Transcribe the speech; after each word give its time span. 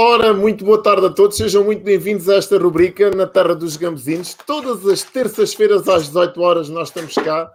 Ora, 0.00 0.32
muito 0.32 0.64
boa 0.64 0.80
tarde 0.80 1.06
a 1.06 1.10
todos, 1.10 1.36
sejam 1.36 1.64
muito 1.64 1.82
bem-vindos 1.82 2.28
a 2.28 2.36
esta 2.36 2.56
rubrica 2.56 3.10
na 3.10 3.26
Terra 3.26 3.52
dos 3.52 3.76
Gambezinhos. 3.76 4.32
Todas 4.46 4.86
as 4.86 5.02
terças-feiras 5.02 5.88
às 5.88 6.06
18 6.06 6.40
horas 6.40 6.68
nós 6.68 6.86
estamos 6.86 7.16
cá 7.16 7.50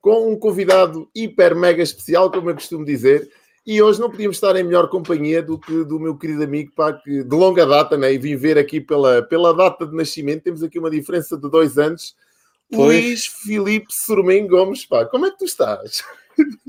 com 0.00 0.32
um 0.32 0.36
convidado 0.36 1.08
hiper 1.14 1.54
mega 1.54 1.84
especial, 1.84 2.32
como 2.32 2.50
eu 2.50 2.54
costumo 2.54 2.84
dizer, 2.84 3.30
e 3.64 3.80
hoje 3.80 4.00
não 4.00 4.10
podíamos 4.10 4.38
estar 4.38 4.56
em 4.56 4.64
melhor 4.64 4.88
companhia 4.88 5.40
do 5.40 5.56
que 5.56 5.84
do 5.84 6.00
meu 6.00 6.18
querido 6.18 6.42
amigo, 6.42 6.72
pá, 6.74 6.94
que 6.94 7.22
de 7.22 7.36
longa 7.36 7.64
data, 7.64 7.96
né, 7.96 8.12
e 8.12 8.18
vim 8.18 8.34
ver 8.34 8.58
aqui 8.58 8.80
pela, 8.80 9.22
pela 9.22 9.54
data 9.54 9.86
de 9.86 9.94
nascimento, 9.94 10.42
temos 10.42 10.64
aqui 10.64 10.80
uma 10.80 10.90
diferença 10.90 11.36
de 11.36 11.48
dois 11.48 11.78
anos, 11.78 12.16
pois. 12.72 13.04
Luís 13.04 13.26
Filipe 13.26 13.94
Sormen 13.94 14.48
Gomes, 14.48 14.84
pá, 14.84 15.04
como 15.04 15.26
é 15.26 15.30
que 15.30 15.38
tu 15.38 15.44
estás? 15.44 16.02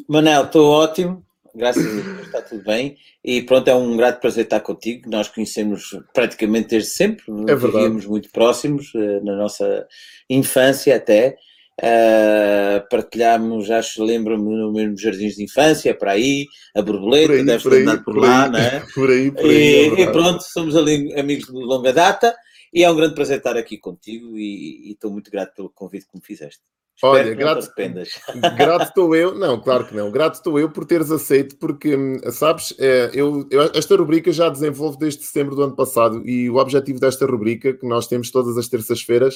Manel, 0.08 0.44
estou 0.44 0.70
ótimo, 0.70 1.25
graças 1.56 1.86
a 1.86 1.90
Deus, 1.90 2.26
está 2.26 2.42
tudo 2.42 2.64
bem. 2.64 2.98
E 3.24 3.42
pronto, 3.42 3.68
é 3.68 3.76
um 3.76 3.96
grato 3.96 4.20
prazer 4.20 4.44
estar 4.44 4.60
contigo. 4.60 5.10
Nós 5.10 5.28
conhecemos 5.28 5.98
praticamente 6.14 6.70
desde 6.70 6.90
sempre, 6.90 7.24
é 7.48 7.56
vivíamos 7.56 8.06
muito 8.06 8.30
próximos 8.32 8.94
uh, 8.94 9.24
na 9.24 9.36
nossa 9.36 9.88
infância 10.30 10.96
até. 10.96 11.38
Uh, 11.82 12.88
partilhámos, 12.90 13.70
acho, 13.70 14.04
lembro-me, 14.04 14.56
no 14.56 14.72
mesmo 14.72 14.98
jardins 14.98 15.36
de 15.36 15.44
infância, 15.44 15.94
para 15.94 16.12
aí, 16.12 16.46
a 16.74 16.82
borboleta, 16.82 17.34
aí, 17.34 17.44
deve 17.44 17.70
ter 17.70 17.82
andado 17.82 18.04
por, 18.04 18.14
por 18.14 18.22
lá, 18.22 18.50
não 18.50 18.60
é? 18.60 18.80
Por 18.94 19.10
aí, 19.10 19.32
por 19.32 19.46
aí. 19.46 19.52
E, 19.52 20.02
é 20.02 20.02
e, 20.02 20.12
pronto, 20.12 20.42
somos 20.44 20.76
ali 20.76 21.14
amigos 21.20 21.48
de 21.48 21.52
longa 21.52 21.92
data. 21.92 22.36
E 22.74 22.84
é 22.84 22.92
um 22.92 22.96
grande 22.96 23.16
prazer 23.16 23.38
estar 23.38 23.56
aqui 23.56 23.78
contigo 23.78 24.38
e, 24.38 24.90
e 24.90 24.92
estou 24.92 25.10
muito 25.10 25.32
grato 25.32 25.56
pelo 25.56 25.70
convite 25.70 26.08
que 26.08 26.18
me 26.18 26.22
fizeste. 26.22 26.62
Olha, 27.04 27.34
grato, 27.34 27.70
grato 28.58 28.84
estou 28.84 29.16
eu, 29.16 29.36
não, 29.36 29.60
claro 29.60 29.86
que 29.86 29.94
não, 29.94 30.10
grato 30.10 30.36
estou 30.36 30.58
eu 30.58 30.70
por 30.70 30.86
teres 30.86 31.12
aceito, 31.12 31.58
porque, 31.58 31.96
hum, 31.96 32.20
sabes, 32.32 32.74
é, 32.80 33.12
eu, 33.14 33.46
eu, 33.52 33.64
esta 33.74 33.98
rubrica 33.98 34.32
já 34.32 34.48
desenvolvo 34.48 34.98
desde 34.98 35.24
setembro 35.24 35.56
do 35.56 35.64
ano 35.64 35.76
passado 35.76 36.28
e 36.28 36.50
o 36.50 36.56
objetivo 36.56 37.00
desta 37.00 37.26
rubrica, 37.26 37.74
que 37.74 37.86
nós 37.86 38.08
temos 38.08 38.32
todas 38.32 38.58
as 38.58 38.70
terças-feiras, 38.70 39.36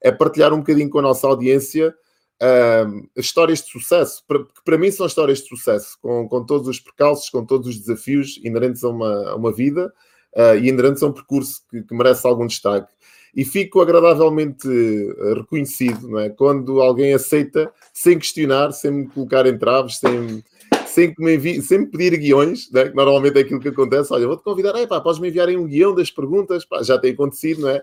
é 0.00 0.10
partilhar 0.10 0.52
um 0.52 0.58
bocadinho 0.58 0.90
com 0.90 0.98
a 0.98 1.02
nossa 1.02 1.26
audiência 1.28 1.94
uh, 2.42 3.08
histórias 3.16 3.62
de 3.62 3.70
sucesso, 3.70 4.24
que 4.26 4.64
para 4.64 4.78
mim 4.78 4.90
são 4.90 5.06
histórias 5.06 5.38
de 5.38 5.48
sucesso, 5.48 5.96
com, 6.02 6.28
com 6.28 6.44
todos 6.44 6.66
os 6.66 6.80
percalços, 6.80 7.30
com 7.30 7.44
todos 7.44 7.68
os 7.68 7.78
desafios 7.78 8.40
inerentes 8.42 8.82
a 8.82 8.88
uma, 8.88 9.30
a 9.30 9.36
uma 9.36 9.52
vida 9.52 9.92
uh, 10.36 10.56
e 10.56 10.68
inerentes 10.68 11.02
a 11.02 11.06
um 11.06 11.12
percurso 11.12 11.62
que, 11.70 11.82
que 11.82 11.94
merece 11.94 12.26
algum 12.26 12.46
destaque 12.46 12.92
e 13.34 13.44
fico 13.44 13.80
agradavelmente 13.80 14.68
eh, 14.68 15.34
reconhecido, 15.34 16.08
não 16.08 16.18
é? 16.18 16.28
Quando 16.28 16.80
alguém 16.80 17.14
aceita 17.14 17.70
sem 17.92 18.18
questionar, 18.18 18.72
sem 18.72 18.90
me 18.90 19.06
colocar 19.08 19.46
em 19.46 19.56
traves, 19.58 19.98
sem, 19.98 20.42
sem, 20.86 21.14
me 21.18 21.34
envi... 21.34 21.62
sem 21.62 21.80
me 21.80 21.86
pedir 21.86 22.16
guiões, 22.16 22.70
né? 22.70 22.88
que 22.88 22.96
normalmente 22.96 23.36
é 23.38 23.40
aquilo 23.40 23.60
que 23.60 23.68
acontece. 23.68 24.12
Olha, 24.12 24.26
vou-te 24.26 24.42
convidar, 24.42 24.74
pá, 24.86 25.00
podes 25.00 25.20
me 25.20 25.28
enviarem 25.28 25.56
um 25.56 25.66
guião 25.66 25.94
das 25.94 26.10
perguntas, 26.10 26.64
pá, 26.64 26.82
já 26.82 26.98
tem 26.98 27.12
acontecido, 27.12 27.62
não 27.62 27.70
é? 27.70 27.82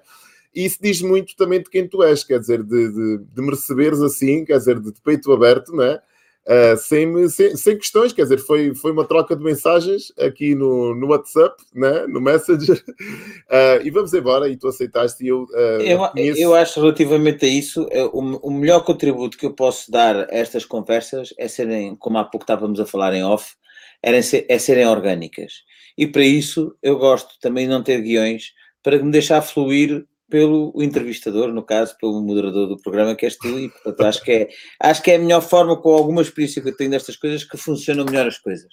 E 0.54 0.66
isso 0.66 0.78
diz 0.82 1.02
muito 1.02 1.36
também 1.36 1.62
de 1.62 1.70
quem 1.70 1.88
tu 1.88 2.02
és, 2.02 2.24
quer 2.24 2.40
dizer, 2.40 2.64
de, 2.64 2.90
de, 2.90 3.18
de 3.18 3.42
me 3.42 3.50
receberes 3.50 4.02
assim, 4.02 4.46
quer 4.46 4.58
dizer, 4.58 4.80
de 4.80 4.94
peito 5.04 5.32
aberto, 5.34 5.74
não 5.74 5.84
é? 5.84 6.02
Uh, 6.48 6.78
sem, 6.78 7.28
sem, 7.28 7.58
sem, 7.58 7.76
questões, 7.76 8.14
quer 8.14 8.22
dizer, 8.22 8.38
foi, 8.38 8.76
foi 8.76 8.92
uma 8.92 9.04
troca 9.04 9.36
de 9.36 9.44
mensagens 9.44 10.14
aqui 10.20 10.54
no, 10.54 10.94
no 10.94 11.08
WhatsApp, 11.08 11.56
né? 11.74 12.06
no 12.08 12.22
Messenger, 12.22 12.84
uh, 12.88 13.82
e 13.84 13.90
vamos 13.90 14.14
embora, 14.14 14.48
e 14.48 14.56
tu 14.56 14.68
aceitaste 14.68 15.24
e 15.24 15.30
eu, 15.30 15.46
uh, 15.46 15.82
eu, 15.82 15.98
conheço... 15.98 16.40
eu 16.40 16.54
acho 16.54 16.80
relativamente 16.80 17.44
a 17.46 17.50
isso, 17.50 17.90
o, 18.14 18.48
o, 18.48 18.52
melhor 18.52 18.84
contributo 18.84 19.40
que 19.40 19.46
eu 19.48 19.54
posso 19.54 19.90
dar 19.90 20.16
a 20.16 20.28
estas 20.30 20.66
conversas 20.66 21.34
é 21.36 21.48
serem, 21.48 21.96
como 21.96 22.20
há 22.20 22.24
pouco 22.24 22.44
estávamos 22.44 22.80
a 22.80 22.86
falar 22.86 23.16
em 23.16 23.24
off, 23.24 23.56
é, 24.04 24.22
ser, 24.22 24.46
é 24.48 24.60
serem 24.60 24.86
orgânicas, 24.86 25.64
e 25.98 26.06
para 26.06 26.24
isso 26.24 26.76
eu 26.84 26.96
gosto 27.00 27.40
também 27.42 27.66
de 27.66 27.72
não 27.72 27.82
ter 27.82 28.00
guiões, 28.02 28.54
para 28.84 29.02
me 29.02 29.10
deixar 29.10 29.42
fluir 29.42 30.06
pelo 30.30 30.74
entrevistador, 30.82 31.54
no 31.54 31.64
caso, 31.64 31.96
pelo 32.00 32.22
moderador 32.22 32.68
do 32.68 32.78
programa, 32.78 33.16
que 33.16 33.26
és 33.26 33.38
tu, 33.38 33.60
e 33.60 33.70
portanto 33.70 34.02
acho 34.02 34.24
que 34.24 34.32
é, 34.32 34.50
acho 34.82 35.02
que 35.02 35.12
é 35.12 35.16
a 35.16 35.20
melhor 35.20 35.42
forma, 35.42 35.80
com 35.80 35.94
alguma 35.94 36.22
experiência 36.22 36.62
que 36.62 36.70
eu 36.70 36.76
tenho 36.76 36.92
destas 36.92 37.16
coisas, 37.16 37.44
que 37.44 37.58
funcionam 37.58 38.06
melhor 38.06 38.28
as 38.28 38.38
coisas. 38.38 38.70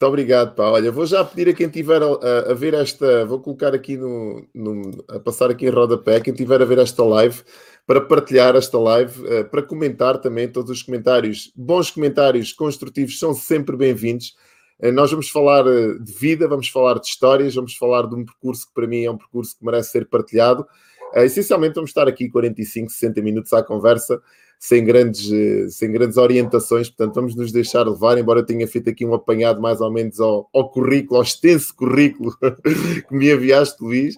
Muito 0.00 0.10
obrigado, 0.10 0.54
pá. 0.54 0.70
Olha, 0.70 0.92
vou 0.92 1.04
já 1.04 1.24
pedir 1.24 1.48
a 1.48 1.52
quem 1.52 1.68
tiver 1.68 2.00
a, 2.00 2.50
a 2.50 2.54
ver 2.54 2.72
esta, 2.72 3.24
vou 3.26 3.40
colocar 3.40 3.74
aqui 3.74 3.96
no, 3.96 4.46
no, 4.54 5.04
a 5.08 5.18
passar 5.18 5.50
aqui 5.50 5.66
em 5.66 5.70
rodapé, 5.70 6.20
quem 6.20 6.32
tiver 6.32 6.62
a 6.62 6.64
ver 6.64 6.78
esta 6.78 7.02
live, 7.02 7.42
para 7.84 8.00
partilhar 8.00 8.54
esta 8.54 8.78
live, 8.78 9.20
uh, 9.22 9.44
para 9.50 9.60
comentar 9.60 10.18
também 10.20 10.46
todos 10.46 10.70
os 10.70 10.84
comentários. 10.84 11.50
Bons 11.56 11.90
comentários 11.90 12.52
construtivos 12.52 13.18
são 13.18 13.34
sempre 13.34 13.76
bem-vindos. 13.76 14.36
Uh, 14.80 14.92
nós 14.92 15.10
vamos 15.10 15.28
falar 15.28 15.66
uh, 15.66 15.98
de 15.98 16.12
vida, 16.12 16.48
vamos 16.48 16.68
falar 16.68 16.98
de 16.98 17.06
histórias, 17.06 17.54
vamos 17.54 17.76
falar 17.76 18.06
de 18.06 18.14
um 18.14 18.24
percurso 18.24 18.66
que 18.66 18.74
para 18.74 18.86
mim 18.86 19.04
é 19.04 19.10
um 19.10 19.18
percurso 19.18 19.56
que 19.58 19.64
merece 19.64 19.90
ser 19.90 20.08
partilhado. 20.08 20.66
essencialmente 21.14 21.74
vamos 21.74 21.90
estar 21.90 22.06
aqui 22.06 22.28
45, 22.28 22.90
60 22.90 23.22
minutos 23.22 23.52
à 23.52 23.62
conversa 23.62 24.20
sem 24.58 24.84
grandes, 24.84 25.30
eh, 25.32 25.68
sem 25.70 25.92
grandes 25.92 26.16
orientações, 26.16 26.88
portanto 26.88 27.14
vamos 27.14 27.36
nos 27.36 27.52
deixar 27.52 27.86
levar, 27.86 28.18
embora 28.18 28.40
eu 28.40 28.46
tenha 28.46 28.66
feito 28.66 28.90
aqui 28.90 29.06
um 29.06 29.14
apanhado 29.14 29.60
mais 29.60 29.80
ou 29.80 29.90
menos 29.90 30.18
ao, 30.18 30.48
ao 30.52 30.68
currículo, 30.70 31.18
ao 31.18 31.22
extenso 31.22 31.74
currículo 31.74 32.36
que 33.08 33.14
me 33.14 33.30
enviaste, 33.30 33.82
Luís, 33.82 34.16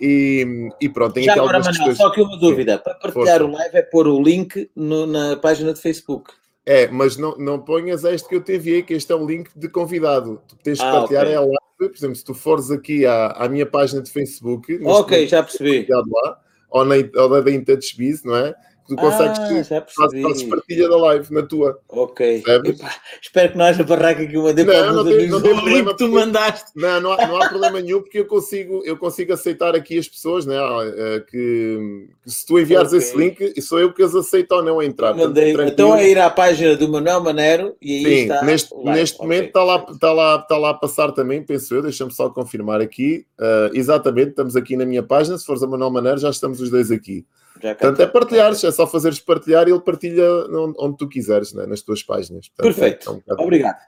e, 0.00 0.70
e 0.80 0.88
pronto, 0.88 1.12
tem 1.12 1.24
Já 1.24 1.32
aqui 1.32 1.40
agora, 1.40 1.60
Manuel, 1.60 1.94
só 1.94 2.10
que 2.10 2.22
uma 2.22 2.38
dúvida, 2.38 2.78
para 2.78 2.94
partilhar 2.94 3.40
Força. 3.40 3.44
o 3.44 3.52
live 3.52 3.76
é 3.76 3.82
pôr 3.82 4.08
o 4.08 4.20
link 4.20 4.70
no, 4.74 5.06
na 5.06 5.36
página 5.36 5.72
de 5.74 5.80
Facebook. 5.80 6.32
É, 6.64 6.86
mas 6.88 7.16
não, 7.16 7.36
não 7.38 7.58
ponhas 7.58 8.04
este 8.04 8.28
que 8.28 8.36
eu 8.36 8.42
te 8.42 8.54
enviei, 8.54 8.82
que 8.82 8.94
este 8.94 9.10
é 9.10 9.16
o 9.16 9.26
link 9.26 9.50
de 9.56 9.68
convidado. 9.68 10.40
Tu 10.46 10.56
tens 10.62 10.78
que 10.78 10.84
ah, 10.84 10.92
partilhar 10.92 11.24
okay. 11.24 11.34
é 11.34 11.36
a 11.36 11.40
live, 11.40 11.56
por 11.76 11.90
exemplo, 11.96 12.16
se 12.16 12.24
tu 12.24 12.34
fores 12.34 12.70
aqui 12.70 13.04
à, 13.04 13.28
à 13.28 13.48
minha 13.48 13.66
página 13.66 14.00
de 14.00 14.10
Facebook, 14.10 14.80
ok, 14.84 15.26
já 15.26 15.42
percebi. 15.42 15.86
Lá, 15.90 16.38
ou, 16.70 16.84
na, 16.84 16.94
ou 17.16 17.42
da 17.42 17.50
InTouchBiz, 17.50 18.22
não 18.22 18.36
é? 18.36 18.54
Tu 18.94 19.00
consegues 19.00 19.72
ah, 19.72 19.86
fazes 19.88 20.42
partilha 20.42 20.88
da 20.88 20.96
live 20.96 21.32
na 21.32 21.42
tua. 21.42 21.78
Ok. 21.88 22.42
Epá, 22.46 22.94
espero 23.20 23.52
que 23.52 23.58
não 23.58 23.64
haja 23.64 23.82
barraca 23.82 24.26
que 24.26 24.36
eu 24.36 24.42
mandei 24.42 24.64
não, 24.64 24.72
para 24.72 24.92
não 24.92 25.04
tem, 25.04 25.28
não 25.28 25.40
tem 25.40 25.54
problema 25.54 25.90
que 25.92 25.96
tu 25.96 26.08
mandaste. 26.08 26.70
Não, 26.76 27.00
não 27.00 27.12
há, 27.12 27.26
não 27.26 27.36
há 27.40 27.48
problema 27.48 27.80
nenhum 27.80 28.02
porque 28.02 28.18
eu 28.18 28.26
consigo, 28.26 28.82
eu 28.84 28.98
consigo 28.98 29.32
aceitar 29.32 29.74
aqui 29.74 29.98
as 29.98 30.06
pessoas, 30.06 30.44
né? 30.44 30.56
Eh, 30.56 31.20
que, 31.30 32.08
que 32.22 32.30
se 32.30 32.46
tu 32.46 32.58
enviares 32.58 32.92
okay. 32.92 32.98
esse 32.98 33.16
link, 33.16 33.62
sou 33.62 33.80
eu 33.80 33.94
que 33.94 34.02
as 34.02 34.14
aceito 34.14 34.52
ou 34.52 34.62
não 34.62 34.80
a 34.80 34.84
entrar. 34.84 35.14
Mandei. 35.14 35.52
Então 35.52 35.96
é 35.96 36.10
ir 36.10 36.18
à 36.18 36.28
página 36.28 36.76
do 36.76 36.88
Manuel 36.88 37.22
Manero 37.22 37.74
e 37.80 37.96
aí 37.96 38.04
Sim, 38.04 38.22
está. 38.22 38.42
Neste, 38.42 38.76
neste 38.76 39.16
okay. 39.16 39.26
momento 39.26 39.46
está 39.46 39.64
lá, 39.64 39.86
está, 39.90 40.12
lá, 40.12 40.36
está 40.36 40.58
lá 40.58 40.70
a 40.70 40.74
passar 40.74 41.12
também, 41.12 41.42
penso 41.42 41.74
eu, 41.74 41.82
deixa-me 41.82 42.12
só 42.12 42.28
confirmar 42.28 42.80
aqui. 42.80 43.24
Uh, 43.40 43.74
exatamente, 43.74 44.30
estamos 44.30 44.54
aqui 44.54 44.76
na 44.76 44.84
minha 44.84 45.02
página. 45.02 45.38
Se 45.38 45.46
fores 45.46 45.62
a 45.62 45.66
Manuel 45.66 45.90
Manero, 45.90 46.18
já 46.18 46.30
estamos 46.30 46.60
os 46.60 46.68
dois 46.68 46.90
aqui. 46.90 47.24
Portanto, 47.62 48.02
é 48.02 48.06
partilhares, 48.06 48.64
é 48.64 48.70
só 48.70 48.86
fazeres 48.86 49.20
partilhar 49.20 49.68
e 49.68 49.70
ele 49.70 49.80
partilha 49.80 50.28
onde, 50.50 50.74
onde 50.78 50.96
tu 50.96 51.08
quiseres, 51.08 51.52
né? 51.52 51.64
nas 51.66 51.80
tuas 51.80 52.02
páginas. 52.02 52.48
Portanto, 52.48 52.74
Perfeito. 52.74 53.22
É, 53.28 53.32
é 53.32 53.34
um 53.34 53.42
Obrigado. 53.42 53.78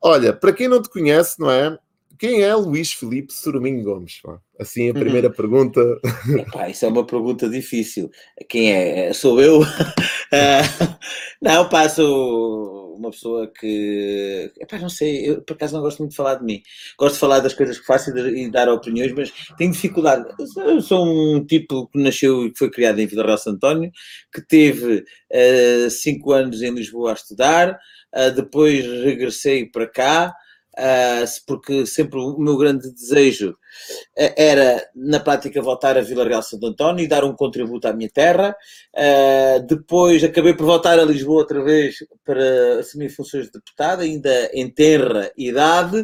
Olha, 0.00 0.32
para 0.32 0.52
quem 0.52 0.68
não 0.68 0.80
te 0.80 0.88
conhece, 0.88 1.40
não 1.40 1.50
é? 1.50 1.76
Quem 2.18 2.42
é 2.42 2.52
Luís 2.54 2.92
Felipe 2.92 3.32
Surminho 3.32 3.82
Gomes? 3.84 4.20
Assim, 4.58 4.90
a 4.90 4.94
primeira 4.94 5.28
uhum. 5.28 5.34
pergunta. 5.34 5.80
Epá, 6.36 6.68
isso 6.68 6.84
é 6.84 6.88
uma 6.88 7.06
pergunta 7.06 7.48
difícil. 7.48 8.10
Quem 8.48 8.72
é? 8.72 9.12
Sou 9.12 9.40
eu? 9.40 9.60
uh, 9.60 9.64
não, 11.40 11.68
sou 11.88 12.77
uma 12.98 13.10
pessoa 13.10 13.46
que. 13.46 14.52
Epá, 14.58 14.78
não 14.78 14.88
sei, 14.88 15.30
eu 15.30 15.42
por 15.42 15.54
acaso 15.54 15.74
não 15.74 15.82
gosto 15.82 15.98
muito 15.98 16.10
de 16.10 16.16
falar 16.16 16.36
de 16.36 16.44
mim. 16.44 16.62
Gosto 16.98 17.14
de 17.14 17.20
falar 17.20 17.40
das 17.40 17.54
coisas 17.54 17.78
que 17.78 17.86
faço 17.86 18.10
e, 18.16 18.50
dar 18.50 18.68
opiniões, 18.68 19.12
mas 19.12 19.32
tenho 19.56 19.72
dificuldade. 19.72 20.28
Eu 20.56 20.80
sou 20.80 21.06
um 21.06 21.44
tipo 21.44 21.88
que 21.88 21.98
nasceu 21.98 22.46
e 22.46 22.52
que 22.52 22.58
foi 22.58 22.70
criado 22.70 22.98
em 22.98 23.06
Vila 23.06 23.24
Real 23.24 23.38
António, 23.46 23.90
que 24.32 24.40
teve 24.40 25.04
uh, 25.32 25.90
cinco 25.90 26.32
anos 26.32 26.62
em 26.62 26.72
Lisboa 26.72 27.10
a 27.10 27.14
estudar, 27.14 27.78
uh, 28.14 28.30
depois 28.34 28.84
regressei 28.84 29.66
para 29.66 29.86
cá. 29.86 30.34
Uh, 30.78 31.26
porque 31.44 31.84
sempre 31.86 32.20
o 32.20 32.38
meu 32.38 32.56
grande 32.56 32.92
desejo 32.92 33.50
uh, 33.50 34.34
era, 34.36 34.80
na 34.94 35.18
prática, 35.18 35.60
voltar 35.60 35.98
a 35.98 36.02
Vila 36.02 36.24
Real 36.24 36.40
Santo 36.40 36.66
António 36.66 37.04
e 37.04 37.08
dar 37.08 37.24
um 37.24 37.34
contributo 37.34 37.88
à 37.88 37.92
minha 37.92 38.08
terra. 38.08 38.54
Uh, 38.94 39.66
depois 39.66 40.22
acabei 40.22 40.54
por 40.54 40.66
voltar 40.66 40.96
a 40.96 41.04
Lisboa 41.04 41.40
outra 41.40 41.64
vez 41.64 41.96
para 42.24 42.78
assumir 42.78 43.08
funções 43.08 43.46
de 43.46 43.52
deputado, 43.52 44.02
ainda 44.02 44.50
em 44.54 44.70
terra 44.70 45.32
idade. 45.36 46.00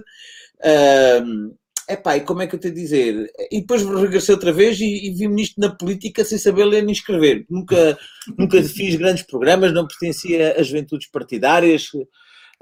Uh, 0.59 1.55
Epá, 1.89 2.17
e 2.17 2.23
como 2.23 2.41
é 2.41 2.47
que 2.47 2.57
eu 2.57 2.61
a 2.65 2.75
dizer? 2.75 3.31
E 3.51 3.61
depois 3.61 3.83
regressei 3.83 4.35
outra 4.35 4.53
vez 4.53 4.81
e, 4.81 5.07
e 5.07 5.11
vi-me 5.11 5.35
nisto 5.35 5.61
na 5.61 5.69
política 5.69 6.25
sem 6.25 6.39
saber 6.39 6.65
ler 6.65 6.83
nem 6.83 6.93
escrever. 6.93 7.45
Nunca, 7.49 7.99
nunca 8.39 8.63
fiz 8.63 8.97
grandes 8.97 9.23
programas, 9.25 9.73
não 9.73 9.87
pertencia 9.87 10.59
às 10.59 10.67
juventudes 10.67 11.09
partidárias, 11.11 11.91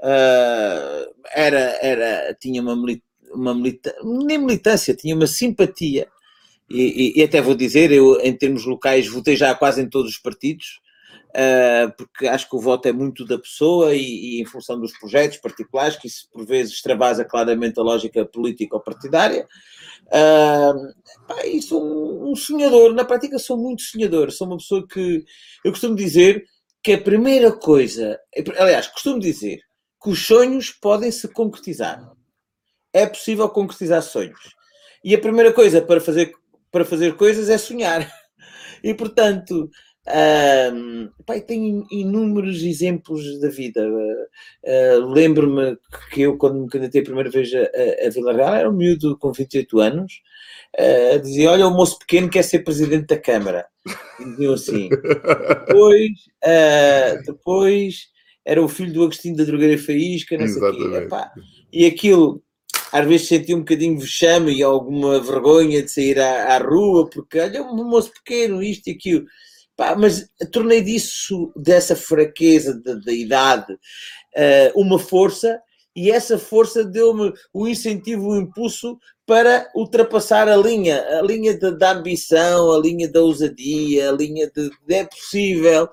uh, 0.03 1.13
era, 1.33 1.77
era, 1.81 2.37
tinha 2.39 2.61
uma, 2.61 2.75
uma 3.33 3.55
militância, 3.55 3.99
nem 4.03 4.37
militância, 4.37 4.93
tinha 4.93 5.15
uma 5.15 5.27
simpatia, 5.27 6.07
e, 6.69 6.81
e, 7.17 7.19
e, 7.19 7.23
até 7.23 7.41
vou 7.41 7.55
dizer, 7.55 7.91
eu 7.91 8.19
em 8.21 8.35
termos 8.35 8.65
locais 8.65 9.07
votei 9.07 9.35
já 9.35 9.53
quase 9.53 9.81
em 9.81 9.89
todos 9.89 10.11
os 10.11 10.17
partidos, 10.17 10.81
uh, 11.29 11.93
porque 11.97 12.27
acho 12.27 12.49
que 12.49 12.55
o 12.55 12.59
voto 12.59 12.87
é 12.87 12.91
muito 12.91 13.25
da 13.25 13.37
pessoa 13.37 13.93
e, 13.93 14.01
e, 14.37 14.41
em 14.41 14.45
função 14.45 14.79
dos 14.79 14.97
projetos 14.97 15.37
particulares, 15.37 15.97
que 15.97 16.07
isso 16.07 16.27
por 16.31 16.45
vezes 16.45 16.73
extravasa 16.73 17.23
claramente 17.25 17.79
a 17.79 17.83
lógica 17.83 18.25
política 18.25 18.75
ou 18.75 18.81
partidária. 18.81 19.47
Uh, 20.07 21.45
e 21.45 21.61
sou 21.61 21.83
um, 21.83 22.31
um, 22.31 22.35
sonhador, 22.35 22.93
na 22.93 23.05
prática 23.05 23.39
sou 23.39 23.57
muito 23.57 23.81
sonhador, 23.81 24.31
sou 24.31 24.47
uma 24.47 24.57
pessoa 24.57 24.85
que 24.87 25.23
eu 25.63 25.71
costumo 25.71 25.95
dizer 25.95 26.45
que 26.81 26.93
a 26.93 27.01
primeira 27.01 27.51
coisa, 27.51 28.19
aliás, 28.57 28.87
costumo 28.87 29.19
dizer 29.19 29.61
que 30.03 30.09
os 30.09 30.25
sonhos 30.25 30.69
podem 30.69 31.09
se 31.11 31.29
concretizar. 31.29 32.11
É 32.91 33.07
possível 33.07 33.47
concretizar 33.49 34.01
sonhos. 34.03 34.53
E 35.03 35.15
a 35.15 35.19
primeira 35.19 35.53
coisa 35.53 35.81
para 35.81 36.01
fazer, 36.01 36.33
para 36.69 36.83
fazer 36.83 37.15
coisas 37.15 37.49
é 37.49 37.57
sonhar. 37.57 38.11
E 38.83 38.93
portanto, 38.93 39.69
um, 40.75 41.09
pai, 41.25 41.39
tenho 41.39 41.85
inúmeros 41.89 42.61
exemplos 42.63 43.39
da 43.39 43.47
vida. 43.47 43.81
Uh, 43.87 45.05
Lembro-me 45.07 45.77
que 46.11 46.23
eu, 46.23 46.37
quando 46.37 46.59
me 46.59 46.67
candidatei 46.67 46.99
a 46.99 47.05
primeira 47.05 47.29
vez 47.29 47.49
a, 47.53 48.05
a 48.05 48.09
Vila 48.09 48.33
Real, 48.33 48.55
era 48.55 48.69
um 48.69 48.73
miúdo 48.73 49.17
com 49.17 49.31
28 49.31 49.79
anos, 49.79 50.21
uh, 50.77 51.19
dizia: 51.21 51.51
Olha, 51.51 51.67
o 51.67 51.73
moço 51.73 51.97
pequeno 51.99 52.29
quer 52.29 52.43
ser 52.43 52.59
presidente 52.59 53.07
da 53.07 53.17
Câmara. 53.17 53.65
E 54.19 54.25
diziam 54.25 54.53
assim. 54.53 54.89
Depois, 54.89 56.11
depois 57.25 58.12
era 58.45 58.63
o 58.63 58.67
filho 58.67 58.93
do 58.93 59.03
Agostinho 59.03 59.35
da 59.35 59.43
Drogaria 59.43 59.77
Faísca, 59.77 60.37
não 60.37 60.47
sei. 60.47 60.61
E 61.71 61.85
aquilo 61.85 62.43
às 62.93 63.07
vezes 63.07 63.27
sentia 63.27 63.55
um 63.55 63.61
bocadinho 63.61 63.99
vexame 63.99 64.53
e 64.53 64.61
alguma 64.61 65.19
vergonha 65.19 65.81
de 65.81 65.89
sair 65.89 66.19
à, 66.19 66.55
à 66.55 66.57
rua, 66.59 67.09
porque 67.09 67.39
olha, 67.39 67.63
um 67.63 67.83
moço 67.89 68.11
pequeno, 68.11 68.61
isto 68.61 68.87
e 68.87 68.91
aquilo. 68.91 69.25
Pá, 69.75 69.95
mas 69.95 70.29
tornei 70.51 70.79
disso, 70.79 71.51
dessa 71.55 71.95
fraqueza 71.95 72.79
da, 72.79 72.93
da 72.93 73.11
idade, 73.11 73.73
uh, 73.73 74.79
uma 74.79 74.99
força, 74.99 75.59
e 75.95 76.11
essa 76.11 76.37
força 76.37 76.83
deu-me 76.83 77.33
o 77.51 77.67
incentivo, 77.67 78.29
o 78.29 78.37
impulso 78.37 78.99
para 79.25 79.67
ultrapassar 79.73 80.47
a 80.47 80.55
linha, 80.55 81.03
a 81.17 81.21
linha 81.23 81.57
da, 81.57 81.71
da 81.71 81.91
ambição, 81.93 82.71
a 82.71 82.77
linha 82.77 83.09
da 83.11 83.21
ousadia, 83.21 84.09
a 84.09 84.11
linha 84.11 84.51
de, 84.55 84.69
de 84.69 84.93
é 84.93 85.05
possível. 85.05 85.89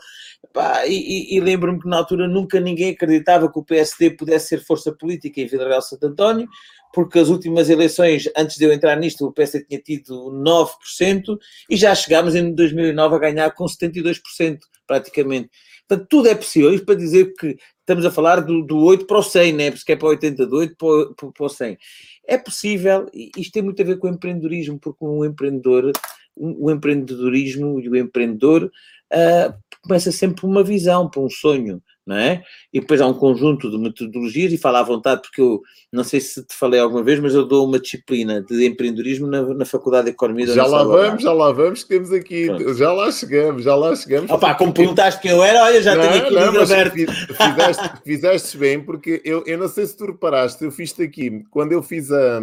Pá, 0.52 0.84
e, 0.86 1.36
e 1.36 1.40
lembro-me 1.40 1.80
que 1.80 1.88
na 1.88 1.98
altura 1.98 2.26
nunca 2.26 2.58
ninguém 2.58 2.90
acreditava 2.90 3.50
que 3.50 3.58
o 3.58 3.64
PSD 3.64 4.10
pudesse 4.10 4.48
ser 4.48 4.64
força 4.64 4.90
política 4.92 5.40
em 5.40 5.46
Vila 5.46 5.68
Real 5.68 5.82
Santo 5.82 6.06
António, 6.06 6.48
porque 6.92 7.20
as 7.20 7.28
últimas 7.28 7.70
eleições, 7.70 8.28
antes 8.36 8.56
de 8.56 8.64
eu 8.64 8.72
entrar 8.72 8.96
nisto, 8.96 9.24
o 9.24 9.32
PS 9.32 9.62
tinha 9.68 9.80
tido 9.80 10.32
9% 10.32 11.38
e 11.68 11.76
já 11.76 11.94
chegámos 11.94 12.34
em 12.34 12.52
2009 12.52 13.14
a 13.14 13.18
ganhar 13.18 13.50
com 13.52 13.64
72%, 13.64 14.58
praticamente. 14.86 15.50
Portanto, 15.86 16.08
tudo 16.08 16.28
é 16.28 16.34
possível. 16.34 16.72
Isto 16.74 16.86
para 16.86 16.94
dizer 16.96 17.32
que 17.34 17.56
estamos 17.80 18.04
a 18.04 18.10
falar 18.10 18.40
do, 18.40 18.62
do 18.62 18.78
8 18.78 19.06
para 19.06 19.18
o 19.18 19.22
100, 19.22 19.52
né? 19.52 19.70
porque 19.70 19.92
é 19.92 19.96
para 19.96 20.06
o 20.06 20.10
80, 20.10 20.46
do 20.46 20.56
8 20.56 20.76
para, 20.76 21.14
para, 21.14 21.32
para 21.32 21.46
o 21.46 21.48
100. 21.48 21.78
É 22.26 22.38
possível, 22.38 23.06
e 23.14 23.30
isto 23.36 23.52
tem 23.52 23.62
muito 23.62 23.80
a 23.80 23.84
ver 23.84 23.98
com 23.98 24.08
o 24.08 24.10
empreendedorismo, 24.10 24.78
porque 24.80 25.04
um 25.04 25.24
empreendedor, 25.24 25.92
o 26.36 26.70
empreendedorismo 26.70 27.80
e 27.80 27.88
o 27.88 27.96
empreendedor 27.96 28.64
uh, 28.64 29.54
começa 29.82 30.12
sempre 30.12 30.40
por 30.40 30.48
uma 30.48 30.62
visão, 30.62 31.08
por 31.08 31.24
um 31.24 31.30
sonho 31.30 31.82
não 32.10 32.16
é? 32.16 32.42
E 32.72 32.80
depois 32.80 33.00
há 33.00 33.06
um 33.06 33.14
conjunto 33.14 33.70
de 33.70 33.78
metodologias, 33.78 34.52
e 34.52 34.58
fala 34.58 34.80
à 34.80 34.82
vontade, 34.82 35.22
porque 35.22 35.40
eu 35.40 35.62
não 35.92 36.02
sei 36.02 36.20
se 36.20 36.44
te 36.44 36.54
falei 36.56 36.80
alguma 36.80 37.04
vez, 37.04 37.20
mas 37.20 37.34
eu 37.34 37.46
dou 37.46 37.64
uma 37.64 37.78
disciplina 37.78 38.42
de 38.42 38.66
empreendedorismo 38.66 39.28
na, 39.28 39.42
na 39.42 39.64
Faculdade 39.64 40.06
de 40.06 40.10
Economia 40.10 40.46
da 40.46 40.54
Já 40.54 40.66
lá 40.66 40.82
vamos, 40.82 41.22
já 41.22 41.32
lá 41.32 41.52
vamos, 41.52 41.84
temos 41.84 42.12
aqui, 42.12 42.46
Pronto. 42.46 42.74
já 42.74 42.92
lá 42.92 43.12
chegamos, 43.12 43.62
já 43.62 43.76
lá 43.76 43.94
chegamos. 43.94 44.28
Opa, 44.28 44.54
como 44.54 44.72
perguntaste 44.72 45.20
quem 45.20 45.30
eu 45.30 45.44
era, 45.44 45.62
olha, 45.62 45.80
já 45.80 45.94
não, 45.94 46.02
tenho 46.02 46.24
aqui 46.24 46.34
não, 46.34 46.54
o 46.54 46.62
aberto. 46.62 46.94
Fizeste, 46.94 47.90
fizeste 48.04 48.58
bem, 48.58 48.82
porque 48.82 49.22
eu, 49.24 49.44
eu 49.46 49.56
não 49.56 49.68
sei 49.68 49.86
se 49.86 49.96
tu 49.96 50.06
reparaste, 50.06 50.64
eu 50.64 50.72
fiz-te 50.72 51.02
aqui, 51.02 51.44
quando 51.48 51.70
eu 51.70 51.82
fiz 51.82 52.10
a, 52.10 52.40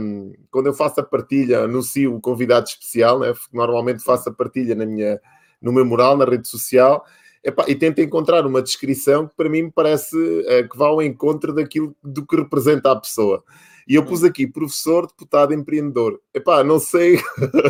quando 0.49 0.67
eu 0.67 0.73
faço 0.73 1.01
a 1.01 1.03
partilha, 1.03 1.63
anuncio 1.63 2.15
o 2.15 2.21
convidado 2.21 2.67
especial, 2.67 3.19
né? 3.19 3.33
normalmente 3.51 4.01
faço 4.01 4.29
a 4.29 4.33
partilha 4.33 4.75
na 4.75 4.85
minha, 4.85 5.19
no 5.61 5.73
meu 5.73 5.85
mural, 5.85 6.15
na 6.15 6.23
rede 6.23 6.47
social, 6.47 7.03
Epá, 7.47 7.63
e 7.65 7.73
tenta 7.75 8.01
encontrar 8.01 8.45
uma 8.45 8.61
descrição 8.61 9.25
que 9.25 9.33
para 9.33 9.47
mim 9.47 9.63
me 9.63 9.71
parece 9.71 10.17
uh, 10.17 10.67
que 10.69 10.77
vá 10.77 10.87
ao 10.87 11.01
encontro 11.01 11.53
daquilo 11.53 11.95
do 12.03 12.25
que 12.27 12.35
representa 12.35 12.91
a 12.91 12.95
pessoa. 12.99 13.41
E 13.87 13.95
eu 13.95 14.03
pus 14.03 14.21
aqui 14.21 14.45
professor, 14.45 15.07
deputado, 15.07 15.53
empreendedor. 15.53 16.19
Epá, 16.33 16.61
não 16.61 16.77
sei, 16.77 17.21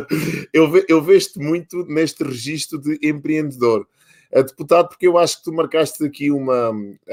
eu, 0.51 0.71
ve, 0.71 0.83
eu 0.89 0.99
vejo-te 0.99 1.37
muito 1.37 1.85
neste 1.85 2.23
registro 2.23 2.79
de 2.79 2.97
empreendedor. 3.03 3.87
Uh, 4.33 4.43
deputado, 4.43 4.89
porque 4.89 5.07
eu 5.07 5.15
acho 5.15 5.37
que 5.37 5.43
tu 5.43 5.53
marcaste 5.53 6.03
aqui 6.03 6.31
uma. 6.31 6.71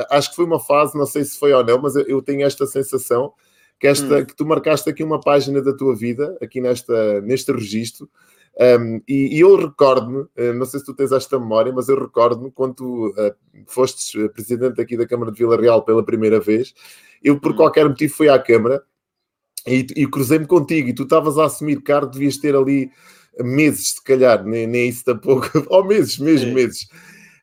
Acho 0.09 0.31
que 0.31 0.37
foi 0.37 0.47
uma 0.47 0.59
fase, 0.59 0.97
não 0.97 1.05
sei 1.05 1.23
se 1.23 1.39
foi 1.39 1.53
ou 1.53 1.63
não, 1.63 1.83
mas 1.83 1.95
eu, 1.97 2.07
eu 2.07 2.23
tenho 2.23 2.47
esta 2.47 2.65
sensação 2.65 3.35
que, 3.79 3.87
esta, 3.87 4.21
hum. 4.21 4.25
que 4.25 4.35
tu 4.35 4.47
marcaste 4.47 4.89
aqui 4.89 5.05
uma 5.05 5.21
página 5.21 5.61
da 5.61 5.77
tua 5.77 5.95
vida, 5.95 6.35
aqui 6.41 6.63
nesta, 6.63 7.21
neste 7.21 7.53
registro, 7.53 8.09
um, 8.61 9.01
e, 9.09 9.37
e, 9.37 9.41
eu 9.41 9.57
recordo-me, 9.57 10.27
eh, 10.37 10.53
não 10.53 10.65
sei 10.65 10.79
se 10.79 10.87
tu 10.87 10.95
tens 10.95 11.11
esta 11.11 11.41
memória, 11.41 11.73
mas 11.73 11.89
eu 11.89 11.99
recordo-me 11.99 12.53
quando 12.53 12.75
tu 12.75 13.09
uh, 13.09 13.35
fostes 13.67 14.15
eh, 14.15 14.29
presidente 14.29 14.81
aqui 14.81 14.97
da 14.97 15.07
Câmara 15.07 15.33
de 15.33 15.39
Vila 15.39 15.61
Real 15.61 15.83
pela 15.83 16.05
primeira 16.05 16.39
vez, 16.39 16.73
eu 17.23 17.41
por 17.41 17.51
hum. 17.51 17.57
qualquer 17.57 17.89
motivo 17.89 18.15
fui 18.15 18.29
à 18.29 18.39
Câmara 18.39 18.81
e, 19.67 19.85
e 19.97 20.07
cruzei-me 20.07 20.47
contigo 20.47 20.89
e 20.89 20.95
tu 20.95 21.03
estavas 21.03 21.37
a 21.37 21.47
assumir 21.47 21.83
cargo, 21.83 22.13
devias 22.13 22.37
ter 22.37 22.55
ali 22.55 22.93
meses, 23.41 23.95
se 23.95 24.05
calhar, 24.05 24.45
nem, 24.45 24.69
nem 24.69 24.89
isso 24.89 25.05
tampouco, 25.05 25.51
ou 25.67 25.85
meses, 25.85 26.17
mesmo 26.19 26.51
Sim. 26.51 26.55
meses. 26.55 26.83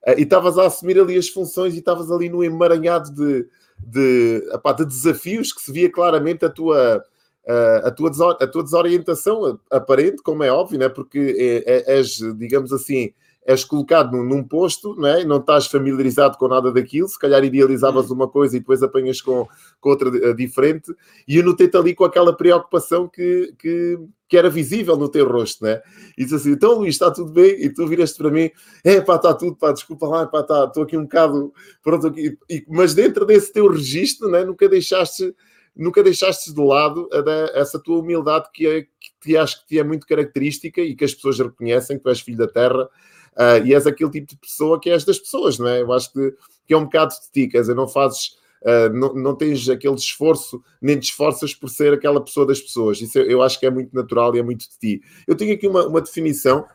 Uh, 0.07 0.17
e 0.17 0.21
estavas 0.21 0.57
a 0.57 0.67
assumir 0.67 0.97
ali 0.97 1.17
as 1.17 1.27
funções 1.27 1.75
e 1.75 1.79
estavas 1.79 2.09
ali 2.09 2.29
no 2.29 2.41
emaranhado 2.41 3.13
de, 3.13 3.45
de, 3.79 4.49
apá, 4.53 4.71
de 4.71 4.85
desafios 4.85 5.51
que 5.51 5.61
se 5.61 5.73
via 5.73 5.91
claramente 5.91 6.45
a 6.45 6.49
tua 6.49 7.03
Uh, 7.43 7.87
a, 7.87 7.91
tua 7.91 8.37
a 8.39 8.47
tua 8.47 8.63
desorientação 8.63 9.59
aparente, 9.71 10.21
como 10.21 10.43
é 10.43 10.51
óbvio, 10.51 10.77
né? 10.77 10.87
porque 10.87 11.63
é, 11.65 11.93
é, 11.93 11.97
és, 11.97 12.17
digamos 12.37 12.71
assim, 12.71 13.13
és 13.43 13.63
colocado 13.63 14.15
num, 14.15 14.23
num 14.23 14.43
posto 14.43 14.95
não, 14.95 15.07
é? 15.07 15.25
não 15.25 15.37
estás 15.37 15.65
familiarizado 15.65 16.37
com 16.37 16.47
nada 16.47 16.71
daquilo, 16.71 17.07
se 17.07 17.17
calhar 17.17 17.43
idealizavas 17.43 18.11
hum. 18.11 18.13
uma 18.13 18.27
coisa 18.27 18.55
e 18.55 18.59
depois 18.59 18.83
apanhas 18.83 19.21
com, 19.21 19.47
com 19.79 19.89
outra 19.89 20.09
uh, 20.09 20.35
diferente, 20.35 20.93
e 21.27 21.37
eu 21.37 21.43
notei-te 21.43 21.75
ali 21.75 21.95
com 21.95 22.03
aquela 22.03 22.35
preocupação 22.35 23.07
que, 23.07 23.53
que, 23.57 23.99
que, 24.29 24.37
era 24.37 24.49
visível 24.49 24.95
no 24.95 25.09
teu 25.09 25.27
rosto, 25.27 25.63
né? 25.63 25.81
E 26.15 26.23
disse 26.23 26.35
assim: 26.35 26.51
então 26.51 26.75
Luís, 26.75 26.93
está 26.93 27.09
tudo 27.09 27.31
bem? 27.31 27.63
E 27.63 27.73
tu 27.73 27.87
viraste 27.87 28.17
para 28.17 28.29
mim: 28.29 28.51
é 28.83 29.01
pá, 29.01 29.15
está 29.15 29.33
tudo, 29.33 29.55
pá, 29.55 29.71
desculpa 29.71 30.07
lá, 30.07 30.27
pá, 30.27 30.43
tá, 30.43 30.65
estou 30.65 30.83
aqui 30.83 30.95
um 30.95 31.03
bocado, 31.03 31.51
pronto, 31.83 32.07
aqui. 32.07 32.37
E, 32.49 32.63
mas 32.69 32.93
dentro 32.93 33.25
desse 33.25 33.51
teu 33.51 33.67
registro, 33.67 34.29
né, 34.29 34.45
nunca 34.45 34.69
deixaste 34.69 35.33
nunca 35.75 36.03
deixaste 36.03 36.53
de 36.53 36.61
lado 36.61 37.09
a, 37.11 37.59
essa 37.59 37.79
tua 37.79 37.99
humildade 37.99 38.49
que, 38.53 38.67
é, 38.67 38.81
que 38.81 39.11
te 39.21 39.37
acho 39.37 39.61
que 39.61 39.67
te 39.67 39.79
é 39.79 39.83
muito 39.83 40.05
característica 40.05 40.81
e 40.81 40.95
que 40.95 41.05
as 41.05 41.13
pessoas 41.13 41.39
reconhecem 41.39 41.97
que 41.97 42.03
tu 42.03 42.09
és 42.09 42.19
filho 42.19 42.37
da 42.37 42.47
terra 42.47 42.83
uh, 42.83 43.65
e 43.65 43.73
és 43.73 43.87
aquele 43.87 44.11
tipo 44.11 44.27
de 44.27 44.37
pessoa 44.37 44.79
que 44.79 44.89
és 44.89 45.03
das 45.03 45.19
pessoas, 45.19 45.57
não 45.57 45.67
é? 45.67 45.81
Eu 45.81 45.91
acho 45.91 46.11
que, 46.11 46.33
que 46.67 46.73
é 46.73 46.77
um 46.77 46.85
bocado 46.85 47.13
de 47.13 47.31
ti, 47.31 47.47
quer 47.49 47.61
dizer, 47.61 47.75
não 47.75 47.87
fazes. 47.87 48.39
Uh, 48.61 48.93
não, 48.93 49.13
não 49.15 49.35
tens 49.35 49.67
aquele 49.69 49.95
esforço, 49.95 50.63
nem 50.79 50.99
te 50.99 51.05
esforças 51.05 51.51
por 51.51 51.67
ser 51.67 51.93
aquela 51.93 52.23
pessoa 52.23 52.45
das 52.45 52.61
pessoas. 52.61 53.01
Isso 53.01 53.17
eu, 53.17 53.25
eu 53.25 53.41
acho 53.41 53.59
que 53.59 53.65
é 53.65 53.71
muito 53.71 53.95
natural 53.95 54.35
e 54.35 54.39
é 54.39 54.43
muito 54.43 54.69
de 54.69 54.77
ti. 54.77 55.01
Eu 55.27 55.35
tenho 55.35 55.53
aqui 55.53 55.67
uma, 55.67 55.87
uma 55.87 56.01
definição 56.01 56.65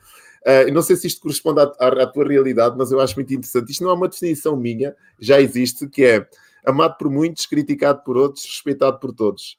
Uh, 0.46 0.72
não 0.72 0.80
sei 0.80 0.94
se 0.94 1.08
isto 1.08 1.20
corresponde 1.20 1.58
à, 1.60 1.64
à, 1.80 1.88
à, 2.04 2.06
tua 2.06 2.24
realidade, 2.24 2.76
mas 2.78 2.92
eu 2.92 3.00
acho 3.00 3.16
muito 3.16 3.34
interessante. 3.34 3.72
Isto 3.72 3.82
não 3.82 3.90
é 3.90 3.94
uma 3.94 4.06
definição 4.06 4.56
minha, 4.56 4.94
já 5.18 5.40
existe, 5.40 5.88
que 5.88 6.04
é 6.04 6.28
amado 6.66 6.96
por 6.98 7.08
muitos, 7.08 7.46
criticado 7.46 8.02
por 8.02 8.16
outros, 8.16 8.44
respeitado 8.44 8.98
por 8.98 9.12
todos. 9.12 9.56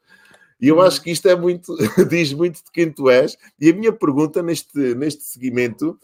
E 0.59 0.67
eu 0.67 0.75
uhum. 0.75 0.81
acho 0.81 1.01
que 1.01 1.11
isto 1.11 1.27
é 1.27 1.35
muito, 1.35 1.75
diz 2.09 2.33
muito 2.33 2.57
de 2.57 2.71
quem 2.71 2.91
tu 2.91 3.09
és. 3.09 3.37
E 3.59 3.69
a 3.69 3.73
minha 3.73 3.93
pergunta 3.93 4.43
neste, 4.43 4.95
neste 4.95 5.23
seguimento 5.23 5.97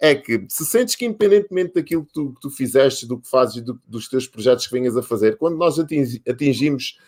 é 0.00 0.14
que 0.14 0.46
se 0.48 0.64
sentes 0.64 0.94
que, 0.94 1.04
independentemente 1.04 1.74
daquilo 1.74 2.04
que 2.04 2.12
tu, 2.12 2.32
que 2.32 2.40
tu 2.40 2.50
fizeste, 2.50 3.06
do 3.06 3.18
que 3.18 3.28
fazes 3.28 3.56
e 3.56 3.60
do, 3.60 3.80
dos 3.86 4.08
teus 4.08 4.26
projetos 4.26 4.66
que 4.66 4.72
venhas 4.72 4.96
a 4.96 5.02
fazer, 5.02 5.36
quando 5.36 5.56
nós 5.56 5.78
atingi, 5.78 6.22
atingimos 6.28 6.98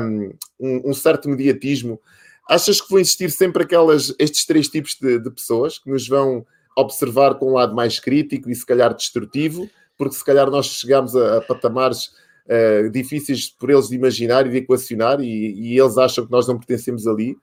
um, 0.00 0.34
um, 0.58 0.90
um, 0.90 0.94
certo 0.94 1.28
mediatismo, 1.28 2.00
achas 2.48 2.80
que 2.80 2.90
vão 2.90 2.98
existir 2.98 3.30
sempre 3.30 3.62
aquelas, 3.62 4.14
estes 4.18 4.44
três 4.44 4.68
tipos 4.68 4.96
de, 5.00 5.18
de 5.18 5.30
pessoas 5.30 5.78
que 5.78 5.88
nos 5.88 6.08
vão 6.08 6.44
observar 6.76 7.36
com 7.36 7.50
um 7.50 7.54
lado 7.54 7.74
mais 7.74 8.00
crítico 8.00 8.50
e 8.50 8.54
se 8.54 8.66
calhar 8.66 8.92
destrutivo, 8.94 9.70
porque 9.96 10.16
se 10.16 10.24
calhar 10.24 10.50
nós 10.50 10.66
chegamos 10.66 11.14
a, 11.14 11.38
a 11.38 11.40
patamares 11.40 12.10
uh, 12.46 12.90
difíceis 12.90 13.48
por 13.48 13.70
eles 13.70 13.88
de 13.88 13.96
imaginar 13.96 14.46
e 14.46 14.50
de 14.50 14.56
equacionar, 14.58 15.20
e, 15.20 15.52
e, 15.54 15.78
eles 15.78 15.98
acham 15.98 16.24
que 16.24 16.32
nós 16.32 16.46
não 16.46 16.58
pertencemos 16.58 17.06
ali. 17.06 17.36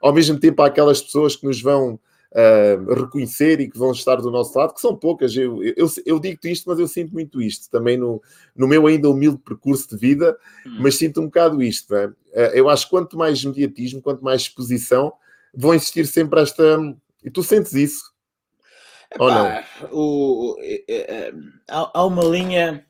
Ao 0.00 0.12
mesmo 0.12 0.38
tempo, 0.38 0.62
há 0.62 0.66
aquelas 0.66 1.00
pessoas 1.00 1.36
que 1.36 1.46
nos 1.46 1.60
vão 1.60 1.98
uh, 2.32 2.94
reconhecer 2.94 3.60
e 3.60 3.70
que 3.70 3.78
vão 3.78 3.92
estar 3.92 4.16
do 4.16 4.30
nosso 4.30 4.56
lado, 4.58 4.74
que 4.74 4.80
são 4.80 4.96
poucas. 4.96 5.36
Eu, 5.36 5.62
eu, 5.62 5.88
eu 6.04 6.18
digo-te 6.20 6.50
isto, 6.50 6.68
mas 6.68 6.78
eu 6.78 6.88
sinto 6.88 7.12
muito 7.12 7.40
isto 7.40 7.70
também 7.70 7.96
no, 7.96 8.22
no 8.54 8.68
meu 8.68 8.86
ainda 8.86 9.08
humilde 9.08 9.38
percurso 9.38 9.88
de 9.90 9.96
vida, 9.96 10.36
hum. 10.66 10.78
mas 10.80 10.96
sinto 10.96 11.20
um 11.20 11.24
bocado 11.24 11.62
isto. 11.62 11.94
É? 11.94 12.06
Uh, 12.06 12.14
eu 12.54 12.68
acho 12.68 12.84
que 12.84 12.90
quanto 12.90 13.16
mais 13.16 13.44
mediatismo, 13.44 14.02
quanto 14.02 14.22
mais 14.22 14.42
exposição, 14.42 15.12
vão 15.54 15.74
existir 15.74 16.06
sempre 16.06 16.40
esta. 16.40 16.78
E 17.24 17.30
tu 17.30 17.42
sentes 17.42 17.74
isso? 17.74 18.12
Epá, 19.10 19.64
o, 19.90 20.56
é, 20.60 20.84
é, 20.86 21.32
há, 21.66 21.90
há 21.94 22.04
uma 22.04 22.22
linha 22.24 22.84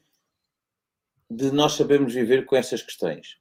de 1.30 1.50
nós 1.50 1.75
sabermos 1.75 2.14
viver 2.14 2.44
com 2.47 2.56
essas 2.56 2.82
questões. 2.82 3.37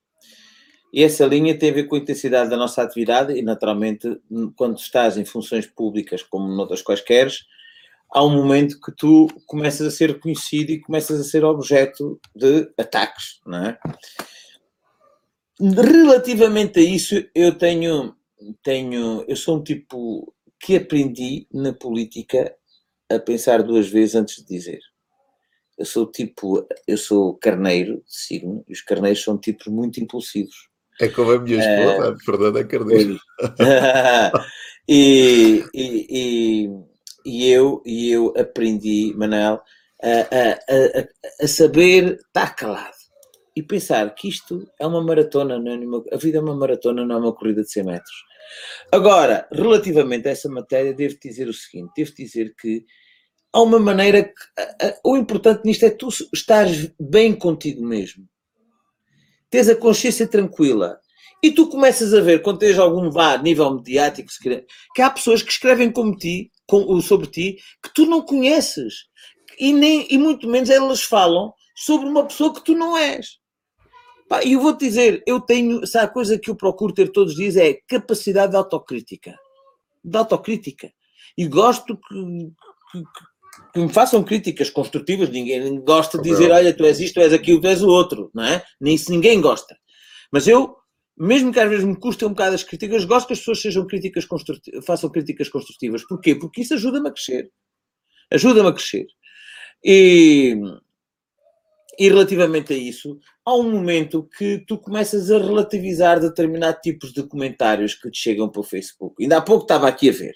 E 0.93 1.03
essa 1.03 1.25
linha 1.25 1.57
tem 1.57 1.69
a 1.69 1.73
ver 1.73 1.83
com 1.83 1.95
a 1.95 1.99
intensidade 1.99 2.49
da 2.49 2.57
nossa 2.57 2.81
atividade 2.81 3.33
e, 3.33 3.41
naturalmente, 3.41 4.19
quando 4.55 4.77
estás 4.77 5.17
em 5.17 5.25
funções 5.25 5.65
públicas, 5.65 6.23
como 6.23 6.47
noutras 6.47 6.81
quaisquer, 6.81 7.29
há 8.13 8.23
um 8.23 8.33
momento 8.33 8.79
que 8.79 8.91
tu 8.95 9.27
começas 9.45 9.85
a 9.85 9.91
ser 9.91 10.11
reconhecido 10.11 10.69
e 10.69 10.79
começas 10.79 11.19
a 11.19 11.23
ser 11.23 11.43
objeto 11.43 12.19
de 12.35 12.71
ataques, 12.77 13.41
não 13.45 13.65
é? 13.65 13.79
Relativamente 15.59 16.79
a 16.79 16.83
isso, 16.83 17.15
eu 17.35 17.57
tenho, 17.57 18.15
tenho, 18.63 19.25
eu 19.27 19.35
sou 19.35 19.57
um 19.57 19.63
tipo 19.63 20.33
que 20.59 20.75
aprendi 20.75 21.47
na 21.51 21.73
política 21.73 22.55
a 23.09 23.19
pensar 23.19 23.63
duas 23.63 23.87
vezes 23.87 24.15
antes 24.15 24.37
de 24.37 24.45
dizer. 24.45 24.79
Eu 25.77 25.85
sou 25.85 26.09
tipo, 26.11 26.67
eu 26.87 26.97
sou 26.97 27.35
carneiro 27.35 27.97
de 27.97 28.03
signo, 28.07 28.63
e 28.67 28.73
os 28.73 28.81
carneiros 28.81 29.23
são 29.23 29.37
tipos 29.37 29.67
muito 29.67 29.99
impulsivos. 29.99 30.69
É 30.99 31.07
como 31.07 31.31
a 31.31 31.39
minha 31.39 31.59
esposa, 31.59 32.11
uh, 32.11 32.19
Fernanda 32.25 32.65
Carneiro. 32.65 33.19
e, 34.89 35.63
e, 35.73 36.07
e, 36.09 36.69
e, 37.23 37.51
eu, 37.51 37.83
e 37.85 38.11
eu 38.11 38.33
aprendi, 38.35 39.13
Manel, 39.15 39.61
a, 40.01 40.09
a, 40.09 40.51
a, 40.53 41.43
a 41.43 41.47
saber 41.47 42.15
estar 42.15 42.55
calado 42.55 42.97
e 43.55 43.63
pensar 43.63 44.13
que 44.13 44.27
isto 44.29 44.67
é 44.79 44.85
uma 44.85 45.03
maratona, 45.03 45.59
não 45.59 45.71
é 45.71 45.75
uma, 45.77 46.03
a 46.11 46.17
vida 46.17 46.37
é 46.37 46.41
uma 46.41 46.55
maratona, 46.55 47.05
não 47.05 47.15
é 47.15 47.19
uma 47.19 47.33
corrida 47.33 47.63
de 47.63 47.71
100 47.71 47.83
metros. 47.83 48.15
Agora, 48.91 49.47
relativamente 49.51 50.27
a 50.27 50.31
essa 50.31 50.49
matéria, 50.49 50.93
devo 50.93 51.17
dizer 51.21 51.47
o 51.47 51.53
seguinte: 51.53 51.91
devo 51.95 52.13
dizer 52.13 52.55
que 52.55 52.85
há 53.53 53.61
uma 53.61 53.79
maneira 53.79 54.23
que 54.23 54.33
o 55.03 55.17
importante 55.17 55.61
nisto 55.65 55.85
é 55.85 55.89
tu 55.89 56.09
estares 56.33 56.91
bem 56.99 57.33
contigo 57.33 57.85
mesmo, 57.85 58.27
tens 59.49 59.69
a 59.69 59.75
consciência 59.75 60.27
tranquila. 60.27 60.99
E 61.41 61.51
tu 61.51 61.69
começas 61.69 62.13
a 62.15 62.21
ver, 62.21 62.41
quando 62.41 62.59
tens 62.59 62.79
algum 62.79 63.11
vá 63.11 63.37
nível 63.37 63.75
mediático, 63.75 64.29
que 64.95 65.01
há 65.01 65.09
pessoas 65.09 65.43
que 65.43 65.51
escrevem 65.51 65.91
como 65.91 66.15
ti, 66.15 66.51
com, 66.67 66.99
sobre 66.99 67.27
ti, 67.27 67.57
que 67.81 67.93
tu 67.93 68.05
não 68.05 68.23
conheces. 68.23 69.05
E, 69.59 69.71
nem, 69.71 70.07
e 70.09 70.17
muito 70.17 70.47
menos 70.47 70.69
elas 70.69 71.03
falam 71.03 71.53
sobre 71.75 72.07
uma 72.07 72.25
pessoa 72.25 72.53
que 72.53 72.63
tu 72.63 72.73
não 72.73 72.97
és. 72.97 73.37
E 74.43 74.53
eu 74.53 74.59
vou-te 74.59 74.85
dizer, 74.85 75.23
eu 75.25 75.39
tenho, 75.39 75.85
se 75.85 75.97
há 75.97 76.07
coisa 76.07 76.37
que 76.37 76.49
eu 76.49 76.55
procuro 76.55 76.93
ter 76.93 77.11
todos 77.11 77.33
os 77.33 77.39
dias 77.39 77.55
é 77.55 77.75
capacidade 77.87 78.51
de 78.51 78.57
autocrítica. 78.57 79.37
De 80.03 80.17
autocrítica. 80.17 80.91
E 81.37 81.47
gosto 81.47 81.95
que, 81.95 82.15
que, 82.91 83.03
que 83.73 83.79
me 83.79 83.89
façam 83.89 84.23
críticas 84.23 84.69
construtivas. 84.69 85.29
Ninguém 85.29 85.79
gosta 85.81 86.17
de 86.17 86.29
dizer, 86.29 86.51
olha, 86.51 86.73
tu 86.73 86.85
és 86.85 86.99
isto, 86.99 87.15
tu 87.15 87.21
és 87.21 87.33
aquilo, 87.33 87.61
tu 87.61 87.67
és 87.67 87.81
o 87.81 87.87
outro, 87.87 88.31
não 88.33 88.43
é? 88.43 88.63
Nem 88.79 88.95
isso 88.95 89.11
ninguém 89.11 89.39
gosta. 89.39 89.77
Mas 90.31 90.47
eu, 90.47 90.75
mesmo 91.17 91.51
que 91.51 91.59
às 91.59 91.69
vezes 91.69 91.85
me 91.85 91.95
custe 91.95 92.25
um 92.25 92.29
bocado 92.29 92.55
as 92.55 92.63
críticas, 92.63 93.05
gosto 93.05 93.27
que 93.27 93.33
as 93.33 93.39
pessoas 93.39 93.61
sejam 93.61 93.87
críticas 93.87 94.25
construtivas, 94.25 94.85
façam 94.85 95.09
críticas 95.09 95.49
construtivas. 95.49 96.03
Porquê? 96.05 96.35
Porque 96.35 96.61
isso 96.61 96.73
ajuda-me 96.73 97.09
a 97.09 97.11
crescer. 97.11 97.51
Ajuda-me 98.31 98.69
a 98.69 98.73
crescer. 98.73 99.05
E, 99.83 100.55
e 101.97 102.09
relativamente 102.09 102.73
a 102.73 102.77
isso, 102.77 103.19
há 103.45 103.55
um 103.55 103.71
momento 103.71 104.27
que 104.37 104.63
tu 104.67 104.77
começas 104.77 105.31
a 105.31 105.37
relativizar 105.37 106.19
determinados 106.19 106.81
tipos 106.81 107.13
de 107.13 107.23
comentários 107.23 107.95
que 107.95 108.11
te 108.11 108.19
chegam 108.19 108.49
para 108.49 108.61
o 108.61 108.63
Facebook. 108.63 109.21
Ainda 109.21 109.37
há 109.37 109.41
pouco 109.41 109.63
estava 109.63 109.87
aqui 109.87 110.09
a 110.09 110.13
ver. 110.13 110.35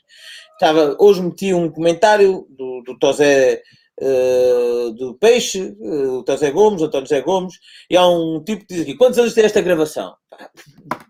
Estava, 0.61 0.95
hoje 0.99 1.23
meti 1.23 1.55
um 1.55 1.71
comentário 1.71 2.45
do, 2.51 2.83
do 2.85 2.99
Tosé 2.99 3.63
uh, 3.99 4.91
do 4.91 5.15
Peixe, 5.15 5.75
uh, 5.79 6.19
o 6.19 6.23
Tosé 6.23 6.51
Gomes, 6.51 6.83
António 6.83 7.07
José 7.07 7.19
Gomes, 7.21 7.55
e 7.89 7.97
há 7.97 8.07
um 8.07 8.43
tipo 8.45 8.67
que 8.67 8.75
diz 8.75 8.83
aqui: 8.83 8.93
quantos 8.95 9.17
anos 9.17 9.33
tem 9.33 9.43
esta 9.43 9.59
gravação? 9.59 10.13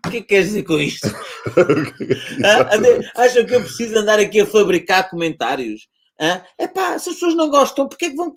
O 0.06 0.10
que 0.10 0.16
é 0.16 0.20
que 0.22 0.26
queres 0.28 0.46
dizer 0.46 0.62
com 0.62 0.80
isto? 0.80 1.06
ah, 2.42 3.22
acham 3.22 3.44
que 3.44 3.54
eu 3.54 3.60
preciso 3.60 3.98
andar 3.98 4.18
aqui 4.18 4.40
a 4.40 4.46
fabricar 4.46 5.10
comentários? 5.10 5.86
É 6.56 6.66
pá, 6.66 6.98
se 6.98 7.10
as 7.10 7.16
pessoas 7.16 7.34
não 7.34 7.50
gostam, 7.50 7.86
porque 7.86 8.06
é 8.06 8.10
que 8.10 8.16
vão 8.16 8.32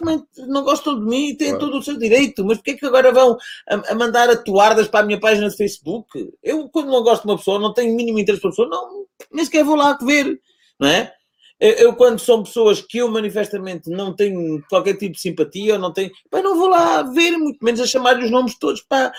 não 0.49 0.63
gostam 0.65 0.99
de 0.99 1.05
mim 1.05 1.29
e 1.29 1.37
têm 1.37 1.51
claro. 1.51 1.65
todo 1.65 1.77
o 1.77 1.83
seu 1.83 1.97
direito, 1.97 2.43
mas 2.43 2.57
porque 2.57 2.71
é 2.71 2.73
que 2.73 2.85
agora 2.85 3.13
vão 3.13 3.37
a, 3.69 3.91
a, 3.91 3.95
mandar 3.95 4.29
atuardas 4.29 4.89
para 4.89 4.99
a 4.99 5.05
minha 5.05 5.19
página 5.19 5.47
de 5.47 5.55
Facebook? 5.55 6.09
Eu, 6.43 6.67
quando 6.67 6.91
não 6.91 7.03
gosto 7.03 7.21
de 7.21 7.29
uma 7.29 7.37
pessoa, 7.37 7.57
não 7.57 7.73
tenho 7.73 7.95
mínimo 7.95 8.19
interesse 8.19 8.41
para 8.41 8.49
a 8.49 8.51
pessoa, 8.51 8.67
não, 8.67 9.05
nem 9.31 9.45
sequer 9.45 9.63
vou 9.63 9.75
lá 9.75 9.97
ver, 10.01 10.41
não 10.79 10.87
é? 10.87 11.13
Eu, 11.59 11.71
eu, 11.71 11.95
quando 11.95 12.19
são 12.19 12.43
pessoas 12.43 12.81
que 12.81 12.97
eu 12.97 13.09
manifestamente 13.09 13.89
não 13.89 14.13
tenho 14.13 14.61
qualquer 14.69 14.97
tipo 14.97 15.13
de 15.13 15.21
simpatia, 15.21 15.75
ou 15.75 15.79
não 15.79 15.93
tenho, 15.93 16.11
pá, 16.29 16.41
não 16.41 16.57
vou 16.57 16.67
lá 16.67 17.01
ver, 17.03 17.31
muito 17.37 17.63
menos 17.63 17.79
a 17.79 17.87
chamar-lhe 17.87 18.25
os 18.25 18.31
nomes 18.31 18.57
todos, 18.59 18.81
pá. 18.81 19.11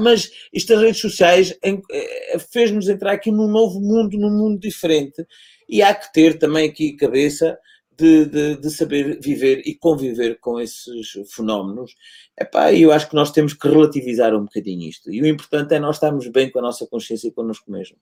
Mas 0.00 0.30
estas 0.54 0.80
redes 0.80 1.00
sociais 1.00 1.58
eh, 1.64 2.38
fez-nos 2.52 2.88
entrar 2.88 3.12
aqui 3.12 3.32
num 3.32 3.48
novo 3.48 3.80
mundo, 3.80 4.16
num 4.16 4.30
mundo 4.30 4.60
diferente, 4.60 5.26
e 5.68 5.82
há 5.82 5.92
que 5.92 6.12
ter 6.12 6.38
também 6.38 6.68
aqui 6.68 6.96
cabeça 6.96 7.58
de, 7.96 8.26
de, 8.26 8.56
de, 8.56 8.70
saber 8.70 9.18
viver 9.20 9.62
e 9.66 9.74
conviver 9.74 10.38
com 10.40 10.60
esses 10.60 11.12
fenómenos, 11.34 11.94
epá, 12.40 12.72
eu 12.72 12.92
acho 12.92 13.08
que 13.08 13.14
nós 13.14 13.30
temos 13.32 13.54
que 13.54 13.68
relativizar 13.68 14.34
um 14.34 14.44
bocadinho 14.44 14.88
isto. 14.88 15.12
E 15.12 15.20
o 15.20 15.26
importante 15.26 15.74
é 15.74 15.80
nós 15.80 15.96
estarmos 15.96 16.26
bem 16.28 16.50
com 16.50 16.60
a 16.60 16.62
nossa 16.62 16.86
consciência 16.86 17.28
e 17.28 17.32
connosco 17.32 17.70
mesmo. 17.70 17.96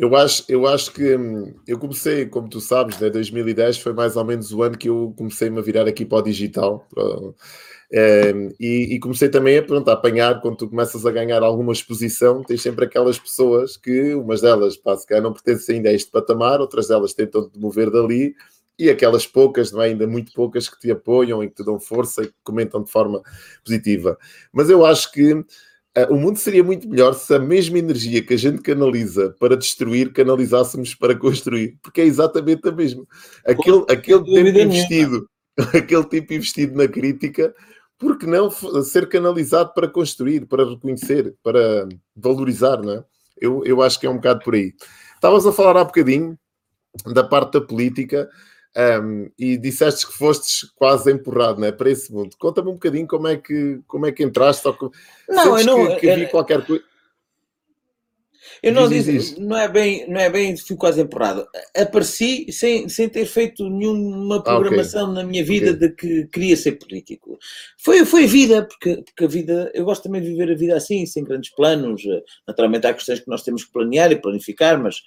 Eu 0.00 0.14
acho, 0.14 0.44
eu 0.48 0.64
acho 0.64 0.92
que 0.92 1.16
hum, 1.16 1.52
eu 1.66 1.76
comecei, 1.76 2.24
como 2.24 2.48
tu 2.48 2.60
sabes, 2.60 3.00
né, 3.00 3.10
2010 3.10 3.78
foi 3.78 3.92
mais 3.92 4.14
ou 4.14 4.24
menos 4.24 4.52
o 4.52 4.62
ano 4.62 4.78
que 4.78 4.88
eu 4.88 5.12
comecei-me 5.18 5.58
a 5.58 5.60
virar 5.60 5.88
aqui 5.88 6.04
para 6.04 6.18
o 6.18 6.22
digital. 6.22 6.86
Para, 6.88 7.34
é, 7.90 8.32
e, 8.60 8.94
e, 8.94 9.00
comecei 9.00 9.28
também 9.28 9.58
a, 9.58 9.62
pronto, 9.62 9.88
a 9.88 9.94
apanhar, 9.94 10.40
quando 10.40 10.56
tu 10.58 10.68
começas 10.68 11.04
a 11.04 11.10
ganhar 11.10 11.42
alguma 11.42 11.72
exposição, 11.72 12.44
tens 12.44 12.62
sempre 12.62 12.84
aquelas 12.84 13.18
pessoas 13.18 13.76
que, 13.76 14.14
umas 14.14 14.40
delas, 14.40 14.76
pá, 14.76 14.96
se 14.96 15.04
calhar 15.04 15.22
não 15.22 15.32
pertencem 15.32 15.76
ainda 15.76 15.88
a 15.88 15.92
este 15.92 16.12
patamar, 16.12 16.60
outras 16.60 16.86
delas 16.86 17.12
tentam 17.12 17.50
te 17.50 17.58
mover 17.58 17.90
dali, 17.90 18.36
e 18.78 18.88
aquelas 18.90 19.26
poucas, 19.26 19.72
não 19.72 19.82
é? 19.82 19.86
ainda 19.86 20.06
muito 20.06 20.32
poucas, 20.32 20.68
que 20.68 20.78
te 20.78 20.92
apoiam 20.92 21.42
e 21.42 21.48
que 21.48 21.56
te 21.56 21.64
dão 21.64 21.80
força 21.80 22.22
e 22.22 22.26
que 22.28 22.34
comentam 22.44 22.84
de 22.84 22.90
forma 22.92 23.20
positiva. 23.64 24.16
Mas 24.52 24.70
eu 24.70 24.86
acho 24.86 25.10
que 25.10 25.44
o 26.06 26.16
mundo 26.16 26.38
seria 26.38 26.62
muito 26.62 26.88
melhor 26.88 27.14
se 27.14 27.34
a 27.34 27.38
mesma 27.38 27.78
energia 27.78 28.22
que 28.22 28.34
a 28.34 28.36
gente 28.36 28.60
canaliza 28.62 29.34
para 29.38 29.56
destruir, 29.56 30.12
canalizássemos 30.12 30.94
para 30.94 31.14
construir, 31.16 31.78
porque 31.82 32.00
é 32.00 32.04
exatamente 32.04 32.68
a 32.68 32.72
mesma. 32.72 33.04
Aquele, 33.46 33.84
aquele 33.88 34.24
tempo 34.24 34.58
investido, 34.58 35.28
aquele 35.74 36.04
tempo 36.04 36.32
investido 36.34 36.76
na 36.76 36.88
crítica, 36.88 37.54
porque 37.98 38.26
não 38.26 38.50
ser 38.82 39.08
canalizado 39.08 39.72
para 39.74 39.88
construir, 39.88 40.46
para 40.46 40.68
reconhecer, 40.68 41.34
para 41.42 41.88
valorizar, 42.16 42.76
não 42.82 42.92
é? 42.92 43.04
Eu, 43.40 43.62
eu 43.64 43.82
acho 43.82 43.98
que 43.98 44.06
é 44.06 44.10
um 44.10 44.16
bocado 44.16 44.44
por 44.44 44.54
aí. 44.54 44.72
Estavas 45.14 45.46
a 45.46 45.52
falar 45.52 45.80
há 45.80 45.84
bocadinho 45.84 46.38
da 47.06 47.24
parte 47.24 47.52
da 47.54 47.60
política 47.60 48.28
um, 48.76 49.30
e 49.38 49.56
disseste 49.56 50.06
que 50.06 50.12
fostes 50.12 50.70
quase 50.76 51.10
empurrado 51.10 51.60
né, 51.60 51.72
para 51.72 51.90
esse 51.90 52.12
mundo. 52.12 52.36
Conta-me 52.38 52.68
um 52.68 52.74
bocadinho 52.74 53.06
como 53.06 53.26
é 53.26 53.36
que, 53.36 53.80
como 53.86 54.06
é 54.06 54.12
que 54.12 54.22
entraste, 54.22 54.62
só 54.62 54.72
que, 54.72 54.88
não, 55.28 55.58
eu 55.58 55.66
não, 55.66 55.86
que, 55.94 55.96
que 55.96 56.10
havia 56.10 56.28
qualquer 56.28 56.64
coisa. 56.64 56.84
Eu 58.62 58.72
não 58.72 58.88
diz, 58.88 59.04
disse, 59.04 59.40
não 59.40 59.56
é 59.56 59.68
bem, 59.68 60.08
não 60.08 60.20
é 60.20 60.28
bem, 60.28 60.56
fui 60.56 60.76
quase 60.76 61.00
empurrado. 61.00 61.46
Apareci 61.76 62.50
sem, 62.50 62.88
sem 62.88 63.08
ter 63.08 63.26
feito 63.26 63.68
nenhuma 63.68 64.42
programação 64.42 65.06
ah, 65.06 65.10
okay. 65.10 65.22
na 65.22 65.28
minha 65.28 65.44
vida 65.44 65.72
okay. 65.72 65.88
de 65.88 65.94
que 65.94 66.26
queria 66.26 66.56
ser 66.56 66.72
político. 66.72 67.38
Foi, 67.76 68.04
foi 68.04 68.24
a 68.24 68.26
vida, 68.26 68.62
porque, 68.64 69.02
porque 69.02 69.24
a 69.24 69.28
vida, 69.28 69.70
eu 69.74 69.84
gosto 69.84 70.04
também 70.04 70.20
de 70.20 70.28
viver 70.28 70.50
a 70.50 70.56
vida 70.56 70.76
assim, 70.76 71.06
sem 71.06 71.22
grandes 71.22 71.50
planos. 71.50 72.02
Naturalmente 72.46 72.86
há 72.86 72.94
questões 72.94 73.20
que 73.20 73.28
nós 73.28 73.42
temos 73.42 73.64
que 73.64 73.72
planear 73.72 74.10
e 74.10 74.20
planificar, 74.20 74.80
mas 74.82 75.02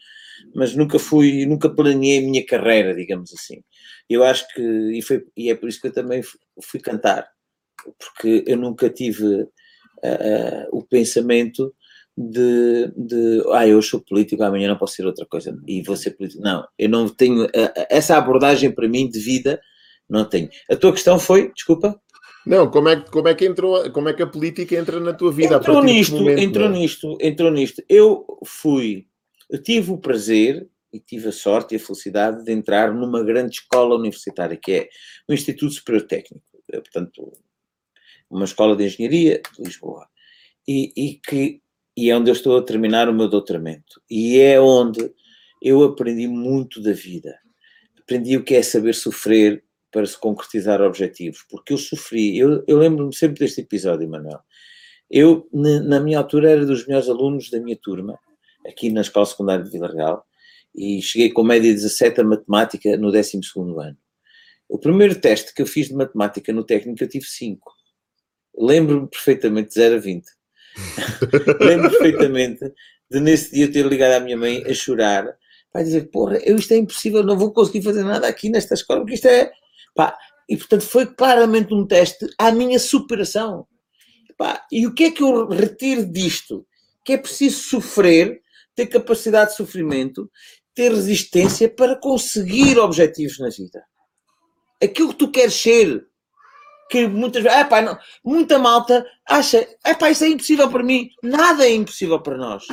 mas 0.53 0.75
nunca 0.75 1.00
fui, 1.00 1.45
nunca 1.45 1.69
planeei 1.69 2.19
a 2.19 2.21
minha 2.21 2.45
carreira, 2.45 2.95
digamos 2.95 3.33
assim. 3.33 3.63
Eu 4.10 4.24
acho 4.24 4.48
que, 4.53 4.62
e, 4.62 5.01
foi, 5.01 5.24
e 5.36 5.50
é 5.50 5.55
por 5.55 5.69
isso 5.69 5.79
que 5.79 5.88
eu 5.88 5.93
também 5.93 6.21
fui 6.62 6.79
cantar, 6.79 7.27
porque 7.98 8.43
eu 8.45 8.57
nunca 8.57 8.89
tive 8.89 9.25
uh, 9.25 9.43
uh, 9.43 10.67
o 10.71 10.83
pensamento 10.83 11.74
de, 12.17 12.91
de, 12.95 13.43
ah, 13.53 13.67
eu 13.67 13.81
sou 13.81 14.01
político, 14.01 14.43
amanhã 14.43 14.67
não 14.67 14.77
posso 14.77 14.95
ser 14.95 15.05
outra 15.05 15.25
coisa 15.25 15.57
e 15.67 15.81
vou 15.81 15.95
ser 15.95 16.12
político. 16.12 16.43
Não, 16.43 16.67
eu 16.77 16.89
não 16.89 17.07
tenho, 17.07 17.45
uh, 17.45 17.50
essa 17.89 18.17
abordagem 18.17 18.71
para 18.71 18.88
mim 18.88 19.10
de 19.10 19.19
vida, 19.19 19.62
não 20.10 20.25
tenho. 20.25 20.50
A 20.69 20.75
tua 20.75 20.91
questão 20.91 21.17
foi, 21.17 21.51
desculpa? 21.53 22.00
Não, 22.45 22.69
como 22.69 22.89
é, 22.89 22.95
como 23.00 23.27
é 23.27 23.36
que 23.36 23.45
entrou, 23.45 23.89
como 23.91 24.10
é 24.10 24.13
que 24.13 24.24
a 24.24 24.27
política 24.27 24.75
entra 24.75 25.00
na 25.00 25.13
tua 25.13 25.31
vida? 25.31 25.55
Entrou 25.55 25.83
nisto, 25.83 26.17
momento, 26.17 26.39
entrou 26.39 26.69
não? 26.69 26.75
É? 26.75 26.79
nisto, 26.79 27.17
entrou 27.21 27.51
nisto. 27.51 27.83
Eu 27.88 28.25
fui 28.45 29.05
eu 29.51 29.62
tive 29.62 29.91
o 29.91 29.98
prazer 29.98 30.67
e 30.93 31.00
tive 31.00 31.27
a 31.27 31.31
sorte 31.31 31.74
e 31.74 31.77
a 31.77 31.79
felicidade 31.79 32.43
de 32.43 32.51
entrar 32.51 32.93
numa 32.93 33.22
grande 33.22 33.55
escola 33.55 33.96
universitária, 33.96 34.55
que 34.58 34.72
é 34.72 34.89
o 35.27 35.34
Instituto 35.34 35.74
Superior 35.74 36.08
Técnico, 36.08 36.43
é, 36.72 36.79
portanto, 36.79 37.31
uma 38.29 38.46
escola 38.46 38.75
de 38.75 38.86
engenharia 38.86 39.41
de 39.58 39.63
Lisboa, 39.63 40.08
e, 40.65 40.93
e, 40.96 41.15
que, 41.15 41.62
e 41.98 42.10
é 42.10 42.15
onde 42.15 42.29
eu 42.29 42.34
estou 42.34 42.58
a 42.58 42.63
terminar 42.63 43.10
o 43.10 43.13
meu 43.13 43.27
doutoramento, 43.27 44.01
e 44.10 44.39
é 44.39 44.60
onde 44.60 45.13
eu 45.62 45.84
aprendi 45.84 46.27
muito 46.27 46.81
da 46.81 46.93
vida. 46.93 47.38
aprendi 48.00 48.38
o 48.38 48.43
que 48.43 48.55
é 48.55 48.63
saber 48.63 48.96
sofrer 48.96 49.63
para 49.91 50.05
se 50.05 50.17
concretizar 50.17 50.81
objetivos, 50.81 51.46
porque 51.50 51.74
eu 51.74 51.77
sofri, 51.77 52.38
eu, 52.38 52.63
eu 52.65 52.77
lembro-me 52.77 53.13
sempre 53.13 53.39
deste 53.39 53.62
episódio, 53.62 54.10
Manuel. 54.10 54.39
Eu, 55.10 55.50
na 55.51 56.00
minha 56.00 56.17
altura, 56.20 56.51
era 56.51 56.65
dos 56.65 56.88
melhores 56.88 57.10
alunos 57.10 57.50
da 57.50 57.60
minha 57.60 57.75
turma, 57.75 58.17
aqui 58.65 58.91
na 58.91 59.01
Escola 59.01 59.25
Secundária 59.25 59.63
de 59.63 59.70
Vila 59.70 59.91
Real, 59.91 60.25
e 60.75 61.01
cheguei 61.01 61.32
com 61.32 61.44
média 61.44 61.72
17 61.72 62.22
a 62.22 62.24
matemática 62.24 62.98
no 62.98 63.12
12 63.12 63.39
ano. 63.56 63.98
O 64.70 64.80
primeiro 64.80 65.20
teste 65.20 65.53
que 65.53 65.62
eu 65.62 65.65
fiz 65.65 65.89
de 65.89 65.96
matemática 65.96 66.53
no 66.53 66.63
técnico 66.63 67.03
eu 67.03 67.10
tive 67.10 67.25
5. 67.25 67.74
Lembro-me 68.58 69.08
perfeitamente 69.08 69.70
de 69.70 69.74
0 69.75 69.96
a 69.96 70.00
20. 70.00 70.25
Lembro 71.60 71.89
perfeitamente 71.89 72.72
de 73.10 73.20
nesse 73.20 73.53
dia 73.53 73.70
ter 73.70 73.86
ligado 73.86 74.13
à 74.13 74.20
minha 74.22 74.38
mãe 74.38 74.63
a 74.65 74.74
chorar, 74.74 75.25
vai 75.74 75.84
dizer, 75.84 76.10
porra, 76.10 76.38
eu, 76.38 76.56
isto 76.56 76.74
é 76.74 76.77
impossível, 76.77 77.24
não 77.24 77.38
vou 77.38 77.51
conseguir 77.51 77.82
fazer 77.82 78.03
nada 78.03 78.27
aqui 78.27 78.50
nesta 78.50 78.74
escola, 78.74 79.01
porque 79.01 79.15
isto 79.15 79.27
é... 79.27 79.51
Pá, 79.94 80.18
e 80.48 80.56
portanto 80.56 80.84
foi 80.84 81.06
claramente 81.06 81.74
um 81.74 81.86
teste 81.86 82.27
à 82.38 82.51
minha 82.51 82.80
superação. 82.80 83.68
Pá, 84.38 84.65
e 84.72 84.88
o 84.88 84.94
que 84.94 85.06
é 85.06 85.12
que 85.12 85.22
eu 85.22 85.48
retiro 85.48 86.06
disto? 86.06 86.65
Que 87.03 87.13
é 87.13 87.18
preciso 87.18 87.62
sofrer, 87.63 88.41
ter 88.75 88.88
capacidade 88.88 89.51
de 89.51 89.58
sofrimento, 89.58 90.30
ter 90.74 90.92
resistência 90.92 91.70
para 91.70 91.96
conseguir 91.96 92.80
objetivos 92.80 93.40
na 93.40 93.50
vida. 93.50 93.84
Aquilo 94.82 95.10
que 95.10 95.16
tu 95.16 95.32
queres 95.32 95.54
ser, 95.54 96.06
que 96.90 97.08
muitas 97.08 97.44
vezes, 97.44 97.58
ah, 97.58 97.66
pá, 97.66 97.82
não, 97.82 97.98
muita 98.24 98.58
malta 98.58 99.06
acha, 99.28 99.68
ah, 99.84 99.96
pá, 99.96 100.10
isso 100.10 100.24
é 100.24 100.30
impossível 100.30 100.70
para 100.70 100.84
mim. 100.84 101.10
Nada 101.24 101.66
é 101.66 101.74
impossível 101.74 102.22
para 102.22 102.38
nós. 102.38 102.66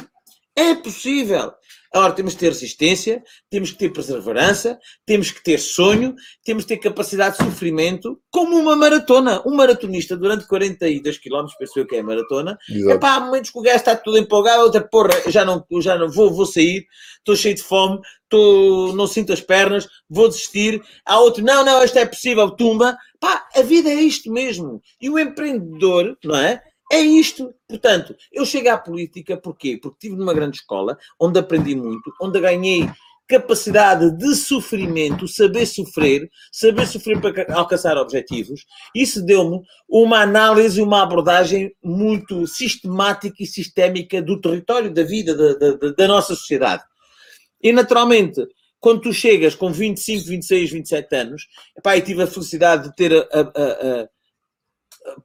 É 0.57 0.75
possível. 0.75 1.52
Ora, 1.99 2.12
temos 2.12 2.35
que 2.35 2.40
ter 2.40 2.49
resistência, 2.49 3.23
temos 3.50 3.73
que 3.73 3.78
ter 3.78 3.93
perseverança, 3.93 4.78
temos 5.05 5.31
que 5.31 5.43
ter 5.43 5.59
sonho, 5.59 6.14
temos 6.45 6.64
que 6.64 6.69
ter 6.69 6.76
capacidade 6.78 7.37
de 7.37 7.45
sofrimento, 7.45 8.21
como 8.31 8.57
uma 8.57 8.76
maratona. 8.76 9.43
Um 9.45 9.55
maratonista 9.55 10.17
durante 10.17 10.47
42 10.47 11.19
km, 11.19 11.47
penso 11.59 11.78
eu 11.78 11.87
que 11.87 11.97
é 11.97 12.02
maratona, 12.02 12.57
é 12.88 12.99
pá, 12.99 13.17
há 13.17 13.21
momentos 13.21 13.50
que 13.50 13.59
o 13.59 13.62
gajo 13.62 13.76
está 13.76 13.97
tudo 13.97 14.17
empolgado, 14.17 14.62
outra 14.62 14.81
porra, 14.81 15.11
já 15.28 15.45
não, 15.45 15.64
já 15.81 15.99
não 15.99 16.09
vou, 16.09 16.33
vou 16.33 16.47
sair, 16.47 16.87
estou 17.19 17.35
cheio 17.35 17.55
de 17.55 17.62
fome, 17.62 18.00
estou, 18.23 18.95
não 18.95 19.07
sinto 19.07 19.33
as 19.33 19.40
pernas, 19.40 19.88
vou 20.09 20.28
desistir. 20.28 20.81
Há 21.05 21.19
outro, 21.19 21.43
não, 21.43 21.64
não, 21.64 21.83
isto 21.83 21.99
é 21.99 22.07
possível, 22.07 22.50
tumba. 22.50 22.97
Pá, 23.19 23.49
a 23.55 23.62
vida 23.62 23.90
é 23.90 23.95
isto 23.95 24.31
mesmo. 24.33 24.81
E 25.00 25.11
o 25.11 25.19
empreendedor, 25.19 26.17
não 26.23 26.37
é? 26.37 26.62
É 26.90 27.00
isto. 27.00 27.54
Portanto, 27.68 28.16
eu 28.33 28.45
chego 28.47 28.71
à 28.71 28.78
política 28.78 29.37
porquê? 29.37 29.78
Porque 29.80 30.07
estive 30.07 30.16
numa 30.16 30.35
grande 30.35 30.57
escola, 30.57 30.97
onde 31.21 31.38
aprendi 31.38 31.75
muito, 31.75 32.12
onde 32.21 32.40
ganhei 32.40 32.88
capacidade 33.28 34.11
de 34.16 34.35
sofrimento, 34.35 35.28
saber 35.28 35.66
sofrer, 35.66 36.30
saber 36.50 36.87
sofrer 36.87 37.21
para 37.21 37.54
alcançar 37.54 37.99
objetivos. 37.99 38.64
Isso 38.95 39.23
deu-me 39.23 39.61
uma 39.87 40.23
análise, 40.23 40.80
uma 40.80 41.02
abordagem 41.02 41.71
muito 41.85 42.47
sistemática 42.47 43.37
e 43.40 43.47
sistémica 43.47 44.23
do 44.23 44.40
território, 44.40 44.92
da 44.92 45.02
vida, 45.02 45.37
da, 45.37 45.73
da, 45.73 45.90
da 45.90 46.09
nossa 46.09 46.35
sociedade. 46.35 46.83
E, 47.62 47.71
naturalmente, 47.71 48.40
quando 48.80 49.02
tu 49.02 49.12
chegas 49.12 49.54
com 49.54 49.71
25, 49.71 50.26
26, 50.26 50.71
27 50.71 51.16
anos, 51.16 51.42
epá, 51.76 51.97
e 51.99 52.02
tive 52.02 52.23
a 52.23 52.26
felicidade 52.26 52.85
de 52.85 52.97
ter 52.97 53.12
a, 53.12 53.40
a, 53.40 53.40
a 53.40 54.09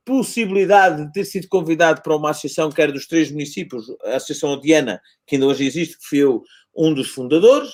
possibilidade 0.05 1.05
de 1.05 1.11
ter 1.11 1.25
sido 1.25 1.47
convidado 1.47 2.01
para 2.01 2.15
uma 2.15 2.31
associação 2.31 2.71
que 2.71 2.81
era 2.81 2.91
dos 2.91 3.07
três 3.07 3.31
municípios, 3.31 3.85
a 4.03 4.15
Associação 4.15 4.51
Odiana, 4.51 5.01
que 5.25 5.35
ainda 5.35 5.47
hoje 5.47 5.65
existe, 5.65 5.97
que 5.97 6.05
fui 6.05 6.19
eu 6.19 6.43
um 6.75 6.93
dos 6.93 7.09
fundadores, 7.09 7.71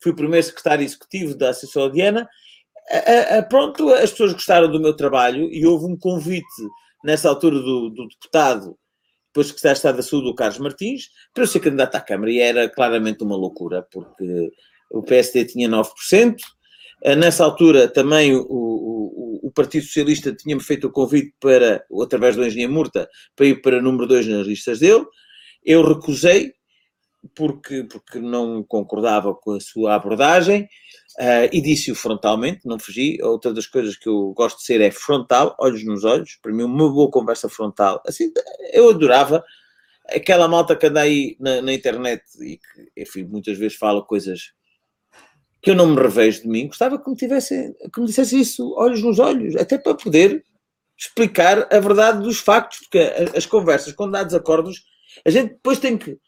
fui 0.00 0.12
o 0.12 0.16
primeiro 0.16 0.44
secretário 0.44 0.84
executivo 0.84 1.34
da 1.36 1.50
Associação 1.50 1.84
Odiana. 1.84 2.28
A, 2.90 3.38
a, 3.38 3.42
pronto, 3.42 3.90
as 3.90 4.10
pessoas 4.10 4.32
gostaram 4.32 4.70
do 4.70 4.80
meu 4.80 4.94
trabalho 4.94 5.48
e 5.52 5.64
houve 5.66 5.86
um 5.86 5.96
convite 5.96 6.44
nessa 7.04 7.28
altura 7.28 7.60
do, 7.60 7.90
do 7.90 8.08
deputado, 8.08 8.76
depois 9.28 9.46
secretário 9.46 9.74
de 9.74 9.78
Estado 9.78 9.96
da 9.96 10.02
Saúde, 10.02 10.28
o 10.28 10.34
Carlos 10.34 10.58
Martins, 10.58 11.08
para 11.32 11.44
eu 11.44 11.46
ser 11.46 11.60
candidato 11.60 11.94
à 11.94 12.00
Câmara 12.00 12.30
e 12.30 12.38
era 12.38 12.68
claramente 12.68 13.22
uma 13.22 13.36
loucura, 13.36 13.86
porque 13.90 14.52
o 14.90 15.02
PSD 15.02 15.46
tinha 15.46 15.68
9%, 15.68 16.36
eh, 17.02 17.16
nessa 17.16 17.44
altura 17.44 17.88
também 17.88 18.36
o 18.36 18.71
Partido 19.52 19.84
Socialista 19.84 20.34
tinha-me 20.34 20.62
feito 20.62 20.86
o 20.86 20.90
convite 20.90 21.34
para, 21.40 21.84
através 22.02 22.36
do 22.36 22.44
engenheiro 22.44 22.72
Murta, 22.72 23.08
para 23.36 23.46
ir 23.46 23.62
para 23.62 23.82
número 23.82 24.06
2 24.06 24.26
nas 24.26 24.46
listas 24.46 24.80
dele. 24.80 25.04
Eu 25.64 25.82
recusei, 25.86 26.52
porque, 27.34 27.84
porque 27.84 28.18
não 28.18 28.62
concordava 28.64 29.34
com 29.34 29.52
a 29.52 29.60
sua 29.60 29.94
abordagem, 29.94 30.68
uh, 31.18 31.48
e 31.52 31.60
disse-o 31.60 31.94
frontalmente, 31.94 32.66
não 32.66 32.78
fugi. 32.78 33.18
Outra 33.22 33.52
das 33.52 33.66
coisas 33.66 33.96
que 33.96 34.08
eu 34.08 34.32
gosto 34.32 34.58
de 34.58 34.64
ser 34.64 34.80
é 34.80 34.90
frontal, 34.90 35.56
olhos 35.60 35.84
nos 35.84 36.04
olhos. 36.04 36.38
Para 36.42 36.52
mim, 36.52 36.64
uma 36.64 36.90
boa 36.90 37.10
conversa 37.10 37.48
frontal. 37.48 38.02
Assim, 38.06 38.32
eu 38.72 38.90
adorava 38.90 39.44
aquela 40.08 40.48
malta 40.48 40.76
que 40.76 40.86
anda 40.86 41.00
aí 41.00 41.36
na, 41.38 41.62
na 41.62 41.72
internet 41.72 42.22
e 42.40 42.58
que, 42.58 43.02
enfim, 43.02 43.24
muitas 43.24 43.58
vezes 43.58 43.76
fala 43.76 44.04
coisas 44.04 44.52
que 45.62 45.70
eu 45.70 45.74
não 45.76 45.86
me 45.86 46.00
revejo 46.00 46.42
de 46.42 46.48
mim, 46.48 46.66
gostava 46.66 46.98
que 46.98 47.08
me, 47.08 47.16
que 47.16 48.00
me 48.00 48.06
dissesse 48.06 48.38
isso 48.40 48.74
olhos 48.76 49.00
nos 49.02 49.18
olhos, 49.18 49.54
até 49.54 49.78
para 49.78 49.94
poder 49.94 50.44
explicar 50.98 51.68
a 51.72 51.80
verdade 51.80 52.22
dos 52.22 52.38
factos, 52.38 52.80
porque 52.80 52.98
as 53.34 53.46
conversas 53.46 53.92
com 53.92 54.10
dados 54.10 54.34
acordos, 54.34 54.82
a 55.24 55.30
gente 55.30 55.54
depois 55.54 55.78
tem 55.78 55.96
que 55.96 56.18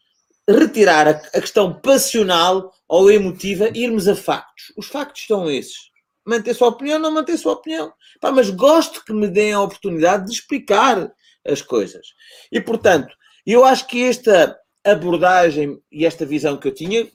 retirar 0.49 1.09
a, 1.09 1.11
a 1.11 1.40
questão 1.40 1.81
passional 1.81 2.73
ou 2.88 3.11
emotiva 3.11 3.68
e 3.75 3.85
irmos 3.85 4.07
a 4.07 4.14
factos. 4.14 4.73
Os 4.77 4.87
factos 4.87 5.27
são 5.27 5.51
esses. 5.51 5.90
Manter 6.25 6.55
sua 6.55 6.68
opinião, 6.68 6.99
não 6.99 7.11
manter 7.11 7.37
sua 7.37 7.53
opinião. 7.53 7.92
Pá, 8.20 8.31
mas 8.31 8.51
gosto 8.51 9.05
que 9.05 9.12
me 9.12 9.29
deem 9.29 9.53
a 9.53 9.61
oportunidade 9.61 10.27
de 10.27 10.33
explicar 10.33 11.12
as 11.47 11.61
coisas. 11.61 12.07
E, 12.51 12.61
portanto, 12.61 13.14
eu 13.47 13.64
acho 13.64 13.87
que 13.87 14.03
esta 14.05 14.57
abordagem 14.85 15.79
e 15.90 16.07
esta 16.07 16.25
visão 16.25 16.57
que 16.57 16.68
eu 16.68 16.75
tinha 16.75 17.09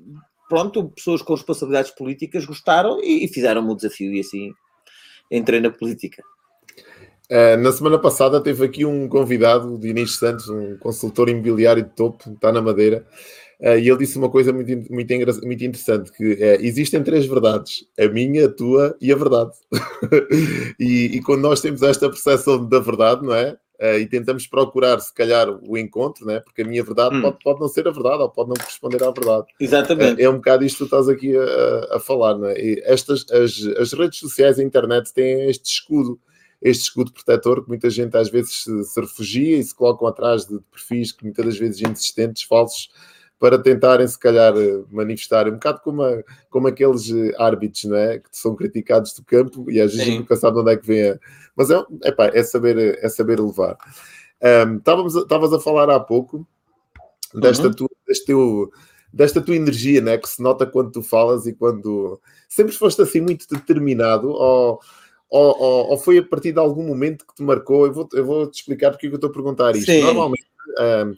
pronto, 0.50 0.90
pessoas 0.90 1.22
com 1.22 1.34
responsabilidades 1.34 1.92
políticas 1.92 2.44
gostaram 2.44 3.00
e, 3.02 3.24
e 3.24 3.28
fizeram-me 3.28 3.72
o 3.72 3.76
desafio 3.76 4.12
e 4.14 4.20
assim 4.20 4.52
entrei 5.32 5.62
na 5.62 5.70
política. 5.70 6.24
Uh, 7.32 7.56
na 7.62 7.72
semana 7.72 8.00
passada 8.00 8.42
teve 8.42 8.66
aqui 8.66 8.84
um 8.84 9.08
convidado, 9.08 9.78
Dinis 9.78 10.16
Santos, 10.16 10.50
um 10.50 10.76
consultor 10.78 11.30
imobiliário 11.30 11.84
de 11.84 11.90
topo, 11.92 12.32
está 12.32 12.52
na 12.52 12.60
Madeira, 12.60 13.06
uh, 13.62 13.78
e 13.78 13.88
ele 13.88 13.98
disse 14.00 14.18
uma 14.18 14.32
coisa 14.32 14.52
muito, 14.52 14.76
muito, 14.92 15.14
muito 15.46 15.64
interessante, 15.64 16.12
que 16.12 16.44
é, 16.44 16.56
existem 16.66 17.04
três 17.04 17.28
verdades, 17.28 17.86
a 18.00 18.08
minha, 18.08 18.48
a 18.48 18.52
tua 18.52 18.98
e 19.00 19.14
a 19.14 19.16
verdade. 19.16 19.52
e, 20.80 21.18
e, 21.18 21.22
quando 21.22 21.42
nós 21.42 21.62
temos 21.62 21.84
esta 21.84 22.10
percepção 22.10 22.68
da 22.68 22.80
verdade, 22.80 23.24
não 23.24 23.36
é? 23.36 23.56
Uh, 23.80 23.98
e 23.98 24.06
tentamos 24.06 24.46
procurar, 24.46 25.00
se 25.00 25.14
calhar, 25.14 25.48
o 25.50 25.78
encontro, 25.78 26.26
né? 26.26 26.42
porque 26.42 26.64
a 26.64 26.66
minha 26.66 26.84
verdade 26.84 27.16
hum. 27.16 27.22
pode, 27.22 27.38
pode 27.42 27.60
não 27.62 27.68
ser 27.70 27.88
a 27.88 27.92
verdade 27.92 28.22
ou 28.22 28.30
pode 28.30 28.50
não 28.50 28.58
corresponder 28.58 29.02
à 29.02 29.10
verdade. 29.10 29.48
Exatamente. 29.58 30.22
Uh, 30.22 30.26
é 30.26 30.30
um 30.30 30.36
bocado 30.36 30.66
isto 30.66 30.74
que 30.74 30.80
tu 30.80 30.84
estás 30.84 31.08
aqui 31.08 31.34
a, 31.38 31.96
a 31.96 32.00
falar. 32.00 32.38
Né? 32.38 32.56
E 32.58 32.84
estas, 32.84 33.26
as, 33.32 33.66
as 33.78 33.94
redes 33.94 34.20
sociais, 34.20 34.60
a 34.60 34.64
internet 34.64 35.14
têm 35.14 35.50
este 35.50 35.72
escudo, 35.72 36.20
este 36.62 36.84
escudo 36.84 37.14
protetor 37.14 37.64
que 37.64 37.70
muita 37.70 37.90
gente 37.90 38.18
às 38.18 38.30
vezes 38.30 38.64
se, 38.64 38.84
se 38.84 39.00
refugia 39.00 39.58
e 39.58 39.64
se 39.64 39.74
colocam 39.74 40.10
atrás 40.10 40.46
de 40.46 40.60
perfis 40.70 41.14
que 41.14 41.24
muitas 41.24 41.46
das 41.46 41.58
vezes 41.58 41.82
insistentes, 41.82 42.44
falsos, 42.44 42.90
para 43.40 43.58
tentarem, 43.58 44.06
se 44.06 44.20
calhar, 44.20 44.54
eh, 44.58 44.84
manifestar 44.92 45.48
um 45.48 45.54
bocado 45.54 45.80
como, 45.80 46.04
a, 46.04 46.22
como 46.50 46.68
aqueles 46.68 47.10
eh, 47.10 47.34
árbitros, 47.40 47.86
não 47.86 47.96
é? 47.96 48.20
Que 48.20 48.28
são 48.34 48.54
criticados 48.54 49.14
do 49.14 49.24
campo 49.24 49.72
e 49.72 49.80
às 49.80 49.96
vezes 49.96 50.14
nunca 50.14 50.36
sabem 50.36 50.62
onde 50.62 50.74
é 50.74 50.78
que 50.78 50.86
vem 50.86 51.12
a... 51.12 51.20
Mas 51.56 51.72
é, 51.72 51.82
epá, 52.04 52.28
é, 52.34 52.44
saber, 52.44 53.00
é 53.02 53.08
saber 53.08 53.40
levar. 53.40 53.78
Estavas 54.78 55.54
um, 55.54 55.56
a 55.56 55.60
falar 55.60 55.90
há 55.90 56.00
pouco 56.00 56.46
desta, 57.34 57.68
uhum. 57.68 57.74
tua, 57.74 57.90
deste 58.06 58.26
teu, 58.26 58.70
desta 59.12 59.42
tua 59.42 59.56
energia, 59.56 60.02
né? 60.02 60.18
Que 60.18 60.28
se 60.28 60.44
nota 60.44 60.66
quando 60.66 60.92
tu 60.92 61.02
falas 61.02 61.48
e 61.48 61.54
quando... 61.54 62.20
Sempre 62.50 62.74
foste 62.74 63.02
assim 63.02 63.22
muito 63.22 63.48
determinado 63.50 64.30
ou... 64.30 64.80
Ou, 65.32 65.62
ou, 65.62 65.90
ou, 65.92 65.98
foi 66.00 66.18
a 66.18 66.24
partir 66.24 66.52
de 66.52 66.58
algum 66.58 66.82
momento 66.82 67.24
que 67.24 67.36
te 67.36 67.44
marcou? 67.44 67.86
Eu 67.86 67.94
vou, 67.94 68.10
eu 68.14 68.26
vou 68.26 68.48
te 68.50 68.62
explicar 68.62 68.90
porque 68.90 69.06
é 69.06 69.10
eu 69.12 69.14
estou 69.14 69.30
a 69.30 69.34
perguntar 69.34 69.76
isto. 69.76 69.86
Sim. 69.86 70.02
Normalmente, 70.02 70.48
um, 70.80 71.16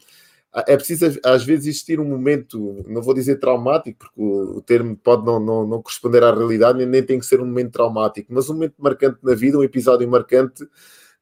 é 0.54 0.76
preciso 0.76 1.20
às 1.24 1.44
vezes 1.44 1.68
existir 1.68 2.00
um 2.00 2.06
momento, 2.06 2.84
não 2.88 3.02
vou 3.02 3.14
dizer 3.14 3.40
traumático, 3.40 4.00
porque 4.00 4.22
o, 4.22 4.62
termo 4.62 4.98
pode 4.98 5.26
não, 5.26 5.40
não, 5.40 5.66
não, 5.66 5.82
corresponder 5.82 6.24
à 6.24 6.34
realidade, 6.34 6.86
nem 6.86 7.04
tem 7.04 7.20
que 7.20 7.26
ser 7.26 7.40
um 7.40 7.46
momento 7.46 7.72
traumático, 7.72 8.34
mas 8.34 8.50
um 8.50 8.54
momento 8.54 8.76
marcante 8.78 9.18
na 9.24 9.34
vida, 9.34 9.58
um 9.58 9.64
episódio 9.64 10.08
marcante 10.10 10.68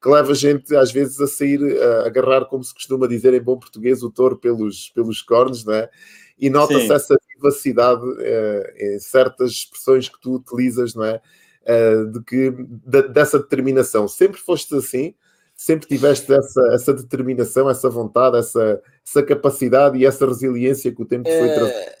que 0.02 0.08
leva 0.08 0.32
a 0.32 0.34
gente 0.34 0.74
às 0.74 0.90
vezes 0.90 1.20
a 1.20 1.26
sair, 1.26 1.60
a 1.80 2.06
agarrar, 2.06 2.46
como 2.46 2.64
se 2.64 2.74
costuma 2.74 3.06
dizer 3.06 3.34
em 3.34 3.40
bom 3.40 3.58
português, 3.58 4.02
o 4.02 4.10
touro 4.10 4.36
pelos, 4.36 4.90
pelos 4.90 5.22
cornos, 5.22 5.64
não 5.64 5.74
é? 5.74 5.90
E 6.38 6.48
nota-se 6.48 6.90
essa 6.90 7.16
vivacidade 7.36 8.02
é, 8.18 8.94
em 8.94 8.98
certas 8.98 9.50
expressões 9.50 10.08
que 10.08 10.18
tu 10.20 10.36
utilizas, 10.36 10.94
não 10.94 11.04
é? 11.04 11.20
é 11.64 12.04
de 12.04 12.22
que, 12.24 12.50
de, 12.50 13.02
dessa 13.08 13.38
determinação. 13.38 14.08
Sempre 14.08 14.40
foste 14.40 14.74
assim? 14.74 15.14
Sempre 15.60 15.86
tiveste 15.86 16.32
essa, 16.32 16.62
essa 16.72 16.94
determinação, 16.94 17.68
essa 17.68 17.90
vontade, 17.90 18.38
essa, 18.38 18.82
essa 19.06 19.22
capacidade 19.22 19.98
e 19.98 20.06
essa 20.06 20.26
resiliência 20.26 20.90
que 20.90 21.02
o 21.02 21.04
tempo 21.04 21.28
foi 21.28 21.52
trazendo? 21.52 21.92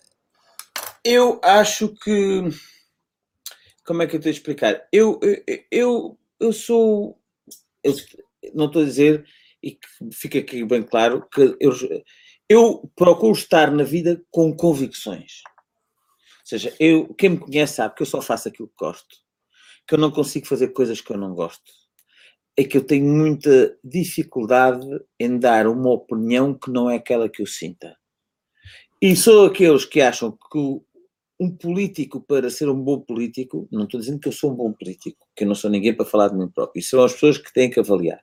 Eu 1.04 1.38
acho 1.44 1.88
que, 1.88 2.48
como 3.84 4.00
é 4.00 4.06
que 4.06 4.16
eu 4.16 4.20
tenho 4.20 4.32
de 4.32 4.38
explicar? 4.38 4.88
Eu, 4.90 5.20
eu, 5.22 5.64
eu, 5.70 6.18
eu 6.40 6.52
sou. 6.54 7.20
Eu 7.84 7.94
não 8.54 8.64
estou 8.64 8.80
a 8.80 8.86
dizer, 8.86 9.26
e 9.62 9.78
fica 10.10 10.38
aqui 10.38 10.64
bem 10.64 10.82
claro, 10.82 11.28
que 11.30 11.54
eu, 11.60 11.70
eu 12.48 12.90
procuro 12.96 13.32
estar 13.32 13.70
na 13.70 13.84
vida 13.84 14.22
com 14.30 14.56
convicções. 14.56 15.42
Ou 16.40 16.46
seja, 16.46 16.74
eu, 16.80 17.12
quem 17.12 17.30
me 17.30 17.38
conhece 17.38 17.74
sabe 17.74 17.94
que 17.94 18.02
eu 18.02 18.06
só 18.06 18.22
faço 18.22 18.48
aquilo 18.48 18.68
que 18.68 18.74
gosto, 18.78 19.16
que 19.86 19.94
eu 19.94 19.98
não 19.98 20.10
consigo 20.10 20.46
fazer 20.46 20.68
coisas 20.68 21.02
que 21.02 21.12
eu 21.12 21.18
não 21.18 21.34
gosto. 21.34 21.79
É 22.56 22.64
que 22.64 22.76
eu 22.76 22.84
tenho 22.84 23.06
muita 23.06 23.76
dificuldade 23.82 24.86
em 25.18 25.38
dar 25.38 25.66
uma 25.66 25.90
opinião 25.90 26.52
que 26.52 26.70
não 26.70 26.90
é 26.90 26.96
aquela 26.96 27.28
que 27.28 27.42
eu 27.42 27.46
sinta. 27.46 27.96
E 29.00 29.16
sou 29.16 29.46
aqueles 29.46 29.84
que 29.84 30.00
acham 30.00 30.36
que 30.52 30.80
um 31.40 31.50
político, 31.50 32.20
para 32.20 32.50
ser 32.50 32.68
um 32.68 32.78
bom 32.78 33.00
político, 33.00 33.66
não 33.72 33.84
estou 33.84 33.98
dizendo 33.98 34.20
que 34.20 34.28
eu 34.28 34.32
sou 34.32 34.52
um 34.52 34.54
bom 34.54 34.72
político, 34.74 35.26
que 35.34 35.44
eu 35.44 35.48
não 35.48 35.54
sou 35.54 35.70
ninguém 35.70 35.94
para 35.94 36.04
falar 36.04 36.28
de 36.28 36.36
mim 36.36 36.46
próprio, 36.46 36.80
isso 36.80 36.90
são 36.90 37.02
as 37.02 37.14
pessoas 37.14 37.38
que 37.38 37.50
têm 37.50 37.70
que 37.70 37.80
avaliar. 37.80 38.20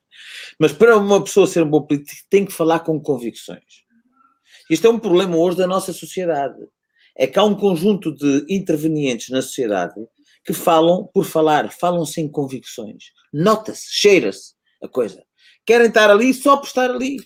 Mas 0.59 0.71
para 0.71 0.95
uma 0.95 1.23
pessoa 1.23 1.47
ser 1.47 1.63
um 1.63 1.69
bom 1.69 1.81
político, 1.81 2.27
tem 2.29 2.45
que 2.45 2.53
falar 2.53 2.81
com 2.81 3.01
convicções. 3.01 3.87
Isto 4.69 4.85
é 4.85 4.89
um 4.91 4.99
problema 4.99 5.35
hoje 5.35 5.57
da 5.57 5.65
nossa 5.65 5.91
sociedade. 5.93 6.59
É 7.15 7.25
que 7.25 7.39
há 7.39 7.43
um 7.43 7.55
conjunto 7.55 8.13
de 8.13 8.45
intervenientes 8.47 9.29
na 9.29 9.41
sociedade 9.41 9.95
que 10.47 10.53
falam 10.53 11.09
por 11.13 11.25
falar, 11.25 11.69
falam 11.73 12.05
sem 12.05 12.31
convicções. 12.31 13.11
Nota-se, 13.33 13.87
cheira-se 13.89 14.53
a 14.81 14.87
coisa. 14.87 15.21
Querem 15.65 15.87
estar 15.89 16.09
ali 16.09 16.33
só 16.33 16.55
por 16.55 16.67
estar 16.67 16.89
ali. 16.89 17.17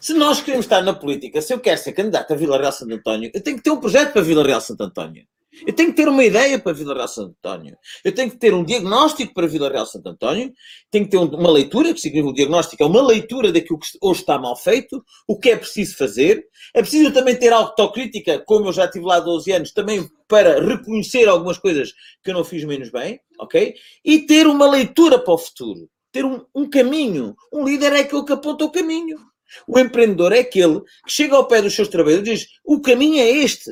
Se 0.00 0.12
nós 0.14 0.42
queremos 0.42 0.66
estar 0.66 0.82
na 0.82 0.92
política, 0.92 1.40
se 1.40 1.54
eu 1.54 1.60
quero 1.60 1.80
ser 1.80 1.92
candidato 1.92 2.32
a 2.32 2.36
Vila 2.36 2.58
Real 2.58 2.72
Santo 2.72 2.92
António, 2.92 3.30
eu 3.32 3.40
tenho 3.40 3.56
que 3.56 3.62
ter 3.62 3.70
um 3.70 3.78
projeto 3.78 4.12
para 4.12 4.22
Vila 4.22 4.42
Real 4.42 4.60
Santo 4.60 4.82
António. 4.82 5.24
Eu 5.66 5.74
tenho 5.74 5.90
que 5.90 5.96
ter 5.96 6.08
uma 6.08 6.24
ideia 6.24 6.58
para 6.58 6.72
Vila 6.72 6.94
Real 6.94 7.08
Santo 7.08 7.34
António. 7.38 7.76
Eu 8.04 8.14
tenho 8.14 8.30
que 8.30 8.36
ter 8.36 8.54
um 8.54 8.64
diagnóstico 8.64 9.34
para 9.34 9.46
Vila 9.46 9.68
Real 9.68 9.84
Santo 9.84 10.08
António. 10.08 10.52
Tenho 10.90 11.04
que 11.04 11.10
ter 11.10 11.16
uma 11.16 11.50
leitura, 11.50 11.92
que 11.92 12.00
significa 12.00 12.30
o 12.30 12.34
diagnóstico 12.34 12.82
é 12.82 12.86
uma 12.86 13.02
leitura 13.02 13.52
daquilo 13.52 13.78
que 13.78 13.86
hoje 14.00 14.20
está 14.20 14.38
mal 14.38 14.56
feito, 14.56 15.04
o 15.26 15.38
que 15.38 15.50
é 15.50 15.56
preciso 15.56 15.96
fazer. 15.96 16.44
É 16.74 16.80
preciso 16.80 17.12
também 17.12 17.36
ter 17.36 17.52
autocrítica, 17.52 18.38
como 18.46 18.68
eu 18.68 18.72
já 18.72 18.88
tive 18.88 19.04
lá 19.04 19.18
12 19.18 19.50
anos, 19.52 19.72
também 19.72 20.08
para 20.28 20.64
reconhecer 20.64 21.28
algumas 21.28 21.58
coisas 21.58 21.92
que 22.22 22.30
eu 22.30 22.34
não 22.34 22.44
fiz 22.44 22.64
menos 22.64 22.90
bem, 22.90 23.20
ok? 23.38 23.74
E 24.04 24.20
ter 24.20 24.46
uma 24.46 24.70
leitura 24.70 25.18
para 25.18 25.34
o 25.34 25.38
futuro. 25.38 25.88
Ter 26.12 26.24
um, 26.24 26.44
um 26.54 26.70
caminho. 26.70 27.34
Um 27.52 27.64
líder 27.64 27.92
é 27.92 28.00
aquele 28.00 28.24
que 28.24 28.32
aponta 28.32 28.64
o 28.64 28.70
caminho. 28.70 29.18
O 29.66 29.78
empreendedor 29.78 30.32
é 30.32 30.40
aquele 30.40 30.80
que 30.80 31.12
chega 31.12 31.34
ao 31.34 31.46
pé 31.46 31.60
dos 31.60 31.74
seus 31.74 31.88
trabalhadores 31.88 32.28
e 32.28 32.34
diz: 32.34 32.48
o 32.64 32.80
caminho 32.80 33.20
é 33.20 33.28
este. 33.28 33.70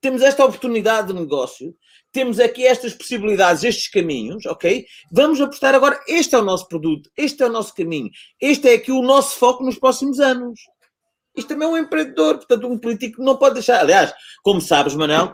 Temos 0.00 0.22
esta 0.22 0.44
oportunidade 0.44 1.08
de 1.08 1.20
negócio, 1.20 1.74
temos 2.12 2.40
aqui 2.40 2.66
estas 2.66 2.94
possibilidades, 2.94 3.62
estes 3.62 3.88
caminhos, 3.88 4.46
ok? 4.46 4.84
Vamos 5.12 5.40
apostar 5.40 5.74
agora. 5.74 6.00
Este 6.08 6.34
é 6.34 6.38
o 6.38 6.44
nosso 6.44 6.66
produto, 6.68 7.10
este 7.16 7.42
é 7.42 7.46
o 7.46 7.52
nosso 7.52 7.74
caminho, 7.74 8.10
este 8.40 8.68
é 8.68 8.74
aqui 8.74 8.90
o 8.90 9.02
nosso 9.02 9.36
foco 9.36 9.62
nos 9.62 9.78
próximos 9.78 10.18
anos. 10.18 10.58
Isto 11.36 11.48
também 11.48 11.68
é 11.68 11.70
um 11.70 11.76
empreendedor, 11.76 12.38
portanto, 12.38 12.66
um 12.66 12.78
político 12.78 13.22
não 13.22 13.36
pode 13.36 13.54
deixar. 13.54 13.80
Aliás, 13.80 14.12
como 14.42 14.60
sabes, 14.60 14.94
Manel, 14.94 15.32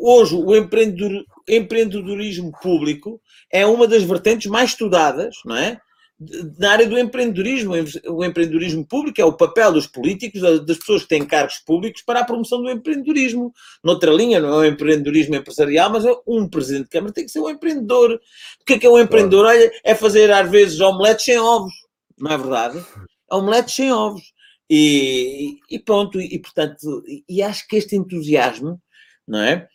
hoje 0.00 0.34
o 0.34 0.56
empreendedor, 0.56 1.24
empreendedorismo 1.46 2.52
público 2.62 3.20
é 3.52 3.66
uma 3.66 3.86
das 3.86 4.02
vertentes 4.02 4.50
mais 4.50 4.70
estudadas, 4.70 5.36
não 5.44 5.56
é? 5.56 5.78
Na 6.58 6.72
área 6.72 6.86
do 6.86 6.98
empreendedorismo. 6.98 7.74
O 8.08 8.24
empreendedorismo 8.24 8.84
público 8.84 9.20
é 9.20 9.24
o 9.24 9.32
papel 9.32 9.72
dos 9.72 9.86
políticos, 9.86 10.40
das 10.64 10.78
pessoas 10.78 11.02
que 11.02 11.08
têm 11.08 11.24
cargos 11.24 11.58
públicos 11.58 12.02
para 12.02 12.20
a 12.20 12.24
promoção 12.24 12.60
do 12.60 12.70
empreendedorismo. 12.70 13.52
Noutra 13.82 14.10
linha, 14.10 14.40
não 14.40 14.48
é 14.48 14.56
o 14.56 14.64
empreendedorismo 14.64 15.36
empresarial, 15.36 15.90
mas 15.90 16.04
é 16.04 16.12
um 16.26 16.48
presidente 16.48 16.84
de 16.84 16.90
Câmara 16.90 17.12
tem 17.12 17.24
que 17.24 17.30
ser 17.30 17.40
um 17.40 17.50
empreendedor. 17.50 18.20
O 18.60 18.64
que 18.64 18.74
é 18.74 18.78
que 18.78 18.86
é 18.86 18.90
um 18.90 18.98
empreendedor? 18.98 19.46
Olha, 19.46 19.70
é 19.84 19.94
fazer 19.94 20.30
às 20.32 20.50
vezes 20.50 20.80
omeletes 20.80 21.24
sem 21.24 21.38
ovos, 21.38 21.72
não 22.18 22.32
é 22.32 22.36
verdade? 22.36 22.84
Omeletes 23.30 23.74
sem 23.74 23.92
ovos. 23.92 24.32
E, 24.70 25.56
e 25.70 25.78
pronto, 25.78 26.20
e, 26.20 26.34
e 26.34 26.38
portanto, 26.38 27.02
e 27.26 27.42
acho 27.42 27.66
que 27.66 27.76
este 27.76 27.96
entusiasmo, 27.96 28.80
não 29.26 29.40
é? 29.40 29.66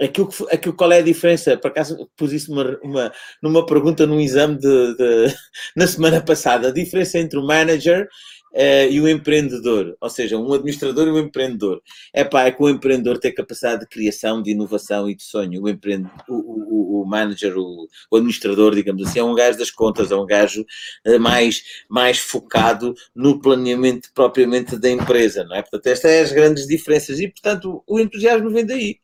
Aquilo, 0.00 0.28
que, 0.28 0.44
aquilo 0.50 0.74
qual 0.74 0.90
é 0.90 0.98
a 0.98 1.02
diferença? 1.02 1.56
Por 1.56 1.68
acaso 1.68 2.10
pus 2.16 2.32
isso 2.32 2.52
uma, 2.52 2.78
uma, 2.82 3.12
numa 3.42 3.64
pergunta 3.66 4.06
num 4.06 4.20
exame 4.20 4.58
de, 4.58 4.96
de, 4.96 5.34
na 5.76 5.86
semana 5.86 6.20
passada. 6.20 6.68
A 6.68 6.72
diferença 6.72 7.18
entre 7.18 7.38
o 7.38 7.46
manager 7.46 8.08
uh, 8.52 8.90
e 8.90 9.00
o 9.00 9.08
empreendedor, 9.08 9.96
ou 10.00 10.10
seja, 10.10 10.36
um 10.36 10.52
administrador 10.52 11.06
e 11.06 11.10
um 11.10 11.18
empreendedor. 11.18 11.82
É 12.12 12.24
pá, 12.24 12.44
é 12.44 12.52
que 12.52 12.62
o 12.62 12.68
empreendedor 12.68 13.18
tem 13.18 13.34
capacidade 13.34 13.80
de 13.80 13.88
criação, 13.88 14.42
de 14.42 14.50
inovação 14.50 15.08
e 15.08 15.14
de 15.14 15.22
sonho. 15.22 15.62
O, 15.62 15.68
empreende, 15.68 16.10
o, 16.28 16.34
o, 16.34 17.02
o 17.02 17.06
manager, 17.06 17.56
o, 17.56 17.88
o, 18.10 18.16
administrador, 18.16 18.74
digamos 18.74 19.06
assim, 19.06 19.18
é 19.18 19.24
um 19.24 19.34
gajo 19.34 19.58
das 19.58 19.70
contas, 19.70 20.10
é 20.10 20.16
um 20.16 20.26
gajo 20.26 20.64
uh, 21.06 21.20
mais, 21.20 21.62
mais 21.88 22.18
focado 22.18 22.94
no 23.14 23.40
planeamento 23.40 24.10
propriamente 24.14 24.78
da 24.78 24.90
empresa, 24.90 25.44
não 25.44 25.56
é? 25.56 25.62
Portanto, 25.62 25.86
estas 25.86 26.10
são 26.10 26.22
as 26.22 26.32
grandes 26.32 26.66
diferenças 26.66 27.20
e, 27.20 27.28
portanto, 27.28 27.82
o 27.86 27.98
entusiasmo 27.98 28.50
vem 28.50 28.66
daí. 28.66 29.02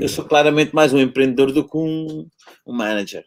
Eu 0.00 0.08
sou 0.08 0.24
claramente 0.24 0.74
mais 0.74 0.92
um 0.92 0.98
empreendedor 0.98 1.52
do 1.52 1.66
que 1.66 1.76
um, 1.76 2.26
um 2.66 2.72
manager. 2.72 3.24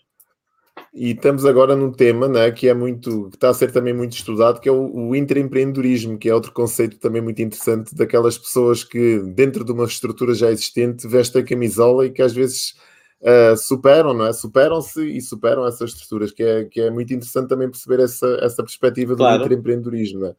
E 0.94 1.12
estamos 1.12 1.44
agora 1.44 1.76
num 1.76 1.92
tema 1.92 2.28
né, 2.28 2.52
que 2.52 2.68
é 2.68 2.74
muito, 2.74 3.30
que 3.30 3.36
está 3.36 3.50
a 3.50 3.54
ser 3.54 3.72
também 3.72 3.94
muito 3.94 4.14
estudado, 4.14 4.60
que 4.60 4.70
é 4.70 4.72
o, 4.72 5.10
o 5.10 5.16
intraempreendedorismo, 5.16 6.20
que 6.20 6.30
é 6.30 6.36
outro 6.36 6.52
conceito 6.52 7.00
também 7.00 7.22
muito 7.22 7.42
interessante 7.42 7.96
daquelas 7.96 8.38
pessoas 8.38 8.84
que, 8.84 9.20
dentro 9.34 9.66
de 9.66 9.72
uma 9.72 9.86
estrutura 9.86 10.36
já 10.36 10.52
existente, 10.52 11.08
vestem 11.08 11.42
a 11.42 11.46
camisola 11.46 12.06
e 12.06 12.12
que 12.12 12.22
às 12.22 12.32
vezes 12.32 12.76
uh, 13.22 13.58
superam, 13.58 14.14
não 14.14 14.28
é? 14.28 14.34
Superam-se 14.34 15.04
e 15.04 15.20
superam 15.20 15.66
essas 15.66 15.92
estruturas, 15.92 16.32
que 16.32 16.44
é, 16.44 16.66
que 16.66 16.82
é 16.82 16.92
muito 16.92 17.12
interessante 17.12 17.50
também 17.50 17.70
perceber 17.72 18.00
essa, 18.04 18.28
essa 18.42 18.62
perspectiva 18.62 19.16
claro. 19.16 19.40
do 19.40 19.46
intraempreendedorismo, 19.46 20.20
não 20.20 20.28
é? 20.28 20.36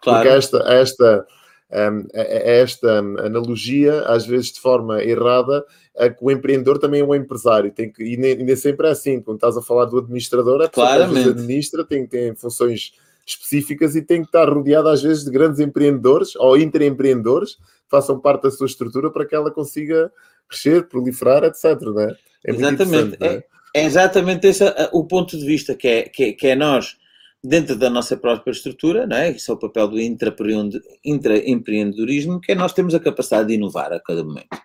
Claro. 0.00 0.22
Porque 0.22 0.38
esta, 0.38 0.58
esta 0.72 1.26
um, 1.70 2.06
esta 2.12 2.98
analogia, 2.98 4.02
às 4.02 4.26
vezes 4.26 4.52
de 4.52 4.60
forma 4.60 5.02
errada, 5.02 5.64
a 5.96 6.08
que 6.08 6.24
o 6.24 6.30
empreendedor 6.30 6.78
também 6.78 7.00
é 7.00 7.04
um 7.04 7.14
empresário. 7.14 7.70
Tem 7.70 7.90
que, 7.90 8.02
e 8.02 8.16
nem, 8.16 8.36
nem 8.36 8.56
sempre 8.56 8.86
é 8.86 8.90
assim. 8.90 9.20
Quando 9.20 9.36
estás 9.36 9.56
a 9.56 9.62
falar 9.62 9.84
do 9.86 9.98
administrador, 9.98 10.62
a 10.62 10.68
pessoa 10.68 11.04
administra 11.04 11.84
tem, 11.84 12.06
tem 12.06 12.34
funções 12.34 12.92
específicas 13.26 13.94
e 13.94 14.02
tem 14.02 14.22
que 14.22 14.28
estar 14.28 14.48
rodeado 14.48 14.88
às 14.88 15.02
vezes 15.02 15.24
de 15.24 15.30
grandes 15.30 15.60
empreendedores 15.60 16.34
ou 16.36 16.56
intraempreendedores 16.56 17.56
que 17.56 17.90
façam 17.90 18.18
parte 18.18 18.44
da 18.44 18.50
sua 18.50 18.66
estrutura 18.66 19.10
para 19.10 19.26
que 19.26 19.34
ela 19.34 19.50
consiga 19.50 20.10
crescer, 20.48 20.88
proliferar, 20.88 21.44
etc. 21.44 21.64
Né? 21.94 22.16
É 22.46 22.50
exatamente. 22.52 23.16
É? 23.20 23.26
é, 23.26 23.44
é, 23.74 23.84
exatamente 23.84 24.46
esse 24.46 24.64
o 24.92 25.04
ponto 25.04 25.36
de 25.36 25.44
vista 25.44 25.74
que 25.74 25.88
é, 25.88 26.02
que 26.04 26.24
é, 26.24 26.32
que 26.32 26.46
é 26.46 26.56
nós 26.56 26.96
dentro 27.42 27.76
da 27.76 27.88
nossa 27.88 28.16
própria 28.16 28.50
estrutura, 28.50 29.06
não 29.06 29.16
é? 29.16 29.30
Isso 29.30 29.50
é 29.50 29.54
o 29.54 29.58
papel 29.58 29.88
do 29.88 30.00
intraempreendedorismo, 30.00 32.40
que 32.40 32.52
é 32.52 32.54
nós 32.54 32.72
temos 32.72 32.94
a 32.94 33.00
capacidade 33.00 33.48
de 33.48 33.54
inovar 33.54 33.92
a 33.92 34.00
cada 34.00 34.24
momento. 34.24 34.56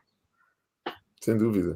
Sem 1.21 1.37
dúvida. 1.37 1.75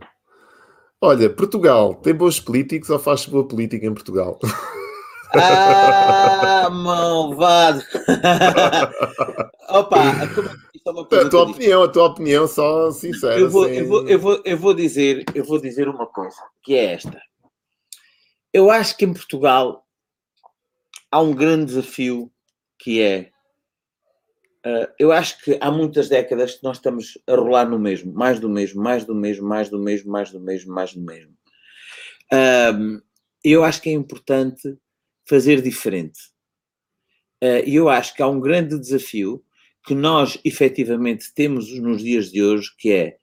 Olha, 1.00 1.30
Portugal 1.30 1.94
tem 1.96 2.14
bons 2.14 2.40
políticos 2.40 2.90
ou 2.90 2.98
faz 2.98 3.26
boa 3.26 3.48
política 3.48 3.86
em 3.86 3.94
Portugal? 3.94 4.40
Ah, 5.34 6.70
malvado! 6.70 7.84
Opa, 9.70 9.98
é 11.12 11.20
a 11.20 11.30
tua 11.30 11.44
opinião, 11.44 11.84
a 11.84 11.88
tua 11.90 12.06
opinião 12.06 12.48
só 12.48 12.90
sincera. 12.92 13.38
Eu 13.38 13.50
vou, 13.50 13.66
sem... 13.66 13.80
eu, 13.80 13.88
vou, 13.88 14.08
eu, 14.08 14.20
vou, 14.20 14.42
eu, 14.46 14.58
vou 14.58 14.74
dizer, 14.74 15.26
eu 15.36 15.44
vou 15.44 15.60
dizer 15.60 15.90
uma 15.90 16.08
coisa, 16.08 16.38
que 16.64 16.76
é 16.76 16.94
esta. 16.94 17.22
Eu 18.54 18.72
acho 18.72 18.96
que 18.96 19.04
em 19.04 19.14
Portugal 19.14 19.86
há 21.12 21.22
um 21.22 21.34
grande 21.34 21.66
desafio 21.66 22.32
que 22.78 23.02
é. 23.02 23.32
Uh, 24.66 24.88
eu 25.00 25.12
acho 25.12 25.42
que 25.44 25.58
há 25.62 25.72
muitas 25.72 26.10
décadas 26.10 26.56
que 26.56 26.64
nós 26.64 26.78
estamos 26.78 27.18
a 27.28 27.36
rolar 27.36 27.70
no 27.70 27.80
mesmo, 27.80 28.12
mais 28.14 28.40
do 28.40 28.50
mesmo, 28.50 28.82
mais 28.82 29.06
do 29.06 29.16
mesmo, 29.16 29.48
mais 29.48 29.70
do 29.70 29.80
mesmo, 29.80 30.12
mais 30.12 30.32
do 30.32 30.40
mesmo, 30.40 30.74
mais 30.74 30.94
do 30.94 31.02
mesmo. 31.02 31.32
Uh, 32.34 33.02
eu 33.44 33.64
acho 33.64 33.82
que 33.82 33.90
é 33.90 33.94
importante 33.94 34.78
fazer 35.26 35.62
diferente. 35.62 36.20
Uh, 37.42 37.64
e 37.66 37.76
eu 37.76 37.88
acho 37.88 38.14
que 38.14 38.22
há 38.22 38.28
um 38.28 38.40
grande 38.40 38.78
desafio 38.78 39.44
que 39.86 39.96
nós 39.96 40.38
efetivamente 40.44 41.34
temos 41.34 41.72
nos 41.80 42.04
dias 42.04 42.30
de 42.30 42.44
hoje, 42.44 42.70
que 42.78 42.92
é 42.92 43.18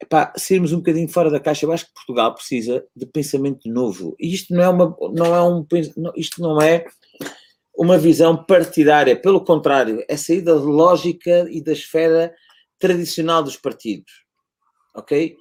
epá, 0.00 0.32
sermos 0.36 0.72
um 0.72 0.78
bocadinho 0.78 1.08
fora 1.08 1.30
da 1.30 1.40
caixa. 1.40 1.66
Eu 1.66 1.72
acho 1.72 1.86
que 1.86 1.94
Portugal 1.94 2.34
precisa 2.34 2.84
de 2.94 3.06
pensamento 3.06 3.68
novo. 3.68 4.14
E 4.18 4.32
isto 4.34 4.54
não 4.54 4.62
é 4.62 4.68
uma, 4.68 4.96
não 5.12 5.34
é 5.34 5.42
um, 5.42 5.66
isto 6.16 6.40
não 6.40 6.60
é 6.60 6.86
uma 7.76 7.98
visão 7.98 8.44
partidária. 8.44 9.20
Pelo 9.20 9.44
contrário, 9.44 10.04
é 10.08 10.16
sair 10.16 10.40
da 10.40 10.54
lógica 10.54 11.46
e 11.50 11.60
da 11.60 11.72
esfera 11.72 12.34
tradicional 12.78 13.42
dos 13.42 13.56
partidos. 13.56 14.12
Ok? 14.94 15.36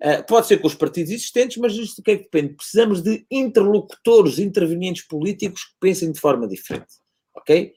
Uh, 0.00 0.24
pode 0.28 0.46
ser 0.46 0.58
com 0.58 0.68
os 0.68 0.76
partidos 0.76 1.10
existentes, 1.10 1.56
mas 1.56 1.74
isto 1.74 1.96
do 1.96 2.04
que 2.04 2.10
é 2.12 2.16
que 2.16 2.24
depende? 2.24 2.54
Precisamos 2.54 3.02
de 3.02 3.26
interlocutores, 3.28 4.38
intervenientes 4.38 5.04
políticos 5.04 5.64
que 5.64 5.74
pensem 5.80 6.12
de 6.12 6.20
forma 6.20 6.46
diferente. 6.46 6.94
Ok? 7.34 7.72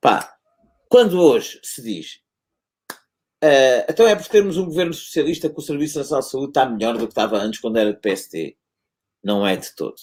Pá, 0.00 0.34
quando 0.88 1.20
hoje 1.20 1.60
se 1.62 1.82
diz 1.82 2.20
Uh, 3.42 3.88
então 3.88 4.06
é 4.06 4.14
por 4.14 4.26
termos 4.28 4.58
um 4.58 4.66
governo 4.66 4.92
socialista 4.92 5.48
que 5.48 5.58
o 5.58 5.62
Serviço 5.62 5.98
Nacional 5.98 6.20
de 6.20 6.30
Saúde 6.30 6.50
está 6.50 6.66
melhor 6.66 6.98
do 6.98 7.06
que 7.06 7.12
estava 7.12 7.38
antes, 7.38 7.60
quando 7.60 7.78
era 7.78 7.92
de 7.92 8.00
PST. 8.00 8.56
Não 9.24 9.46
é 9.46 9.56
de 9.56 9.74
todo. 9.74 9.96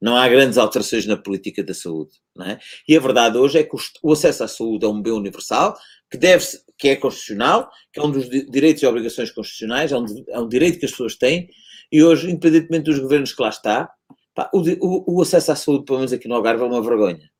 Não 0.00 0.16
há 0.16 0.28
grandes 0.28 0.56
alterações 0.56 1.04
na 1.06 1.16
política 1.16 1.62
da 1.62 1.74
saúde. 1.74 2.12
É? 2.40 2.58
E 2.88 2.96
a 2.96 3.00
verdade 3.00 3.36
hoje 3.36 3.58
é 3.58 3.64
que 3.64 3.76
o 4.02 4.12
acesso 4.12 4.44
à 4.44 4.48
saúde 4.48 4.84
é 4.84 4.88
um 4.88 5.02
bem 5.02 5.12
universal, 5.12 5.76
que, 6.10 6.16
deve 6.16 6.44
que 6.78 6.88
é 6.88 6.96
constitucional, 6.96 7.70
que 7.92 8.00
é 8.00 8.02
um 8.02 8.10
dos 8.10 8.28
direitos 8.28 8.82
e 8.82 8.86
obrigações 8.86 9.30
constitucionais, 9.30 9.92
é 9.92 9.98
um, 9.98 10.06
é 10.28 10.40
um 10.40 10.48
direito 10.48 10.78
que 10.78 10.86
as 10.86 10.90
pessoas 10.90 11.16
têm, 11.16 11.50
e 11.92 12.02
hoje, 12.02 12.30
independentemente 12.30 12.84
dos 12.84 12.98
governos 12.98 13.32
que 13.32 13.42
lá 13.42 13.50
está, 13.50 13.92
pá, 14.34 14.50
o, 14.54 14.60
o, 14.60 15.18
o, 15.18 15.22
acesso 15.22 15.52
à 15.52 15.56
saúde, 15.56 15.84
pelo 15.84 15.98
menos 15.98 16.12
aqui 16.12 16.28
no 16.28 16.34
Algarve, 16.34 16.62
é 16.62 16.66
uma 16.66 16.82
vergonha. 16.82 17.30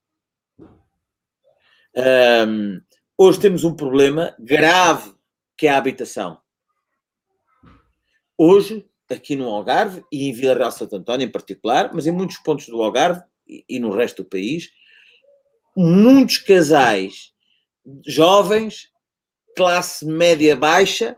Um, 1.96 2.80
Hoje 3.22 3.38
temos 3.38 3.64
um 3.64 3.74
problema 3.76 4.34
grave 4.38 5.12
que 5.54 5.66
é 5.66 5.70
a 5.70 5.76
habitação. 5.76 6.40
Hoje, 8.34 8.88
aqui 9.10 9.36
no 9.36 9.46
Algarve 9.46 10.02
e 10.10 10.26
em 10.26 10.32
Vila 10.32 10.54
Real 10.54 10.72
Santo 10.72 10.96
António 10.96 11.26
em 11.26 11.30
particular, 11.30 11.90
mas 11.92 12.06
em 12.06 12.12
muitos 12.12 12.38
pontos 12.38 12.66
do 12.68 12.82
Algarve 12.82 13.22
e, 13.46 13.78
no 13.78 13.94
resto 13.94 14.22
do 14.22 14.28
país, 14.30 14.70
muitos 15.76 16.38
casais 16.38 17.34
jovens, 18.06 18.88
classe 19.54 20.06
média 20.06 20.56
baixa 20.56 21.14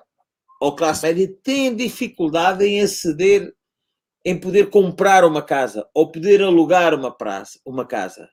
ou 0.60 0.74
classe 0.74 1.06
média, 1.06 1.32
têm 1.40 1.72
dificuldade 1.72 2.64
em 2.64 2.80
aceder, 2.80 3.54
em 4.24 4.36
poder 4.36 4.70
comprar 4.70 5.24
uma 5.24 5.40
casa 5.40 5.88
ou 5.94 6.10
poder 6.10 6.42
alugar 6.42 6.96
uma, 6.96 7.16
praça, 7.16 7.60
uma 7.64 7.86
casa. 7.86 8.28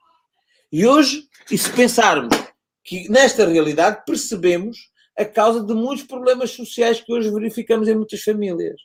E 0.72 0.88
hoje, 0.88 1.30
e 1.52 1.56
se 1.56 1.72
pensarmos 1.72 2.49
que 2.84 3.10
nesta 3.10 3.46
realidade 3.48 4.04
percebemos 4.06 4.89
a 5.18 5.26
causa 5.26 5.62
de 5.62 5.74
muitos 5.74 6.06
problemas 6.06 6.52
sociais 6.52 7.02
que 7.02 7.12
hoje 7.12 7.30
verificamos 7.30 7.88
em 7.88 7.96
muitas 7.96 8.22
famílias. 8.22 8.80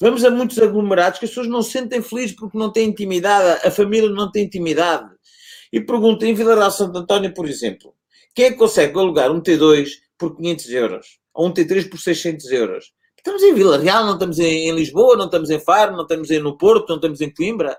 Vamos 0.00 0.24
a 0.24 0.30
muitos 0.30 0.58
aglomerados 0.58 1.18
que 1.18 1.26
as 1.26 1.30
pessoas 1.30 1.46
não 1.46 1.62
se 1.62 1.72
sentem 1.72 2.02
felizes 2.02 2.34
porque 2.34 2.58
não 2.58 2.72
têm 2.72 2.88
intimidade, 2.88 3.66
a 3.66 3.70
família 3.70 4.08
não 4.08 4.30
tem 4.30 4.44
intimidade. 4.44 5.08
E 5.72 5.80
pergunto, 5.80 6.24
em 6.24 6.34
Vila 6.34 6.54
Real 6.54 6.70
Santo 6.70 6.98
António, 6.98 7.32
por 7.34 7.48
exemplo, 7.48 7.94
quem 8.34 8.46
é 8.46 8.50
que 8.50 8.56
consegue 8.56 8.98
alugar 8.98 9.30
um 9.30 9.40
T2 9.40 9.90
por 10.18 10.36
500 10.36 10.70
euros? 10.70 11.18
Ou 11.32 11.48
um 11.48 11.52
T3 11.52 11.88
por 11.88 11.98
600 12.00 12.50
euros? 12.50 12.92
Estamos 13.16 13.42
em 13.42 13.54
Vila 13.54 13.78
Real, 13.78 14.04
não 14.04 14.14
estamos 14.14 14.38
em, 14.38 14.70
Lisboa, 14.72 15.16
não 15.16 15.26
estamos 15.26 15.50
em 15.50 15.58
Faro, 15.58 15.96
não 15.96 16.02
estamos 16.02 16.28
no 16.30 16.58
Porto, 16.58 16.88
não 16.88 16.96
estamos 16.96 17.20
em 17.20 17.32
Coimbra. 17.32 17.76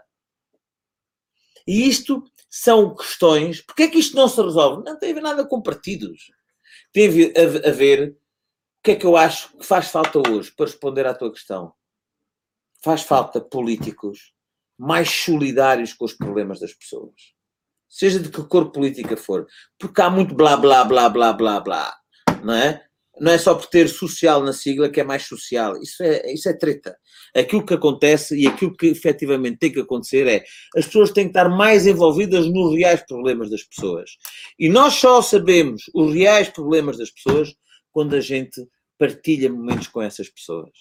E 1.67 1.87
isto 1.87 2.23
são 2.57 2.95
questões. 2.95 3.61
Porque 3.61 3.83
é 3.83 3.87
que 3.89 3.99
isto 3.99 4.15
não 4.15 4.29
se 4.29 4.41
resolve? 4.41 4.81
Não 4.85 4.97
tem 4.97 5.11
a 5.11 5.13
ver 5.13 5.21
nada 5.21 5.45
com 5.45 5.61
partidos. 5.61 6.31
Tem 6.93 7.07
a 7.07 7.71
ver 7.71 8.11
o 8.11 8.81
que 8.81 8.91
é 8.91 8.95
que 8.95 9.05
eu 9.05 9.17
acho 9.17 9.57
que 9.57 9.65
faz 9.65 9.89
falta 9.89 10.19
hoje 10.29 10.53
para 10.55 10.65
responder 10.65 11.05
à 11.05 11.13
tua 11.13 11.33
questão. 11.33 11.73
Faz 12.81 13.01
falta 13.01 13.41
políticos 13.41 14.33
mais 14.77 15.09
solidários 15.09 15.93
com 15.93 16.05
os 16.05 16.13
problemas 16.13 16.61
das 16.61 16.73
pessoas. 16.73 17.33
Seja 17.89 18.19
de 18.19 18.29
que 18.29 18.41
cor 18.43 18.71
política 18.71 19.17
for. 19.17 19.45
Porque 19.77 20.01
há 20.01 20.09
muito 20.09 20.33
blá, 20.33 20.55
blá, 20.55 20.85
blá, 20.85 21.09
blá, 21.09 21.33
blá, 21.33 21.59
blá. 21.59 21.97
Não 22.41 22.53
é? 22.53 22.87
Não 23.19 23.31
é 23.31 23.37
só 23.37 23.55
por 23.55 23.67
ter 23.67 23.87
social 23.87 24.43
na 24.43 24.51
sigla 24.51 24.89
que 24.89 24.99
é 24.99 25.03
mais 25.03 25.23
social. 25.23 25.81
Isso 25.81 26.03
é, 26.03 26.33
isso 26.33 26.49
é 26.49 26.53
treta. 26.53 26.97
Aquilo 27.33 27.65
que 27.65 27.73
acontece 27.73 28.37
e 28.37 28.47
aquilo 28.47 28.75
que 28.75 28.87
efetivamente 28.87 29.57
tem 29.57 29.71
que 29.71 29.79
acontecer 29.79 30.27
é 30.27 30.43
as 30.75 30.85
pessoas 30.85 31.11
têm 31.11 31.25
que 31.25 31.29
estar 31.29 31.49
mais 31.49 31.87
envolvidas 31.87 32.45
nos 32.47 32.75
reais 32.75 33.01
problemas 33.05 33.49
das 33.49 33.63
pessoas. 33.63 34.11
E 34.59 34.69
nós 34.69 34.93
só 34.95 35.21
sabemos 35.21 35.83
os 35.93 36.13
reais 36.13 36.49
problemas 36.49 36.97
das 36.97 37.09
pessoas 37.09 37.55
quando 37.91 38.15
a 38.15 38.21
gente 38.21 38.65
partilha 38.97 39.49
momentos 39.49 39.87
com 39.87 40.01
essas 40.01 40.29
pessoas. 40.29 40.71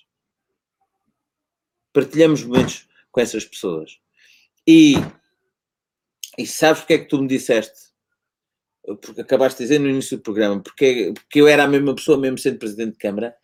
Partilhamos 1.93 2.43
momentos 2.43 2.89
com 3.13 3.21
essas 3.21 3.45
pessoas. 3.45 3.99
E, 4.67 4.95
e 6.37 6.47
sabes 6.47 6.81
porque 6.81 6.95
é 6.95 6.99
que 6.99 7.09
tu 7.09 7.21
me 7.21 7.29
disseste 7.29 7.94
porque 9.01 9.23
acabaste 9.23 9.59
de 9.59 9.65
dizer 9.65 9.79
no 9.79 9.89
início 9.89 10.17
do 10.17 10.23
programa, 10.23 10.63
porque, 10.63 11.13
porque 11.15 11.41
eu 11.41 11.49
era 11.49 11.65
a 11.65 11.69
mesma 11.69 11.95
pessoa, 11.95 12.19
mesmo 12.19 12.39
sendo 12.39 12.59
presidente 12.59 12.93
de 12.93 12.99
Câmara, 12.99 13.35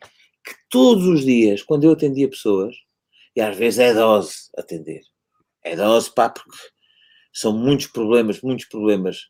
que 0.44 0.54
todos 0.68 1.06
os 1.06 1.24
dias, 1.24 1.62
quando 1.62 1.84
eu 1.84 1.92
atendia 1.92 2.28
pessoas, 2.28 2.74
e 3.34 3.40
às 3.40 3.56
vezes 3.56 3.78
é 3.78 3.94
dose 3.94 4.34
atender, 4.56 5.02
é 5.62 5.76
dose, 5.76 6.12
pá, 6.12 6.28
porque 6.28 6.56
são 7.32 7.56
muitos 7.56 7.86
problemas, 7.86 8.40
muitos 8.42 8.66
problemas, 8.66 9.28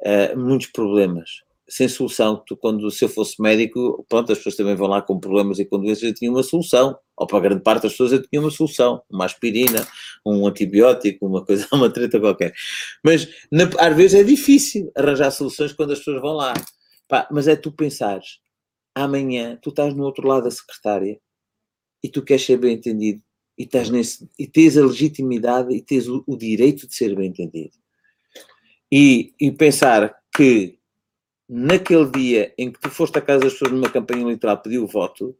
uh, 0.00 0.38
muitos 0.38 0.68
problemas 0.68 1.45
sem 1.68 1.88
solução. 1.88 2.42
Tu, 2.46 2.56
quando, 2.56 2.90
se 2.90 3.04
eu 3.04 3.08
fosse 3.08 3.40
médico, 3.40 4.04
pronto, 4.08 4.32
as 4.32 4.38
pessoas 4.38 4.56
também 4.56 4.74
vão 4.74 4.86
lá 4.86 5.02
com 5.02 5.18
problemas 5.18 5.58
e 5.58 5.64
com 5.64 5.78
doenças, 5.78 6.02
eu 6.02 6.14
tinha 6.14 6.30
uma 6.30 6.42
solução. 6.42 6.96
Ou 7.16 7.26
para 7.26 7.40
grande 7.40 7.62
parte 7.62 7.82
das 7.84 7.92
pessoas 7.92 8.12
eu 8.12 8.22
tinha 8.22 8.40
uma 8.40 8.50
solução. 8.50 9.02
Uma 9.10 9.24
aspirina, 9.24 9.86
um 10.24 10.46
antibiótico, 10.46 11.26
uma 11.26 11.44
coisa, 11.44 11.66
uma 11.72 11.90
treta 11.90 12.20
qualquer. 12.20 12.52
Mas 13.04 13.28
na, 13.50 13.68
às 13.78 13.96
vezes 13.96 14.20
é 14.20 14.24
difícil 14.24 14.90
arranjar 14.96 15.30
soluções 15.30 15.72
quando 15.72 15.92
as 15.92 15.98
pessoas 15.98 16.20
vão 16.20 16.34
lá. 16.34 16.54
Pá, 17.08 17.28
mas 17.30 17.46
é 17.46 17.54
tu 17.54 17.70
pensares, 17.70 18.40
amanhã 18.94 19.58
tu 19.62 19.70
estás 19.70 19.94
no 19.94 20.04
outro 20.04 20.26
lado 20.26 20.44
da 20.44 20.50
secretária 20.50 21.20
e 22.02 22.08
tu 22.08 22.22
queres 22.22 22.44
ser 22.44 22.56
bem 22.56 22.74
entendido 22.74 23.22
e, 23.56 23.62
estás 23.62 23.90
nesse, 23.90 24.28
e 24.38 24.46
tens 24.46 24.76
a 24.76 24.84
legitimidade 24.84 25.74
e 25.74 25.80
tens 25.80 26.08
o, 26.08 26.24
o 26.26 26.36
direito 26.36 26.86
de 26.86 26.94
ser 26.94 27.14
bem 27.14 27.28
entendido. 27.28 27.72
E, 28.90 29.34
e 29.40 29.50
pensar 29.50 30.14
que 30.34 30.75
naquele 31.48 32.10
dia 32.10 32.54
em 32.58 32.72
que 32.72 32.80
tu 32.80 32.90
foste 32.90 33.18
à 33.18 33.20
casa 33.20 33.44
das 33.44 33.52
pessoas 33.52 33.72
numa 33.72 33.90
campanha 33.90 34.22
eleitoral 34.22 34.60
pedir 34.60 34.78
o 34.78 34.86
voto, 34.86 35.36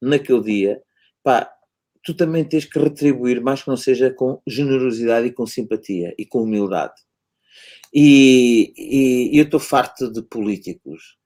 naquele 0.00 0.42
dia, 0.42 0.82
pá, 1.22 1.50
tu 2.02 2.14
também 2.14 2.44
tens 2.44 2.64
que 2.64 2.78
retribuir, 2.78 3.40
mais 3.42 3.62
que 3.62 3.68
não 3.68 3.76
seja 3.76 4.10
com 4.10 4.40
generosidade 4.46 5.26
e 5.26 5.32
com 5.32 5.46
simpatia 5.46 6.14
e 6.18 6.24
com 6.24 6.42
humildade. 6.42 6.94
E, 7.92 8.72
e, 8.76 9.36
e 9.36 9.38
eu 9.38 9.44
estou 9.44 9.60
farto 9.60 10.10
de 10.10 10.22
políticos, 10.22 11.16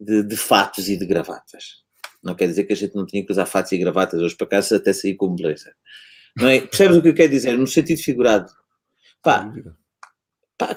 de, 0.00 0.22
de, 0.22 0.36
fatos 0.36 0.88
e 0.88 0.96
de 0.96 1.06
gravatas. 1.06 1.82
Não 2.22 2.34
quer 2.34 2.48
dizer 2.48 2.64
que 2.64 2.72
a 2.72 2.76
gente 2.76 2.96
não 2.96 3.06
tinha 3.06 3.24
que 3.24 3.30
usar 3.30 3.46
fatos 3.46 3.70
e 3.72 3.78
gravatas, 3.78 4.20
hoje 4.20 4.36
para 4.36 4.48
casa 4.48 4.76
até 4.76 4.92
sair 4.92 5.14
com 5.14 5.34
beleza. 5.34 5.72
Não 6.36 6.48
é? 6.48 6.60
Percebes 6.60 6.96
o 6.96 7.02
que 7.02 7.08
eu 7.08 7.14
quero 7.14 7.30
dizer? 7.30 7.56
No 7.56 7.66
sentido 7.66 8.02
figurado. 8.02 8.52
Pá, 9.22 9.52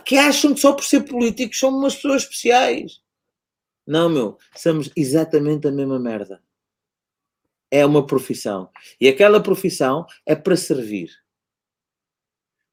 que 0.06 0.18
acham 0.18 0.54
que 0.54 0.60
só 0.60 0.74
por 0.74 0.84
ser 0.84 1.02
políticos 1.02 1.58
são 1.58 1.70
umas 1.70 1.96
pessoas 1.96 2.24
especiais. 2.24 3.02
Não, 3.86 4.10
meu, 4.10 4.38
somos 4.56 4.92
exatamente 4.96 5.68
a 5.68 5.72
mesma 5.72 6.00
merda. 6.00 6.42
É 7.70 7.86
uma 7.86 8.06
profissão. 8.06 8.70
E 9.00 9.08
aquela 9.08 9.42
profissão 9.42 10.06
é 10.26 10.36
para 10.36 10.56
servir. 10.56 11.10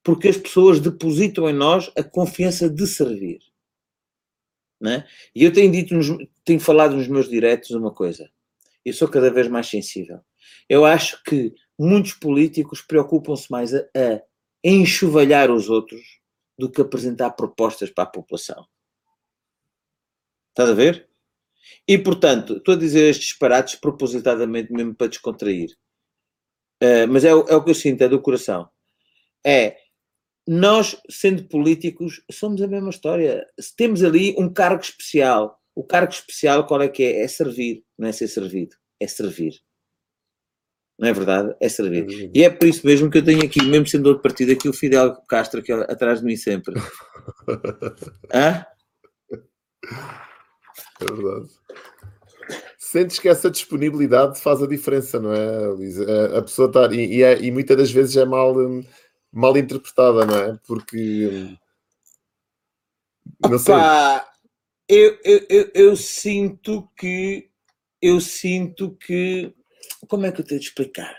Porque 0.03 0.29
as 0.29 0.37
pessoas 0.37 0.81
depositam 0.81 1.49
em 1.49 1.53
nós 1.53 1.91
a 1.97 2.03
confiança 2.03 2.69
de 2.69 2.87
servir. 2.87 3.39
Né? 4.81 5.07
E 5.35 5.45
eu 5.45 5.53
tenho 5.53 5.73
dito, 5.73 5.95
nos, 5.95 6.07
tenho 6.45 6.61
falado 6.61 6.95
nos 6.95 7.09
meus 7.09 7.29
diretos 7.29 7.71
uma 7.71 7.93
coisa. 7.93 8.31
Eu 8.85 8.93
sou 8.93 9.09
cada 9.09 9.31
vez 9.31 9.49
mais 9.49 9.67
sensível. 9.67 10.21
Eu 10.69 10.85
acho 10.85 11.23
que 11.25 11.55
muitos 11.79 12.13
políticos 12.13 12.81
preocupam-se 12.81 13.51
mais 13.51 13.75
a, 13.75 13.81
a 13.81 14.23
enxovalhar 14.63 15.51
os 15.51 15.69
outros 15.69 16.18
do 16.59 16.71
que 16.71 16.81
apresentar 16.81 17.31
propostas 17.31 17.91
para 17.91 18.05
a 18.05 18.09
população. 18.09 18.67
Estás 20.51 20.71
a 20.71 20.75
ver? 20.75 21.09
E, 21.87 21.97
portanto, 21.97 22.57
estou 22.57 22.75
a 22.75 22.79
dizer 22.79 23.11
estes 23.11 23.29
disparates 23.29 23.77
propositadamente 23.77 24.73
mesmo 24.73 24.95
para 24.95 25.09
descontrair. 25.09 25.71
Uh, 26.83 27.07
mas 27.09 27.25
é, 27.25 27.29
é, 27.29 27.33
o 27.33 27.63
que 27.63 27.71
eu 27.71 27.75
sinto, 27.75 28.03
é 28.03 28.09
do 28.09 28.21
coração. 28.21 28.69
É, 29.47 29.77
nós, 30.47 30.97
sendo 31.11 31.45
políticos, 31.45 32.23
somos 32.31 32.63
a 32.63 32.67
mesma 32.67 32.91
história. 32.91 33.47
Temos 33.77 34.03
ali 34.03 34.35
um 34.39 34.53
cargo 34.53 34.83
especial. 34.83 35.61
O 35.75 35.85
cargo 35.85 36.13
especial, 36.13 36.67
qual 36.67 36.83
é 36.83 36.89
que 36.89 37.05
é? 37.05 37.21
É 37.21 37.29
servir, 37.29 37.85
não 37.97 38.09
é 38.09 38.13
ser 38.13 38.29
servido, 38.29 38.75
é 38.99 39.07
servir. 39.07 39.61
Não 40.99 41.09
é 41.09 41.13
verdade? 41.13 41.55
É 41.61 41.69
servir. 41.69 42.25
É 42.25 42.31
e 42.35 42.45
é 42.45 42.51
por 42.51 42.67
isso 42.67 42.85
mesmo 42.85 43.09
que 43.09 43.19
eu 43.19 43.25
tenho 43.25 43.45
aqui, 43.45 43.63
mesmo 43.63 43.87
sendo 43.87 44.09
outro 44.09 44.23
partido, 44.23 44.51
aqui 44.51 44.69
o 44.69 44.73
Fidel 44.73 45.15
Castro 45.29 45.61
aqui 45.61 45.73
atrás 45.73 46.19
de 46.19 46.27
mim 46.27 46.37
sempre. 46.37 46.75
Hã? 48.35 48.67
É 51.01 51.05
verdade. 51.05 51.49
Sentes 52.77 53.19
que 53.19 53.29
essa 53.29 53.51
disponibilidade 53.51 54.41
faz 54.41 54.63
a 54.63 54.67
diferença, 54.67 55.21
não 55.21 55.33
é, 55.33 55.69
Luísa? 55.69 56.05
É, 56.05 56.39
a 56.39 56.43
pessoa 56.43 56.69
está. 56.69 56.93
E, 56.93 57.19
e, 57.19 57.23
é, 57.23 57.41
e, 57.41 57.51
muitas 57.53 57.77
das 57.77 57.91
vezes 57.93 58.17
é 58.17 58.25
mal, 58.25 58.55
mal 59.31 59.57
interpretada, 59.57 60.27
não 60.27 60.37
é? 60.37 60.59
Porque. 60.67 61.57
Não 63.41 63.57
Opa, 63.57 63.59
sei. 63.59 63.75
Eu, 64.89 65.19
eu, 65.23 65.47
eu, 65.49 65.71
eu 65.75 65.97
sinto 65.97 66.89
que. 66.97 67.51
Eu 68.01 68.21
sinto 68.21 68.97
que 68.97 69.53
como 70.07 70.27
é 70.27 70.33
que 70.33 70.41
eu 70.41 70.45
tenho 70.45 70.61
de 70.61 70.67
explicar? 70.67 71.15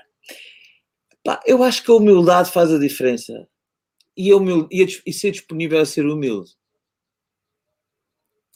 Pá, 1.23 1.39
eu 1.45 1.63
acho 1.63 1.83
que 1.83 1.91
a 1.91 1.95
humildade 1.95 2.51
faz 2.51 2.71
a 2.71 2.79
diferença. 2.79 3.47
E, 4.15 4.31
a 4.31 4.37
humilde, 4.37 4.67
e, 4.71 4.83
a, 4.83 4.87
e 5.05 5.13
ser 5.13 5.31
disponível 5.31 5.79
a 5.79 5.85
ser 5.85 6.05
humilde. 6.05 6.51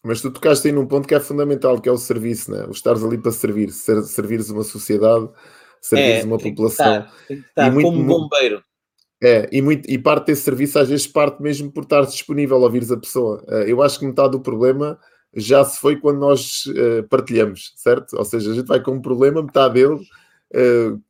Mas 0.04 0.22
tu 0.22 0.32
tocaste 0.32 0.68
aí 0.68 0.74
num 0.74 0.86
ponto 0.86 1.08
que 1.08 1.16
é 1.16 1.20
fundamental, 1.20 1.80
que 1.80 1.88
é 1.88 1.92
o 1.92 1.98
serviço, 1.98 2.52
né? 2.52 2.66
o 2.66 2.72
estares 2.72 3.04
ali 3.04 3.18
para 3.18 3.32
servir, 3.32 3.72
ser, 3.72 4.04
servires 4.04 4.50
uma 4.50 4.64
sociedade, 4.64 5.30
servires 5.82 6.24
é, 6.24 6.26
uma 6.26 6.38
população. 6.38 7.08
Tem 7.28 7.42
que 7.42 7.48
estar 7.48 7.74
como 7.74 8.04
bombeiro. 8.04 8.62
É, 9.24 9.48
e, 9.54 9.62
muito, 9.62 9.90
e 9.90 9.98
parte 9.98 10.28
desse 10.28 10.42
serviço 10.42 10.78
às 10.78 10.90
vezes 10.90 11.08
parte 11.08 11.42
mesmo 11.42 11.72
por 11.72 11.84
estar 11.84 12.02
disponível 12.02 12.58
a 12.58 12.60
ouvires 12.60 12.92
a 12.92 12.98
pessoa. 12.98 13.42
Eh, 13.48 13.72
eu 13.72 13.82
acho 13.82 13.98
que 13.98 14.06
metade 14.06 14.32
do 14.32 14.42
problema 14.42 15.00
já 15.36 15.64
se 15.66 15.80
foi 15.80 16.00
quando 16.00 16.20
nós 16.20 16.66
uh, 16.68 17.04
partilhamos, 17.10 17.74
certo? 17.76 18.18
Ou 18.18 18.26
seja, 18.26 18.52
a 18.52 18.54
gente 18.54 18.68
vai 18.68 18.82
com 18.82 18.92
um 18.92 19.02
problema, 19.02 19.42
metade 19.42 19.76
dele, 19.76 19.96
uh, 19.96 21.02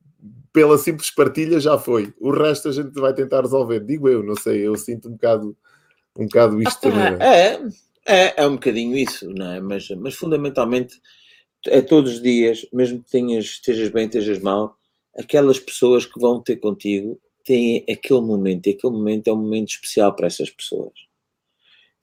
pela 0.51 0.77
simples 0.77 1.11
partilha, 1.11 1.59
já 1.59 1.77
foi. 1.77 2.13
O 2.19 2.31
resto 2.31 2.69
a 2.69 2.71
gente 2.71 2.93
vai 2.93 3.13
tentar 3.13 3.41
resolver. 3.41 3.79
Digo 3.81 4.07
eu, 4.07 4.23
não 4.23 4.35
sei, 4.35 4.65
eu 4.65 4.75
sinto 4.75 5.09
um 5.09 5.13
bocado, 5.13 5.57
um 6.17 6.25
bocado 6.25 6.61
isto 6.61 6.79
também. 6.79 7.17
É, 7.19 7.59
é, 8.05 8.43
é 8.43 8.47
um 8.47 8.53
bocadinho 8.53 8.95
isso, 8.95 9.29
não 9.29 9.51
é? 9.51 9.59
Mas, 9.59 9.89
mas 9.89 10.13
fundamentalmente 10.13 11.01
é 11.67 11.81
todos 11.81 12.15
os 12.15 12.21
dias, 12.21 12.65
mesmo 12.71 13.01
que 13.01 13.09
tenhas, 13.09 13.45
estejas 13.45 13.89
bem, 13.89 14.05
estejas 14.05 14.39
mal, 14.39 14.77
aquelas 15.17 15.59
pessoas 15.59 16.05
que 16.05 16.19
vão 16.19 16.41
ter 16.41 16.57
contigo 16.57 17.19
têm 17.43 17.83
aquele 17.89 18.21
momento, 18.21 18.67
e 18.67 18.71
aquele 18.71 18.93
momento 18.93 19.27
é 19.27 19.33
um 19.33 19.37
momento 19.37 19.69
especial 19.69 20.13
para 20.15 20.27
essas 20.27 20.49
pessoas. 20.49 20.93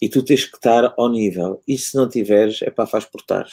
E 0.01 0.09
tu 0.09 0.23
tens 0.23 0.45
que 0.45 0.57
estar 0.57 0.95
ao 0.97 1.09
nível. 1.11 1.63
E 1.69 1.77
se 1.77 1.95
não 1.97 2.09
tiveres, 2.09 2.63
é 2.63 2.71
para 2.71 2.87
faz 2.87 3.05
portar. 3.05 3.47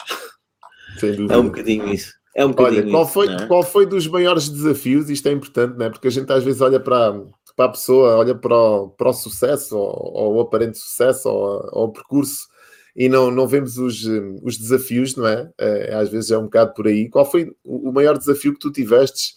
É 1.30 1.36
um 1.36 1.44
bocadinho 1.44 1.92
isso. 1.92 2.18
É 2.34 2.46
um 2.46 2.54
olha, 2.56 2.88
qual 2.88 3.06
foi, 3.06 3.26
isso, 3.26 3.44
é? 3.44 3.46
qual 3.46 3.62
foi 3.64 3.84
dos 3.86 4.06
maiores 4.06 4.48
desafios? 4.48 5.10
Isto 5.10 5.28
é 5.28 5.32
importante, 5.32 5.76
não 5.76 5.86
é? 5.86 5.90
Porque 5.90 6.08
a 6.08 6.10
gente 6.10 6.32
às 6.32 6.44
vezes 6.44 6.60
olha 6.60 6.78
para, 6.78 7.20
para 7.56 7.66
a 7.66 7.70
pessoa, 7.70 8.16
olha 8.16 8.34
para 8.34 8.56
o, 8.56 8.90
para 8.90 9.10
o 9.10 9.12
sucesso, 9.12 9.76
ou, 9.76 10.12
ou 10.14 10.34
o 10.36 10.40
aparente 10.40 10.78
sucesso, 10.78 11.28
ou, 11.28 11.68
ou, 11.72 11.84
o 11.86 11.92
percurso, 11.92 12.46
e 12.94 13.08
não, 13.08 13.30
não 13.30 13.46
vemos 13.46 13.76
os, 13.76 14.04
os 14.42 14.56
desafios, 14.56 15.16
não 15.16 15.26
é? 15.26 15.50
é? 15.58 15.94
Às 15.94 16.08
vezes 16.10 16.30
é 16.30 16.38
um 16.38 16.44
bocado 16.44 16.74
por 16.74 16.86
aí. 16.86 17.08
Qual 17.08 17.24
foi 17.24 17.52
o 17.64 17.90
maior 17.90 18.16
desafio 18.16 18.52
que 18.52 18.60
tu 18.60 18.70
tivestes 18.70 19.36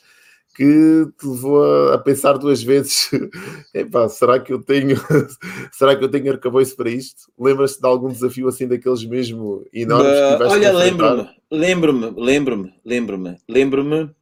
que 0.53 1.07
te 1.19 1.27
levou 1.27 1.91
a, 1.91 1.97
pensar 1.97 2.37
duas 2.37 2.61
vezes: 2.61 3.09
epá, 3.73 4.07
será 4.09 4.39
que 4.39 4.53
eu 4.53 4.61
tenho, 4.61 4.97
será 5.71 5.95
que 5.95 6.03
eu 6.03 6.09
tenho 6.09 6.31
arcabouço 6.31 6.75
para 6.75 6.89
isto? 6.89 7.31
Lembras-te 7.39 7.81
de 7.81 7.87
algum 7.87 8.09
desafio 8.09 8.47
assim 8.47 8.67
daqueles 8.67 9.03
mesmo 9.05 9.65
enormes 9.73 10.11
que 10.11 10.33
tiveste 10.33 10.53
Olha, 10.53 10.71
lembro-me, 10.71 11.29
lembro-me, 11.49 12.13
lembro-me, 12.15 12.73
lembro-me, 12.85 13.37
lembro-me 13.47 14.15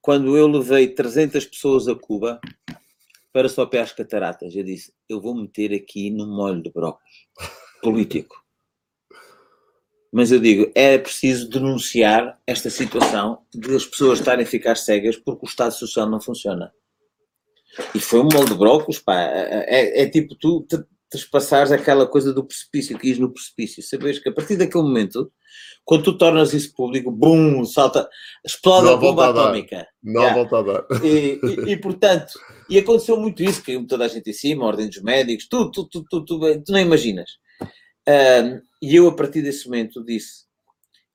quando 0.00 0.36
eu 0.36 0.46
levei 0.46 0.88
300 0.88 1.44
pessoas 1.46 1.88
a 1.88 1.94
Cuba 1.94 2.40
para 3.32 3.48
só 3.48 3.64
pé 3.66 3.80
as 3.80 3.92
cataratas. 3.92 4.54
Eu 4.54 4.64
disse: 4.64 4.92
eu 5.08 5.20
vou 5.20 5.34
meter 5.34 5.72
aqui 5.74 6.10
no 6.10 6.26
molho 6.26 6.62
de 6.62 6.70
brócolis 6.70 7.12
político. 7.82 8.41
Mas 10.12 10.30
eu 10.30 10.38
digo, 10.38 10.70
é 10.74 10.98
preciso 10.98 11.48
denunciar 11.48 12.38
esta 12.46 12.68
situação 12.68 13.38
de 13.54 13.74
as 13.74 13.86
pessoas 13.86 14.18
estarem 14.18 14.44
a 14.44 14.48
ficar 14.48 14.76
cegas 14.76 15.16
porque 15.16 15.46
o 15.46 15.48
Estado 15.48 15.72
Social 15.72 16.08
não 16.08 16.20
funciona. 16.20 16.70
E 17.94 17.98
foi 17.98 18.20
um 18.20 18.28
molde 18.30 18.52
de 18.52 18.58
brócolis, 18.58 18.98
pá. 18.98 19.18
É, 19.18 19.64
é, 19.66 20.02
é 20.02 20.10
tipo 20.10 20.34
tu 20.34 20.66
trespassares 21.12 21.70
aquela 21.70 22.06
coisa 22.06 22.32
do 22.32 22.44
precipício, 22.44 22.98
que 22.98 23.10
is 23.10 23.18
no 23.18 23.32
precipício. 23.32 23.82
Sabes 23.82 24.18
que 24.18 24.30
a 24.30 24.32
partir 24.32 24.56
daquele 24.56 24.84
momento, 24.84 25.30
quando 25.84 26.04
tu 26.04 26.16
tornas 26.16 26.54
isso 26.54 26.74
público, 26.74 27.10
bum, 27.10 27.64
salta, 27.64 28.08
explode 28.44 28.86
não 28.86 28.94
a 28.94 28.96
bomba 28.96 29.28
atómica. 29.28 29.86
Não 30.02 30.22
yeah. 30.22 30.42
volta 30.42 30.58
a 30.58 30.62
dar. 30.62 31.04
E, 31.04 31.38
e, 31.42 31.72
e, 31.72 31.76
portanto, 31.76 32.32
e 32.68 32.78
aconteceu 32.78 33.18
muito 33.18 33.42
isso, 33.42 33.62
caiu 33.62 33.86
toda 33.86 34.06
a 34.06 34.08
gente 34.08 34.30
em 34.30 34.32
cima, 34.32 34.64
a 34.64 34.68
ordem 34.68 34.88
dos 34.88 35.02
médicos, 35.02 35.46
tudo, 35.48 35.70
tudo, 35.70 35.88
tudo, 35.90 36.06
tudo, 36.08 36.24
tudo 36.24 36.64
tu 36.64 36.72
não 36.72 36.80
imaginas. 36.80 37.30
Um, 38.08 38.71
e 38.82 38.96
eu, 38.96 39.06
a 39.06 39.14
partir 39.14 39.42
desse 39.42 39.66
momento, 39.66 40.04
disse: 40.04 40.44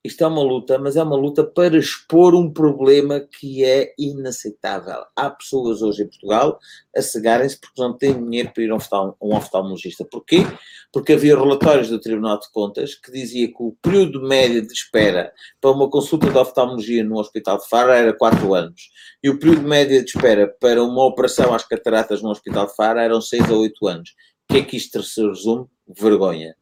isto 0.02 0.24
é 0.24 0.26
uma 0.26 0.42
luta, 0.42 0.78
mas 0.78 0.96
é 0.96 1.02
uma 1.02 1.16
luta 1.16 1.44
para 1.44 1.76
expor 1.76 2.34
um 2.34 2.50
problema 2.50 3.20
que 3.20 3.62
é 3.64 3.92
inaceitável. 3.98 5.04
Há 5.14 5.28
pessoas 5.28 5.82
hoje 5.82 6.04
em 6.04 6.06
Portugal 6.06 6.58
a 6.96 7.02
cegarem-se 7.02 7.60
porque 7.60 7.82
não 7.82 7.92
têm 7.92 8.14
dinheiro 8.14 8.50
para 8.54 8.62
ir 8.62 8.70
a 8.70 8.76
um 9.20 9.34
oftalmologista. 9.34 10.04
Porquê? 10.04 10.46
Porque 10.92 11.12
havia 11.12 11.36
relatórios 11.36 11.90
do 11.90 12.00
Tribunal 12.00 12.38
de 12.38 12.50
Contas 12.52 12.94
que 12.94 13.12
dizia 13.12 13.48
que 13.48 13.60
o 13.62 13.76
período 13.82 14.22
médio 14.22 14.66
de 14.66 14.72
espera 14.72 15.30
para 15.60 15.72
uma 15.72 15.90
consulta 15.90 16.30
de 16.30 16.38
oftalmologia 16.38 17.04
no 17.04 17.18
Hospital 17.18 17.58
de 17.58 17.68
Faro 17.68 17.90
era 17.90 18.14
4 18.14 18.54
anos. 18.54 18.90
E 19.22 19.28
o 19.28 19.38
período 19.38 19.68
médio 19.68 20.02
de 20.02 20.08
espera 20.08 20.48
para 20.60 20.82
uma 20.82 21.04
operação 21.04 21.52
às 21.52 21.66
cataratas 21.66 22.22
no 22.22 22.30
Hospital 22.30 22.66
de 22.66 22.74
Faro 22.76 23.00
eram 23.00 23.20
6 23.20 23.50
a 23.50 23.54
8 23.54 23.86
anos. 23.88 24.10
O 24.48 24.54
que 24.54 24.60
é 24.60 24.64
que 24.64 24.76
isto 24.76 25.02
se 25.02 25.20
resume? 25.26 25.66
Vergonha 25.86 26.57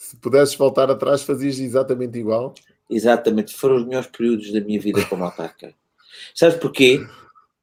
se 0.00 0.16
pudesses 0.16 0.54
voltar 0.54 0.90
atrás, 0.90 1.22
fazias 1.22 1.58
exatamente 1.58 2.18
igual? 2.18 2.54
Exatamente, 2.88 3.54
foram 3.54 3.76
os 3.76 3.84
melhores 3.84 4.08
períodos 4.08 4.50
da 4.50 4.58
minha 4.58 4.80
vida 4.80 5.04
como 5.04 5.22
autarca. 5.22 5.74
Sabes 6.34 6.56
porquê? 6.58 7.06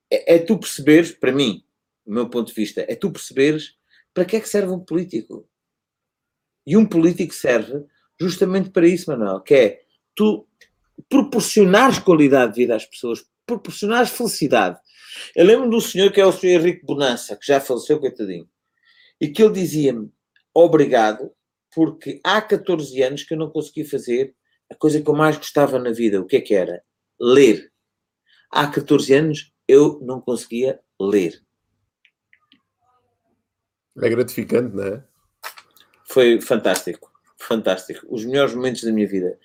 É, 0.09 0.35
é, 0.35 0.39
tu 0.39 0.55
perceberes, 0.55 1.11
para 1.11 1.31
mim, 1.31 1.63
do 2.05 2.13
meu 2.13 2.29
ponto 2.29 2.49
de 2.49 2.53
vista, 2.53 2.85
é 2.87 2.95
tu 2.95 3.11
perceberes 3.11 3.73
para 4.13 4.23
que 4.23 4.35
é 4.35 4.39
que 4.39 4.47
serve 4.47 4.71
um 4.71 4.79
político. 4.79 5.49
E 6.65 6.77
um 6.77 6.85
político 6.85 7.33
serve 7.33 7.83
justamente 8.21 8.69
para 8.69 8.87
isso, 8.87 9.09
Manuel, 9.09 9.41
que 9.41 9.55
é 9.55 9.81
tu 10.13 10.47
proporcionares 11.09 11.97
qualidade 11.97 12.53
de 12.53 12.61
vida 12.61 12.75
às 12.75 12.85
pessoas, 12.85 13.25
proporcionares 13.47 14.11
felicidade. 14.11 14.79
Eu 15.35 15.43
lembro 15.43 15.75
um 15.75 15.81
senhor 15.81 16.11
que 16.11 16.21
é 16.21 16.25
o 16.25 16.31
senhor 16.31 16.61
Henrique 16.61 16.85
Bonança, 16.85 17.35
que 17.35 17.47
já 17.47 17.59
faleceu, 17.59 17.99
coitadinho, 17.99 18.47
e 19.19 19.27
que 19.27 19.41
ele 19.41 19.53
dizia-me, 19.53 20.11
obrigado, 20.53 21.31
porque 21.77 22.19
há 22.23 22.41
14 22.41 23.03
anos 23.03 23.23
que 23.23 23.35
eu 23.35 23.37
não 23.37 23.51
consegui 23.51 23.85
fazer 23.85 24.33
a 24.67 24.73
coisa 24.73 24.99
que 24.99 25.07
eu 25.07 25.13
mais 25.13 25.37
gostava 25.37 25.77
na 25.77 25.91
vida. 25.91 26.19
O 26.19 26.25
que 26.25 26.37
é 26.37 26.41
que 26.41 26.55
era? 26.55 26.81
Ler. 27.21 27.71
Há 28.51 28.65
14 28.65 29.13
anos 29.13 29.53
eu 29.67 29.99
não 30.01 30.19
conseguia 30.19 30.79
ler. 30.99 31.39
É 34.01 34.09
gratificante, 34.09 34.75
não 34.75 34.85
é? 34.85 35.03
Foi 36.09 36.41
fantástico, 36.41 37.11
fantástico. 37.37 38.07
Os 38.09 38.25
melhores 38.25 38.55
momentos 38.55 38.81
da 38.81 38.91
minha 38.91 39.07
vida. 39.07 39.37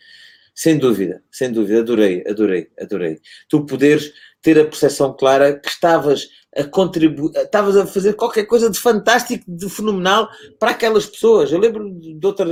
Sem 0.54 0.78
dúvida, 0.78 1.22
sem 1.30 1.52
dúvida. 1.52 1.80
Adorei, 1.80 2.24
adorei, 2.26 2.72
adorei. 2.80 3.20
Tu 3.46 3.66
poderes 3.66 4.10
ter 4.40 4.58
a 4.58 4.64
percepção 4.64 5.14
clara 5.14 5.58
que 5.58 5.68
estavas 5.68 6.30
a 6.56 6.64
contribuir, 6.64 7.32
estavas 7.36 7.76
a 7.76 7.86
fazer 7.86 8.14
qualquer 8.14 8.44
coisa 8.46 8.68
de 8.68 8.78
fantástico, 8.78 9.44
de 9.48 9.68
fenomenal 9.70 10.28
para 10.58 10.72
aquelas 10.72 11.06
pessoas. 11.06 11.50
Eu 11.50 11.58
lembro 11.58 11.90
de 11.90 12.26
outra, 12.26 12.46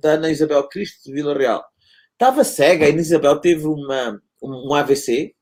da 0.00 0.10
Ana 0.12 0.30
Isabel 0.30 0.68
Cristo, 0.68 1.04
de 1.04 1.12
Vila 1.12 1.36
Real. 1.36 1.64
Estava 2.12 2.44
cega, 2.44 2.86
a 2.86 2.88
Ana 2.88 3.00
Isabel 3.00 3.40
teve 3.40 3.66
uma, 3.66 4.20
um 4.42 4.74
AVC 4.74 5.34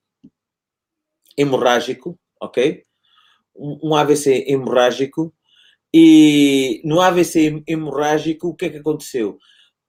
hemorrágico, 1.37 2.19
ok? 2.41 2.83
Um 3.57 3.95
AVC 3.95 4.45
hemorrágico, 4.47 5.35
e 5.93 6.81
no 6.85 7.01
AVC 7.01 7.65
hemorrágico, 7.67 8.49
o 8.49 8.55
que 8.55 8.67
é 8.67 8.71
que 8.71 8.79
aconteceu? 8.79 9.37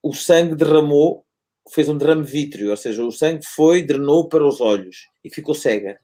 O 0.02 0.12
sangue 0.12 0.56
derramou, 0.56 1.24
fez 1.70 1.88
um 1.88 1.96
derrame 1.96 2.24
vítreo, 2.24 2.70
ou 2.70 2.76
seja, 2.76 3.04
o 3.04 3.12
sangue 3.12 3.46
foi, 3.46 3.82
drenou 3.82 4.28
para 4.28 4.46
os 4.46 4.60
olhos 4.60 5.06
e 5.24 5.32
ficou 5.32 5.54
cega. 5.54 6.00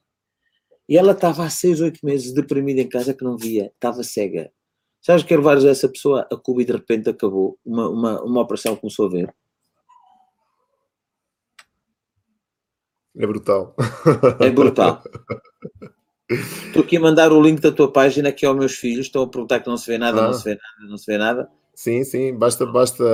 E 0.88 0.96
ela 0.96 1.12
estava 1.12 1.44
há 1.44 1.50
seis, 1.50 1.80
oito 1.80 2.04
meses 2.04 2.32
deprimida 2.32 2.80
em 2.80 2.88
casa 2.88 3.12
que 3.12 3.22
não 3.22 3.36
via, 3.36 3.70
estava 3.74 4.02
cega. 4.02 4.50
Sabes 5.00 5.22
que 5.22 5.36
levares 5.36 5.64
essa 5.64 5.88
pessoa 5.88 6.26
a 6.32 6.36
Cuba 6.36 6.62
e 6.62 6.64
de 6.64 6.72
repente 6.72 7.10
acabou, 7.10 7.58
uma, 7.64 7.88
uma, 7.88 8.22
uma 8.22 8.40
operação 8.40 8.74
começou 8.74 9.06
a 9.06 9.10
ver? 9.10 9.34
É 13.16 13.26
brutal. 13.26 13.74
É 14.40 14.50
brutal. 14.50 15.02
Estou 16.30 16.82
aqui 16.82 16.96
a 16.96 17.00
mandar 17.00 17.32
o 17.32 17.42
link 17.42 17.60
da 17.60 17.72
tua 17.72 17.90
página 17.90 18.28
aqui 18.28 18.44
aos 18.46 18.56
meus 18.56 18.74
filhos, 18.74 19.06
estão 19.06 19.22
a 19.22 19.28
perguntar 19.28 19.60
que 19.60 19.68
não 19.68 19.76
se 19.76 19.86
vê 19.86 19.98
nada, 19.98 20.20
ah. 20.20 20.26
não 20.26 20.32
se 20.34 20.44
vê 20.44 20.50
nada, 20.50 20.90
não 20.90 20.98
se 20.98 21.06
vê 21.06 21.18
nada. 21.18 21.50
Sim, 21.74 22.04
sim, 22.04 22.34
basta, 22.34 22.66
basta 22.66 23.04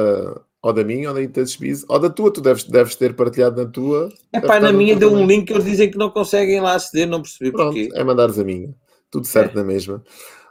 ou 0.64 0.72
da 0.72 0.82
minha, 0.82 1.10
ou 1.10 1.14
da 1.14 1.22
Intouchbiz, 1.22 1.84
ou 1.86 1.98
da 1.98 2.08
tua, 2.08 2.32
tu 2.32 2.40
deves, 2.40 2.64
deves 2.64 2.96
ter 2.96 3.14
partilhado 3.14 3.62
na 3.62 3.68
tua. 3.70 4.08
É 4.32 4.40
pá, 4.40 4.58
na 4.58 4.72
minha 4.72 4.96
deu 4.96 5.12
um 5.12 5.26
link 5.26 5.44
que 5.44 5.52
eles 5.52 5.66
dizem 5.66 5.90
que 5.90 5.98
não 5.98 6.08
conseguem 6.08 6.58
lá 6.58 6.74
aceder, 6.74 7.06
não 7.06 7.20
percebi 7.20 7.52
Pronto, 7.52 7.74
porquê. 7.74 7.90
É 7.92 8.02
mandares 8.02 8.38
a 8.38 8.44
minha, 8.44 8.74
tudo 9.10 9.26
certo 9.26 9.52
é. 9.52 9.56
na 9.56 9.62
mesma. 9.62 10.02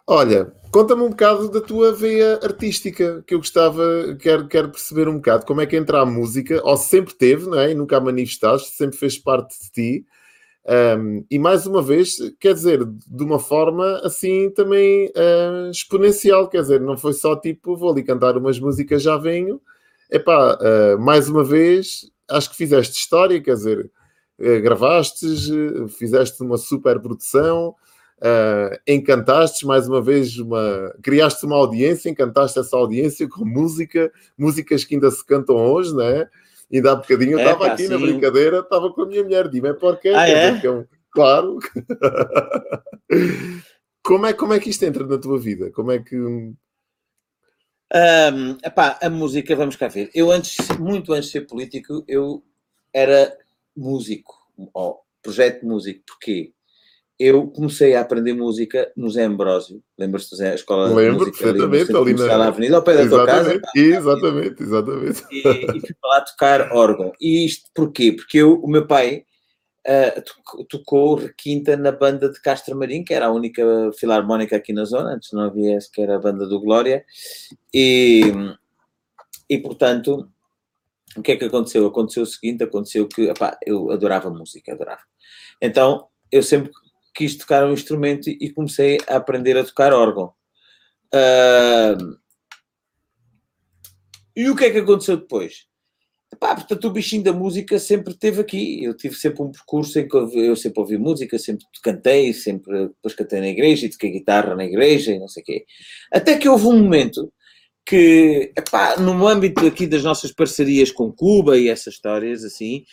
Olha, 0.05 0.53
conta-me 0.71 1.01
um 1.01 1.09
bocado 1.09 1.49
da 1.49 1.59
tua 1.59 1.91
veia 1.91 2.39
artística, 2.43 3.23
que 3.25 3.33
eu 3.33 3.39
gostava, 3.39 4.15
quero, 4.19 4.47
quero 4.47 4.69
perceber 4.69 5.07
um 5.07 5.15
bocado 5.15 5.47
como 5.47 5.61
é 5.61 5.65
que 5.65 5.75
entra 5.75 6.01
a 6.01 6.05
música, 6.05 6.61
ou 6.63 6.77
sempre 6.77 7.15
teve, 7.15 7.47
não 7.49 7.59
é? 7.59 7.71
E 7.71 7.73
nunca 7.73 7.97
a 7.97 7.99
manifestaste, 7.99 8.69
sempre 8.69 8.95
fez 8.95 9.17
parte 9.17 9.55
de 9.63 9.71
ti. 9.71 10.05
Um, 10.99 11.25
e 11.29 11.39
mais 11.39 11.65
uma 11.65 11.81
vez, 11.81 12.17
quer 12.39 12.53
dizer, 12.53 12.85
de 12.85 13.23
uma 13.23 13.39
forma 13.39 13.99
assim 14.03 14.51
também 14.51 15.07
uh, 15.07 15.71
exponencial, 15.71 16.47
quer 16.47 16.61
dizer, 16.61 16.79
não 16.79 16.95
foi 16.95 17.13
só 17.13 17.35
tipo, 17.35 17.75
vou 17.75 17.91
ali 17.91 18.03
cantar 18.03 18.37
umas 18.37 18.59
músicas, 18.59 19.01
já 19.01 19.17
venho, 19.17 19.59
epá, 20.13 20.57
uh, 20.61 20.99
mais 20.99 21.27
uma 21.27 21.43
vez, 21.43 22.09
acho 22.29 22.51
que 22.51 22.55
fizeste 22.55 22.97
história, 22.97 23.41
quer 23.41 23.55
dizer, 23.55 23.91
uh, 24.39 24.61
gravaste, 24.61 25.25
uh, 25.25 25.87
fizeste 25.87 26.41
uma 26.43 26.57
super 26.57 26.99
produção, 26.99 27.75
uh, 28.19 28.77
encantaste 28.87 29.65
mais 29.65 29.87
uma 29.87 30.01
vez, 30.01 30.37
uma, 30.37 30.93
criaste 31.01 31.45
uma 31.45 31.55
audiência, 31.55 32.09
encantaste 32.09 32.59
essa 32.59 32.77
audiência 32.77 33.27
com 33.27 33.43
música, 33.43 34.11
músicas 34.37 34.85
que 34.85 34.95
ainda 34.95 35.09
se 35.09 35.25
cantam 35.25 35.55
hoje, 35.55 35.93
não 35.93 36.03
é? 36.03 36.29
Ainda 36.71 36.91
há 36.91 36.95
bocadinho 36.95 37.33
eu 37.33 37.39
estava 37.39 37.67
aqui 37.67 37.83
sim. 37.83 37.89
na 37.89 37.97
brincadeira, 37.97 38.59
estava 38.59 38.91
com 38.91 39.01
a 39.01 39.05
minha 39.05 39.23
mulher, 39.23 39.49
dime 39.49 39.73
porque 39.73 40.09
ah, 40.09 40.27
é? 40.27 40.61
é 40.63 40.71
um, 40.71 40.85
claro. 41.11 41.59
como, 44.03 44.25
é, 44.25 44.33
como 44.33 44.53
é 44.53 44.59
que 44.59 44.69
isto 44.69 44.83
entra 44.83 45.05
na 45.05 45.17
tua 45.17 45.37
vida? 45.37 45.71
Como 45.71 45.91
é 45.91 45.99
que. 45.99 46.15
Um, 47.93 48.57
epá, 48.63 48.97
a 49.01 49.09
música, 49.09 49.55
vamos 49.55 49.75
cá 49.75 49.87
ver. 49.87 50.09
Eu 50.13 50.31
antes, 50.31 50.57
muito 50.79 51.13
antes 51.13 51.27
de 51.27 51.31
ser 51.31 51.41
político, 51.47 52.03
eu 52.07 52.43
era 52.91 53.37
músico, 53.75 54.33
ou 54.73 55.01
projeto 55.21 55.61
de 55.61 55.67
músico. 55.67 56.03
Porquê? 56.05 56.53
eu 57.19 57.47
comecei 57.47 57.95
a 57.95 58.01
aprender 58.01 58.33
música 58.33 58.91
no 58.97 59.09
Zé 59.09 59.23
Ambrósio. 59.23 59.81
Lembras-te 59.97 60.37
da 60.37 60.55
escola 60.55 60.87
Lembro, 60.87 61.25
de 61.25 61.31
música 61.31 61.37
perfeitamente, 61.37 61.95
ali, 61.95 62.11
ali 62.11 62.13
na 62.13 62.47
avenida, 62.47 62.75
ao 62.75 62.83
pé 62.83 62.95
da 62.95 63.07
tua 63.07 63.25
casa? 63.25 63.61
Exatamente, 63.75 64.63
exatamente. 64.63 65.23
E, 65.31 65.39
e 65.39 65.79
fui 65.79 65.95
para 66.01 66.09
lá 66.09 66.21
tocar 66.21 66.71
órgão. 66.71 67.11
E 67.21 67.45
isto 67.45 67.69
porquê? 67.73 68.11
Porque 68.11 68.39
eu, 68.39 68.59
o 68.61 68.67
meu 68.67 68.85
pai 68.87 69.23
uh, 69.87 70.65
tocou 70.65 71.15
requinta 71.15 71.75
na 71.77 71.91
banda 71.91 72.29
de 72.29 72.41
Castro 72.41 72.75
Marim, 72.75 73.03
que 73.03 73.13
era 73.13 73.27
a 73.27 73.31
única 73.31 73.63
filarmónica 73.97 74.55
aqui 74.55 74.73
na 74.73 74.85
zona, 74.85 75.15
antes 75.15 75.31
não 75.31 75.43
havia 75.43 75.77
essa, 75.77 75.89
que 75.91 76.01
era 76.01 76.15
a 76.15 76.19
banda 76.19 76.47
do 76.47 76.59
Glória. 76.59 77.05
E, 77.73 78.21
e 79.49 79.57
portanto, 79.59 80.29
o 81.15 81.21
que 81.21 81.33
é 81.33 81.35
que 81.35 81.45
aconteceu? 81.45 81.85
Aconteceu 81.85 82.23
o 82.23 82.27
seguinte, 82.27 82.63
aconteceu 82.63 83.07
que, 83.07 83.29
epá, 83.29 83.57
eu 83.65 83.91
adorava 83.91 84.29
música, 84.29 84.73
adorava. 84.73 85.01
Então, 85.61 86.07
eu 86.31 86.41
sempre 86.41 86.71
quis 87.13 87.37
tocar 87.37 87.65
um 87.65 87.73
instrumento 87.73 88.29
e 88.29 88.51
comecei 88.51 88.97
a 89.07 89.17
aprender 89.17 89.57
a 89.57 89.63
tocar 89.63 89.93
órgão. 89.93 90.33
Uh, 91.13 92.17
e 94.35 94.49
o 94.49 94.55
que 94.55 94.65
é 94.65 94.71
que 94.71 94.79
aconteceu 94.79 95.17
depois? 95.17 95.67
Epá, 96.33 96.55
portanto, 96.55 96.85
o 96.85 96.91
bichinho 96.91 97.23
da 97.23 97.31
música 97.31 97.77
sempre 97.79 98.13
teve 98.13 98.41
aqui. 98.41 98.83
Eu 98.83 98.95
tive 98.95 99.15
sempre 99.15 99.43
um 99.43 99.51
percurso 99.51 99.99
em 99.99 100.07
que 100.07 100.15
eu 100.15 100.55
sempre 100.55 100.81
ouvi 100.81 100.97
música, 100.97 101.37
sempre 101.37 101.65
cantei, 101.83 102.33
sempre 102.33 102.87
depois 102.87 103.13
cantei 103.13 103.39
na 103.39 103.47
igreja 103.47 103.85
e 103.85 103.89
toquei 103.89 104.11
guitarra 104.11 104.55
na 104.55 104.65
igreja 104.65 105.11
e 105.11 105.19
não 105.19 105.27
sei 105.27 105.43
o 105.43 105.45
quê. 105.45 105.65
Até 106.11 106.37
que 106.37 106.49
houve 106.49 106.67
um 106.67 106.81
momento 106.81 107.31
que, 107.85 108.51
epá, 108.57 108.97
no 108.97 109.27
âmbito 109.27 109.65
aqui 109.65 109.85
das 109.85 110.03
nossas 110.03 110.31
parcerias 110.31 110.91
com 110.91 111.11
Cuba 111.11 111.57
e 111.57 111.69
essas 111.69 111.95
histórias 111.95 112.43
assim, 112.43 112.83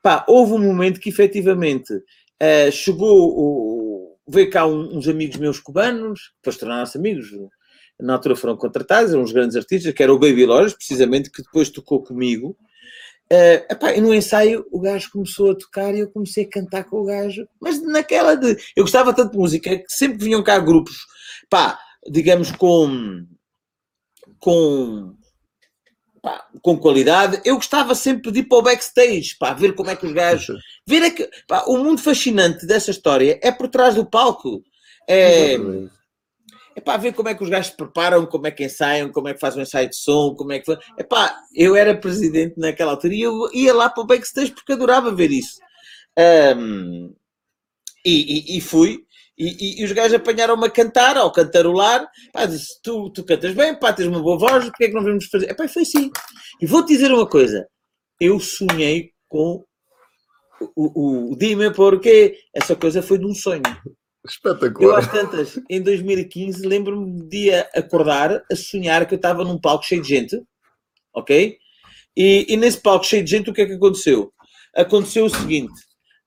epá, 0.00 0.24
houve 0.28 0.52
um 0.52 0.58
momento 0.58 1.00
que 1.00 1.08
efetivamente 1.08 1.94
Uh, 2.42 2.72
chegou, 2.72 3.34
o, 3.36 4.16
veio 4.26 4.48
cá 4.48 4.66
um, 4.66 4.96
uns 4.96 5.06
amigos 5.06 5.36
meus 5.36 5.60
cubanos, 5.60 6.32
depois 6.36 6.56
tornaram-se 6.56 6.96
amigos, 6.96 7.28
na 8.00 8.14
altura 8.14 8.34
foram 8.34 8.56
contratados, 8.56 9.12
eram 9.12 9.22
uns 9.22 9.32
grandes 9.32 9.56
artistas, 9.56 9.92
que 9.92 10.02
era 10.02 10.12
o 10.12 10.18
Baby 10.18 10.46
Loras, 10.46 10.72
precisamente, 10.72 11.30
que 11.30 11.42
depois 11.42 11.68
tocou 11.68 12.02
comigo. 12.02 12.56
Uh, 13.32 13.62
epá, 13.70 13.92
e 13.94 14.00
no 14.00 14.12
ensaio 14.12 14.66
o 14.72 14.80
gajo 14.80 15.08
começou 15.12 15.52
a 15.52 15.54
tocar 15.54 15.94
e 15.94 16.00
eu 16.00 16.10
comecei 16.10 16.44
a 16.44 16.50
cantar 16.50 16.82
com 16.82 16.96
o 16.96 17.04
gajo, 17.04 17.46
mas 17.60 17.80
naquela 17.80 18.34
de. 18.34 18.56
Eu 18.74 18.82
gostava 18.82 19.14
tanto 19.14 19.32
de 19.32 19.38
música 19.38 19.76
que 19.78 19.84
sempre 19.88 20.24
vinham 20.24 20.42
cá 20.42 20.58
grupos, 20.58 21.06
pá, 21.48 21.78
digamos, 22.10 22.50
com. 22.50 23.24
com 24.40 25.14
pá, 26.20 26.44
com 26.60 26.76
qualidade. 26.76 27.40
Eu 27.44 27.54
gostava 27.54 27.94
sempre 27.94 28.32
de 28.32 28.40
ir 28.40 28.44
para 28.44 28.58
o 28.58 28.62
backstage, 28.62 29.36
para 29.38 29.54
ver 29.54 29.74
como 29.74 29.90
é 29.90 29.96
que 29.96 30.06
os 30.06 30.12
gajos. 30.12 30.60
Ver 30.84 31.02
é 31.02 31.10
que, 31.10 31.30
pá, 31.46 31.64
o 31.68 31.78
mundo 31.78 32.02
fascinante 32.02 32.66
dessa 32.66 32.90
história 32.90 33.38
é 33.42 33.52
por 33.52 33.68
trás 33.68 33.94
do 33.94 34.04
palco. 34.04 34.62
É, 35.08 35.56
é 36.80 36.82
para 36.82 36.96
ver 36.96 37.12
como 37.12 37.28
é 37.28 37.34
que 37.34 37.44
os 37.44 37.50
gajos 37.50 37.72
preparam, 37.72 38.26
como 38.26 38.46
é 38.46 38.50
que 38.50 38.64
ensaiam, 38.64 39.12
como 39.12 39.28
é 39.28 39.34
que 39.34 39.40
fazem 39.40 39.60
um 39.60 39.62
ensaio 39.62 39.88
de 39.88 39.96
som, 39.96 40.34
como 40.34 40.52
é 40.52 40.58
que. 40.58 40.72
É 40.96 41.02
pá, 41.04 41.38
eu 41.54 41.76
era 41.76 41.96
presidente 41.96 42.58
naquela 42.58 42.92
altura 42.92 43.14
e 43.14 43.20
eu 43.20 43.50
ia 43.52 43.74
lá 43.74 43.88
para 43.90 44.02
o 44.02 44.06
backstage 44.06 44.52
porque 44.52 44.72
adorava 44.72 45.14
ver 45.14 45.30
isso. 45.30 45.58
Um, 46.56 47.14
e, 48.04 48.54
e, 48.54 48.58
e 48.58 48.60
fui. 48.60 49.04
E, 49.38 49.80
e, 49.80 49.84
os 49.84 49.92
gajos 49.92 50.14
apanharam-me 50.14 50.66
a 50.66 50.70
cantar, 50.70 51.16
ao 51.16 51.32
cantarolar. 51.32 52.06
Pá, 52.32 52.46
disse: 52.46 52.80
tu, 52.82 53.10
tu 53.10 53.24
cantas 53.24 53.54
bem, 53.54 53.78
pá, 53.78 53.92
tens 53.92 54.08
uma 54.08 54.22
boa 54.22 54.38
voz, 54.38 54.64
porque 54.66 54.84
é 54.84 54.88
que 54.88 54.94
não 54.94 55.04
vamos 55.04 55.26
fazer? 55.26 55.50
Epá, 55.50 55.68
foi 55.68 55.82
assim. 55.82 56.10
E 56.60 56.66
vou-te 56.66 56.88
dizer 56.88 57.12
uma 57.12 57.26
coisa: 57.26 57.66
eu 58.20 58.40
sonhei 58.40 59.12
com 59.28 59.64
o, 60.60 60.72
o, 60.74 61.32
o 61.32 61.36
Dime 61.36 61.72
porque 61.72 62.38
essa 62.54 62.76
coisa 62.76 63.02
foi 63.02 63.18
de 63.18 63.26
um 63.26 63.34
sonho. 63.34 63.62
Espetacular. 64.26 64.90
Eu, 64.90 64.96
às 64.96 65.10
tantas, 65.10 65.58
em 65.68 65.82
2015, 65.82 66.66
lembro-me 66.66 67.26
de 67.28 67.50
acordar 67.74 68.42
a 68.50 68.56
sonhar 68.56 69.06
que 69.06 69.14
eu 69.14 69.16
estava 69.16 69.44
num 69.44 69.58
palco 69.58 69.84
cheio 69.84 70.02
de 70.02 70.08
gente, 70.08 70.42
ok? 71.14 71.56
E, 72.16 72.46
e 72.48 72.56
nesse 72.56 72.80
palco 72.80 73.06
cheio 73.06 73.24
de 73.24 73.30
gente, 73.30 73.50
o 73.50 73.54
que 73.54 73.62
é 73.62 73.66
que 73.66 73.72
aconteceu? 73.72 74.32
Aconteceu 74.76 75.24
o 75.24 75.30
seguinte: 75.30 75.72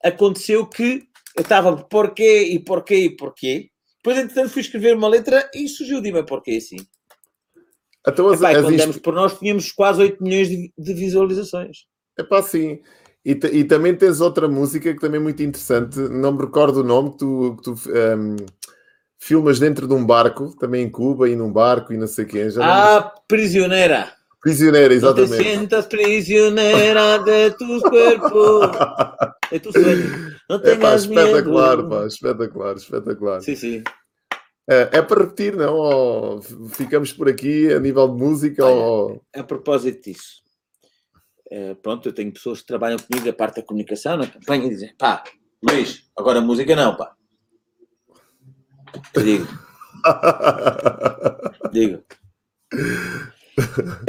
aconteceu 0.03 0.65
que 0.65 1.03
eu 1.35 1.41
estava 1.41 1.77
porquê 1.77 2.43
e 2.43 2.59
porquê 2.59 2.95
e 2.95 3.15
porquê. 3.15 3.69
Depois, 3.97 4.17
entretanto, 4.17 4.49
fui 4.49 4.61
escrever 4.61 4.95
uma 4.95 5.07
letra 5.07 5.49
e 5.53 5.67
surgiu 5.67 6.01
de 6.01 6.11
me 6.11 6.23
porquê 6.25 6.51
assim. 6.57 6.77
Então, 8.05 8.27
as, 8.27 8.39
Epá, 8.39 8.51
as 8.51 8.61
quando 8.61 8.75
demos 8.75 8.97
por 8.97 9.13
nós, 9.13 9.39
tínhamos 9.39 9.71
quase 9.71 10.01
8 10.01 10.21
milhões 10.21 10.49
de, 10.49 10.73
de 10.77 10.93
visualizações. 10.93 11.85
É 12.19 12.23
pá, 12.23 12.41
sim. 12.41 12.81
E, 13.25 13.31
e, 13.31 13.63
também 13.63 13.95
tens 13.95 14.19
outra 14.19 14.49
música 14.49 14.93
que 14.93 14.99
também 14.99 15.19
é 15.19 15.23
muito 15.23 15.41
interessante, 15.41 15.97
não 15.97 16.33
me 16.33 16.41
recordo 16.41 16.81
o 16.81 16.83
nome, 16.83 17.11
que 17.11 17.19
tu, 17.19 17.55
que 17.57 17.63
tu 17.63 17.71
um, 17.71 18.35
filmas 19.17 19.59
dentro 19.59 19.87
de 19.87 19.93
um 19.93 20.05
barco, 20.05 20.53
também 20.57 20.83
em 20.83 20.89
Cuba, 20.89 21.29
e 21.29 21.35
num 21.35 21.51
barco 21.51 21.93
e 21.93 21.97
não 21.97 22.07
sei 22.07 22.25
quem. 22.25 22.49
Já 22.49 22.63
ah, 22.63 22.99
não... 22.99 23.11
Prisioneira! 23.25 24.11
Prisioneira, 24.41 24.93
exatamente. 24.93 25.31
No 25.31 25.37
te 25.37 25.43
sientas 25.43 25.85
prisionera 25.85 27.17
de 27.19 27.51
tus 27.51 27.81
cuerpos, 27.81 28.71
de 29.49 29.59
tus 29.61 29.71
sueños. 29.71 30.35
Não 30.49 30.59
tenhas 30.59 30.77
Epá, 30.77 30.95
espetacular, 30.95 31.77
medo. 31.77 31.89
Pá, 31.89 32.05
espetacular, 32.05 32.75
espetacular. 32.75 33.41
Sim, 33.41 33.55
sim. 33.55 33.83
É, 34.69 34.89
é 34.91 35.01
para 35.01 35.23
repetir, 35.23 35.55
não? 35.55 35.73
Ou 35.73 36.41
ficamos 36.71 37.13
por 37.13 37.29
aqui 37.29 37.71
a 37.71 37.79
nível 37.79 38.05
de 38.09 38.15
música? 38.15 38.65
Olha, 38.65 38.75
ou... 38.75 39.23
A 39.33 39.43
propósito 39.43 40.11
disso, 40.11 40.42
é, 41.55 41.75
pronto, 41.75 42.09
eu 42.09 42.13
tenho 42.13 42.33
pessoas 42.33 42.61
que 42.61 42.65
trabalham 42.65 42.97
comigo 42.97 43.29
a 43.29 43.33
parte 43.33 43.57
da 43.57 43.61
comunicação 43.61 44.17
na 44.17 44.25
campanha 44.25 44.65
e 44.65 44.69
dizem: 44.69 44.91
pá, 44.97 45.23
Luís, 45.61 46.03
agora 46.17 46.41
música 46.41 46.75
não, 46.75 46.97
pá. 46.97 47.15
Eu 49.13 49.23
digo. 49.23 49.47
digo. 51.71 52.03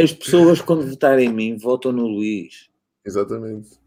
As 0.00 0.10
pessoas, 0.14 0.62
quando 0.62 0.88
votarem 0.88 1.28
em 1.28 1.32
mim, 1.34 1.58
votam 1.58 1.92
no 1.92 2.06
Luís. 2.06 2.70
Exatamente. 3.04 3.78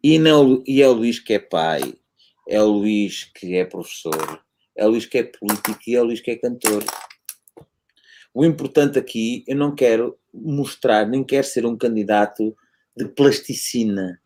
E, 0.00 0.16
não, 0.20 0.62
e 0.64 0.80
é 0.80 0.88
o 0.88 0.92
Luís 0.92 1.18
que 1.18 1.32
é 1.32 1.40
pai, 1.40 1.96
é 2.48 2.62
o 2.62 2.68
Luís 2.68 3.24
que 3.34 3.56
é 3.56 3.64
professor, 3.64 4.40
é 4.76 4.86
o 4.86 4.90
Luís 4.90 5.06
que 5.06 5.18
é 5.18 5.24
político 5.24 5.80
e 5.88 5.96
é 5.96 6.00
o 6.00 6.04
Luís 6.04 6.20
que 6.20 6.30
é 6.30 6.36
cantor. 6.36 6.84
O 8.32 8.44
importante 8.44 8.96
aqui, 8.96 9.44
eu 9.48 9.56
não 9.56 9.74
quero 9.74 10.19
mostrar, 10.32 11.06
nem 11.06 11.24
quero 11.24 11.46
ser 11.46 11.66
um 11.66 11.76
candidato 11.76 12.56
de 12.96 13.06
plasticina, 13.06 14.20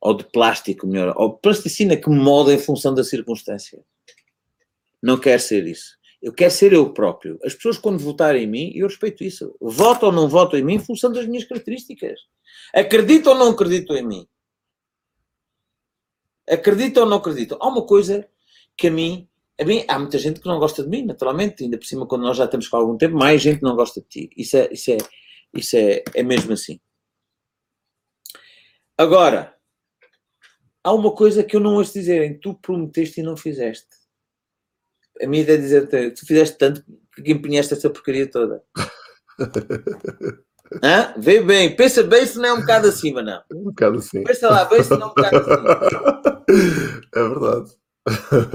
ou 0.00 0.14
de 0.14 0.24
plástico, 0.24 0.86
melhor, 0.86 1.14
ou 1.16 1.36
plasticina 1.36 1.96
que 1.96 2.08
molda 2.08 2.54
em 2.54 2.58
função 2.58 2.94
da 2.94 3.04
circunstância. 3.04 3.82
Não 5.02 5.18
quero 5.18 5.40
ser 5.40 5.66
isso. 5.66 5.98
Eu 6.22 6.32
quero 6.32 6.50
ser 6.50 6.72
eu 6.72 6.92
próprio. 6.92 7.38
As 7.42 7.54
pessoas, 7.54 7.78
quando 7.78 7.98
votarem 7.98 8.44
em 8.44 8.46
mim, 8.46 8.72
eu 8.74 8.86
respeito 8.86 9.24
isso. 9.24 9.56
Votam 9.60 10.10
ou 10.10 10.14
não 10.14 10.28
votam 10.28 10.58
em 10.58 10.62
mim 10.62 10.74
em 10.74 10.78
função 10.78 11.10
das 11.10 11.26
minhas 11.26 11.44
características. 11.44 12.20
Acreditam 12.74 13.32
ou 13.32 13.38
não 13.38 13.50
acreditam 13.50 13.96
em 13.96 14.06
mim? 14.06 14.28
Acreditam 16.48 17.04
ou 17.04 17.08
não 17.08 17.16
acreditam? 17.16 17.56
Há 17.60 17.68
uma 17.68 17.86
coisa 17.86 18.28
que 18.76 18.88
a 18.88 18.90
mim, 18.90 19.26
a 19.58 19.64
mim, 19.64 19.84
há 19.88 19.98
muita 19.98 20.18
gente 20.18 20.40
que 20.40 20.48
não 20.48 20.58
gosta 20.58 20.82
de 20.82 20.90
mim, 20.90 21.06
naturalmente, 21.06 21.64
ainda 21.64 21.78
por 21.78 21.86
cima, 21.86 22.06
quando 22.06 22.22
nós 22.22 22.36
já 22.36 22.44
estamos 22.44 22.68
com 22.68 22.76
algum 22.76 22.98
tempo, 22.98 23.16
mais 23.16 23.40
gente 23.40 23.62
não 23.62 23.74
gosta 23.74 24.00
de 24.00 24.06
ti. 24.06 24.30
Isso 24.36 24.56
é, 24.58 24.68
isso 24.72 24.90
é, 24.90 24.98
isso 25.54 25.76
é, 25.76 26.02
é 26.14 26.22
mesmo 26.22 26.52
assim. 26.52 26.80
Agora, 28.96 29.56
há 30.84 30.92
uma 30.92 31.14
coisa 31.14 31.42
que 31.42 31.56
eu 31.56 31.60
não 31.60 31.74
ouço 31.74 31.94
dizerem: 31.94 32.38
tu 32.38 32.54
prometeste 32.54 33.20
e 33.20 33.22
não 33.22 33.36
fizeste 33.36 34.00
a 35.22 35.26
minha 35.26 35.42
ideia 35.42 35.58
é 35.58 35.60
dizer 35.60 36.14
tu 36.14 36.26
fizeste 36.26 36.56
tanto 36.56 36.82
que 37.14 37.32
empenhaste 37.32 37.74
essa 37.74 37.90
porcaria 37.90 38.28
toda. 38.28 38.62
Hã? 40.82 41.14
Vê 41.18 41.40
bem, 41.42 41.74
pensa 41.74 42.02
bem 42.04 42.24
se 42.24 42.38
não 42.38 42.44
é 42.44 42.52
um 42.52 42.60
bocado 42.60 42.88
acima, 42.88 43.22
não. 43.22 43.42
Um 43.52 43.64
bocado 43.64 43.98
assim. 43.98 44.22
Pensa 44.22 44.48
lá, 44.48 44.64
bem 44.66 44.82
se 44.82 44.90
não 44.90 45.02
é 45.02 45.04
um 45.06 45.08
bocado 45.08 45.36
acima. 45.36 46.40
É 47.14 47.28
verdade. 47.28 47.70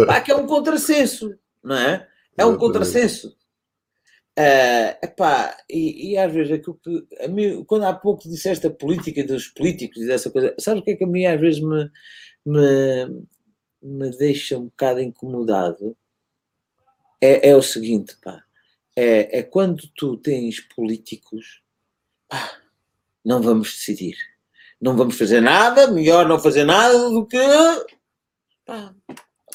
Pá, 0.05 0.19
que 0.19 0.31
é 0.31 0.35
um 0.35 0.45
contrassenso, 0.45 1.33
não 1.63 1.77
é? 1.77 2.05
É 2.37 2.45
um 2.45 2.57
contrassenso. 2.57 3.33
Uh, 4.37 4.91
epá, 5.01 5.57
e, 5.69 6.11
e 6.11 6.17
às 6.17 6.31
vezes 6.31 6.51
aquilo 6.51 6.77
que 6.83 7.07
a 7.23 7.27
mim, 7.27 7.63
quando 7.63 7.85
há 7.85 7.93
pouco 7.93 8.27
disseste 8.27 8.67
a 8.67 8.69
política 8.69 9.23
dos 9.23 9.47
políticos 9.47 10.01
e 10.01 10.07
dessa 10.07 10.29
coisa, 10.29 10.53
sabe 10.59 10.81
o 10.81 10.83
que 10.83 10.91
é 10.91 10.95
que 10.95 11.05
a 11.05 11.07
mim 11.07 11.25
às 11.25 11.39
vezes 11.39 11.61
me, 11.61 11.89
me, 12.45 13.25
me 13.81 14.09
deixa 14.17 14.57
um 14.57 14.65
bocado 14.65 14.99
incomodado? 14.99 15.95
é, 17.25 17.49
é 17.49 17.55
o 17.55 17.61
seguinte, 17.61 18.15
pá. 18.21 18.43
É, 18.95 19.39
é 19.39 19.43
quando 19.43 19.87
tu 19.95 20.17
tens 20.17 20.59
políticos, 20.59 21.61
pá, 22.29 22.57
não 23.23 23.41
vamos 23.41 23.73
decidir. 23.73 24.15
Não 24.79 24.95
vamos 24.95 25.17
fazer 25.17 25.41
nada, 25.41 25.89
melhor 25.89 26.27
não 26.27 26.39
fazer 26.39 26.63
nada 26.63 27.09
do 27.09 27.25
que. 27.25 27.37
Pá, 28.65 28.93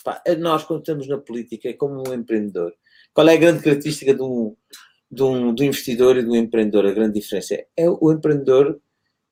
pá, 0.04 0.22
nós, 0.38 0.64
quando 0.64 0.80
estamos 0.80 1.06
na 1.08 1.18
política, 1.18 1.68
é 1.68 1.72
como 1.72 2.02
um 2.08 2.14
empreendedor. 2.14 2.74
Qual 3.12 3.28
é 3.28 3.34
a 3.34 3.38
grande 3.38 3.62
característica 3.62 4.14
de 4.14 4.22
um, 4.22 4.54
de 5.10 5.22
um, 5.22 5.54
do 5.54 5.64
investidor 5.64 6.16
e 6.16 6.22
do 6.22 6.36
empreendedor? 6.36 6.86
A 6.86 6.92
grande 6.92 7.20
diferença 7.20 7.54
é 7.76 7.88
o 7.88 8.12
empreendedor 8.12 8.80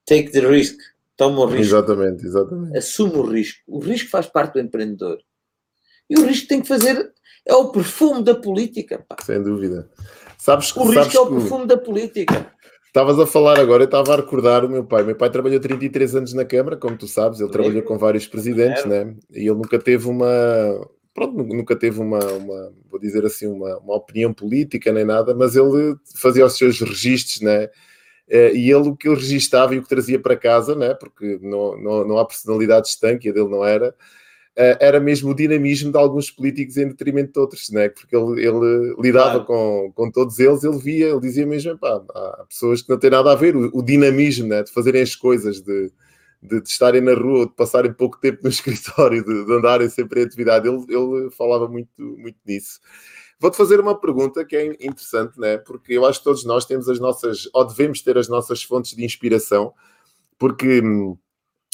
take 0.07 0.31
the 0.31 0.41
risk, 0.41 0.79
toma 1.17 1.41
o 1.41 1.47
risco. 1.47 1.77
Exatamente, 1.77 2.27
exatamente. 2.27 2.79
Assume 2.79 3.17
o 3.17 3.23
risco. 3.23 3.61
O 3.67 3.79
risco 3.79 4.09
faz 4.09 4.27
parte 4.27 4.55
do 4.55 4.61
empreendedor. 4.61 5.19
E 6.09 6.19
o 6.19 6.25
risco 6.25 6.49
tem 6.49 6.63
que 6.63 6.69
fazer. 6.69 7.13
É 7.47 7.55
o 7.55 7.71
perfume 7.71 8.25
da 8.25 8.35
política. 8.35 9.05
Pá. 9.07 9.17
Sem 9.23 9.43
dúvida. 9.43 9.89
Sabes, 10.39 10.75
o 10.75 10.85
risco 10.85 11.17
é 11.17 11.21
o 11.21 11.31
perfume 11.31 11.67
da 11.67 11.77
política. 11.77 12.53
Estavas 12.87 13.19
a 13.19 13.27
falar 13.27 13.61
agora, 13.61 13.83
eu 13.83 13.87
estava 13.87 14.15
a 14.15 14.17
recordar 14.17 14.65
o 14.65 14.69
meu 14.69 14.83
pai. 14.83 15.03
Meu 15.03 15.15
pai 15.15 15.31
trabalhou 15.31 15.61
33 15.61 16.17
anos 16.17 16.33
na 16.33 16.45
Câmara, 16.45 16.77
como 16.77 16.97
tu 16.97 17.07
sabes, 17.07 17.39
ele 17.39 17.51
trabalhou 17.51 17.83
com 17.83 17.99
vários 17.99 18.27
presidentes, 18.27 18.85
né? 18.87 19.15
E 19.31 19.41
ele 19.41 19.55
nunca 19.55 19.79
teve 19.79 20.09
uma. 20.09 20.27
Pronto, 21.19 21.43
nunca 21.43 21.75
teve 21.75 21.99
uma, 21.99 22.25
uma 22.35 22.73
vou 22.89 23.01
dizer 23.01 23.27
assim, 23.27 23.49
uma, 23.49 23.77
uma 23.79 23.97
opinião 23.97 24.33
política 24.33 24.93
nem 24.93 25.05
nada, 25.05 25.35
mas 25.35 25.57
ele 25.57 25.97
fazia 26.15 26.47
os 26.47 26.57
seus 26.57 26.81
registros, 26.81 27.41
né? 27.41 27.69
Eh, 28.29 28.53
e 28.55 28.71
ele 28.71 28.89
o 28.89 28.97
que 28.97 29.09
ele 29.09 29.17
registava 29.17 29.75
e 29.75 29.79
o 29.79 29.83
que 29.83 29.89
trazia 29.89 30.21
para 30.21 30.37
casa, 30.37 30.77
né? 30.77 30.95
Porque 30.95 31.41
não, 31.43 31.77
não, 31.77 32.07
não 32.07 32.19
há 32.19 32.25
personalidade 32.25 32.89
estanque, 32.89 33.29
a 33.29 33.33
dele 33.33 33.49
não 33.49 33.65
era 33.65 33.93
eh, 34.55 34.77
era 34.81 35.01
mesmo 35.01 35.31
o 35.31 35.35
dinamismo 35.35 35.91
de 35.91 35.99
alguns 35.99 36.31
políticos 36.31 36.77
em 36.77 36.87
detrimento 36.87 37.33
de 37.33 37.39
outros, 37.41 37.71
né? 37.71 37.89
porque 37.89 38.17
ele, 38.17 38.45
ele 38.45 38.95
lidava 39.01 39.45
claro. 39.45 39.45
com, 39.45 39.93
com 39.95 40.11
todos 40.11 40.39
eles, 40.39 40.63
ele 40.63 40.79
via, 40.79 41.09
ele 41.09 41.21
dizia 41.21 41.47
mesmo, 41.47 41.77
pá, 41.79 42.01
há 42.15 42.45
pessoas 42.49 42.83
que 42.83 42.91
não 42.91 42.99
têm 42.99 43.11
nada 43.11 43.33
a 43.33 43.35
ver, 43.37 43.57
o, 43.57 43.71
o 43.73 43.83
dinamismo 43.83 44.49
né? 44.49 44.63
de 44.63 44.73
fazerem 44.73 45.03
as 45.03 45.15
coisas, 45.17 45.61
de, 45.61 45.93
de, 46.43 46.61
de, 46.61 46.69
estarem 46.69 47.01
na 47.01 47.15
rua, 47.15 47.47
de 47.47 47.53
passarem 47.53 47.93
pouco 47.93 48.19
tempo 48.19 48.41
no 48.43 48.49
escritório, 48.51 49.25
de, 49.25 49.45
de 49.45 49.53
andarem 49.53 49.89
sempre 49.89 50.21
em 50.21 50.25
atividade, 50.25 50.69
ele, 50.69 50.85
ele 50.89 51.31
falava 51.31 51.69
muito, 51.69 51.91
muito 51.99 52.39
nisso. 52.47 52.81
Vou-te 53.41 53.57
fazer 53.57 53.79
uma 53.79 53.99
pergunta 53.99 54.45
que 54.45 54.57
é 54.57 54.67
interessante, 54.67 55.39
né? 55.39 55.59
porque 55.59 55.93
eu 55.93 56.05
acho 56.05 56.19
que 56.19 56.25
todos 56.25 56.45
nós 56.45 56.65
temos 56.65 56.89
as 56.89 56.99
nossas, 56.99 57.49
ou 57.53 57.65
devemos 57.65 58.03
ter 58.03 58.19
as 58.19 58.29
nossas 58.29 58.63
fontes 58.63 58.97
de 58.97 59.05
inspiração, 59.05 59.73
porque 60.39 60.81
hum, 60.81 61.17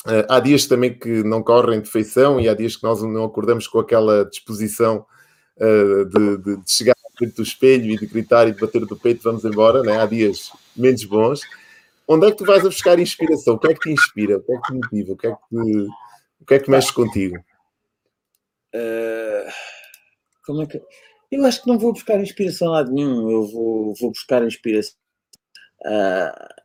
Uh, 0.06 0.20
há 0.28 0.38
dias 0.38 0.66
também 0.66 0.92
que 0.92 1.22
não 1.22 1.42
correm 1.42 1.80
de 1.80 1.88
feição 1.88 2.38
e 2.38 2.46
há 2.46 2.52
dias 2.52 2.76
que 2.76 2.82
nós 2.82 3.00
não 3.02 3.24
acordamos 3.24 3.66
com 3.66 3.78
aquela 3.78 4.26
disposição 4.26 5.06
uh, 5.56 6.04
de, 6.04 6.36
de, 6.36 6.56
de, 6.58 6.70
chegar 6.70 6.94
frente 7.16 7.36
do 7.36 7.42
espelho 7.42 7.90
e 7.90 7.96
de 7.96 8.06
gritar 8.06 8.48
e 8.48 8.52
de 8.52 8.60
bater 8.60 8.84
do 8.84 8.96
peito, 8.96 9.22
vamos 9.22 9.44
embora, 9.44 9.82
né? 9.82 10.00
há 10.00 10.06
dias 10.06 10.50
menos 10.76 11.04
bons. 11.04 11.40
Onde 12.08 12.26
é 12.26 12.30
que 12.30 12.36
tu 12.36 12.44
vais 12.44 12.60
a 12.60 12.68
buscar 12.68 12.98
inspiração? 12.98 13.54
O 13.54 13.58
que 13.58 13.68
é 13.68 13.74
que 13.74 13.80
te 13.80 13.90
inspira? 13.90 14.36
O 14.36 14.42
que 14.42 14.52
é 14.52 14.56
que 14.56 14.62
te 14.62 14.74
motiva? 14.74 15.12
O 15.12 15.16
que 15.16 15.26
é 15.26 15.30
que, 15.30 15.36
te, 15.36 15.88
o 16.40 16.46
que, 16.46 16.54
é 16.54 16.58
que 16.58 16.70
mexe 16.70 16.92
contigo? 16.92 17.36
Uh, 18.74 19.50
como 20.44 20.62
é 20.62 20.66
que... 20.66 20.82
Eu 21.30 21.44
acho 21.46 21.62
que 21.62 21.68
não 21.68 21.78
vou 21.78 21.92
buscar 21.92 22.20
inspiração 22.20 22.68
lá 22.68 22.82
de 22.82 22.92
nenhum, 22.92 23.30
eu 23.30 23.46
vou, 23.46 23.94
vou 23.94 24.10
buscar 24.10 24.44
inspiração. 24.44 24.94
Uh, 25.80 26.64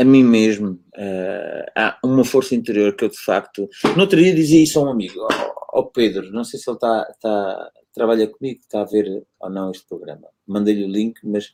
a 0.00 0.04
mim 0.04 0.24
mesmo. 0.24 0.80
Uh, 0.96 1.70
há 1.76 1.98
uma 2.02 2.24
força 2.24 2.54
interior 2.54 2.94
que 2.96 3.04
eu, 3.04 3.08
de 3.08 3.18
facto. 3.18 3.68
No 3.94 4.02
outro 4.02 4.18
dia 4.18 4.34
dizia 4.34 4.62
isso 4.62 4.78
a 4.78 4.82
um 4.82 4.90
amigo, 4.90 5.20
ao, 5.20 5.78
ao 5.78 5.90
Pedro, 5.90 6.32
não 6.32 6.42
sei 6.42 6.58
se 6.58 6.68
ele 6.68 6.76
está, 6.76 7.06
está, 7.10 7.70
trabalha 7.92 8.26
comigo, 8.26 8.60
está 8.60 8.80
a 8.80 8.86
ver 8.86 9.24
ou 9.38 9.50
não 9.50 9.70
este 9.70 9.86
programa. 9.86 10.28
Mandei-lhe 10.46 10.84
o 10.84 10.88
link, 10.88 11.20
mas 11.22 11.52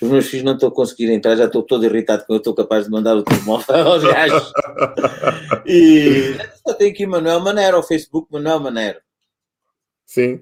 os 0.00 0.08
meus 0.08 0.26
filhos 0.26 0.44
não 0.44 0.54
estão 0.54 0.68
a 0.68 0.74
conseguir 0.74 1.10
entrar, 1.10 1.36
já 1.36 1.44
estou 1.44 1.62
todo 1.62 1.84
irritado 1.84 2.24
com 2.26 2.32
eu 2.34 2.38
estou 2.38 2.54
capaz 2.54 2.84
de 2.84 2.90
mandar 2.90 3.16
o 3.16 3.22
telemóvel 3.22 3.76
aos 3.86 4.02
gajos. 4.02 4.52
E 5.66 6.36
só 6.66 6.74
tem 6.74 6.90
aqui 6.90 7.06
Manuel 7.06 7.40
Manero, 7.40 7.76
ao 7.76 7.82
Facebook 7.82 8.32
Manuel 8.32 8.60
Manero. 8.60 9.00
Sim. 10.06 10.40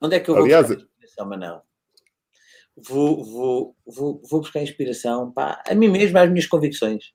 Onde 0.00 0.16
é 0.16 0.20
que 0.20 0.30
eu 0.30 0.34
vou 0.34 0.44
Aliás, 0.44 0.68
buscar 0.68 1.24
Manuel? 1.24 1.66
vou, 2.76 3.24
vou, 3.24 3.76
vou, 3.86 4.22
vou 4.28 4.40
buscar 4.40 4.62
inspiração 4.62 5.32
pá, 5.32 5.62
a 5.66 5.74
mim 5.74 5.88
mesmo, 5.88 6.18
às 6.18 6.28
minhas 6.28 6.46
convicções. 6.46 7.14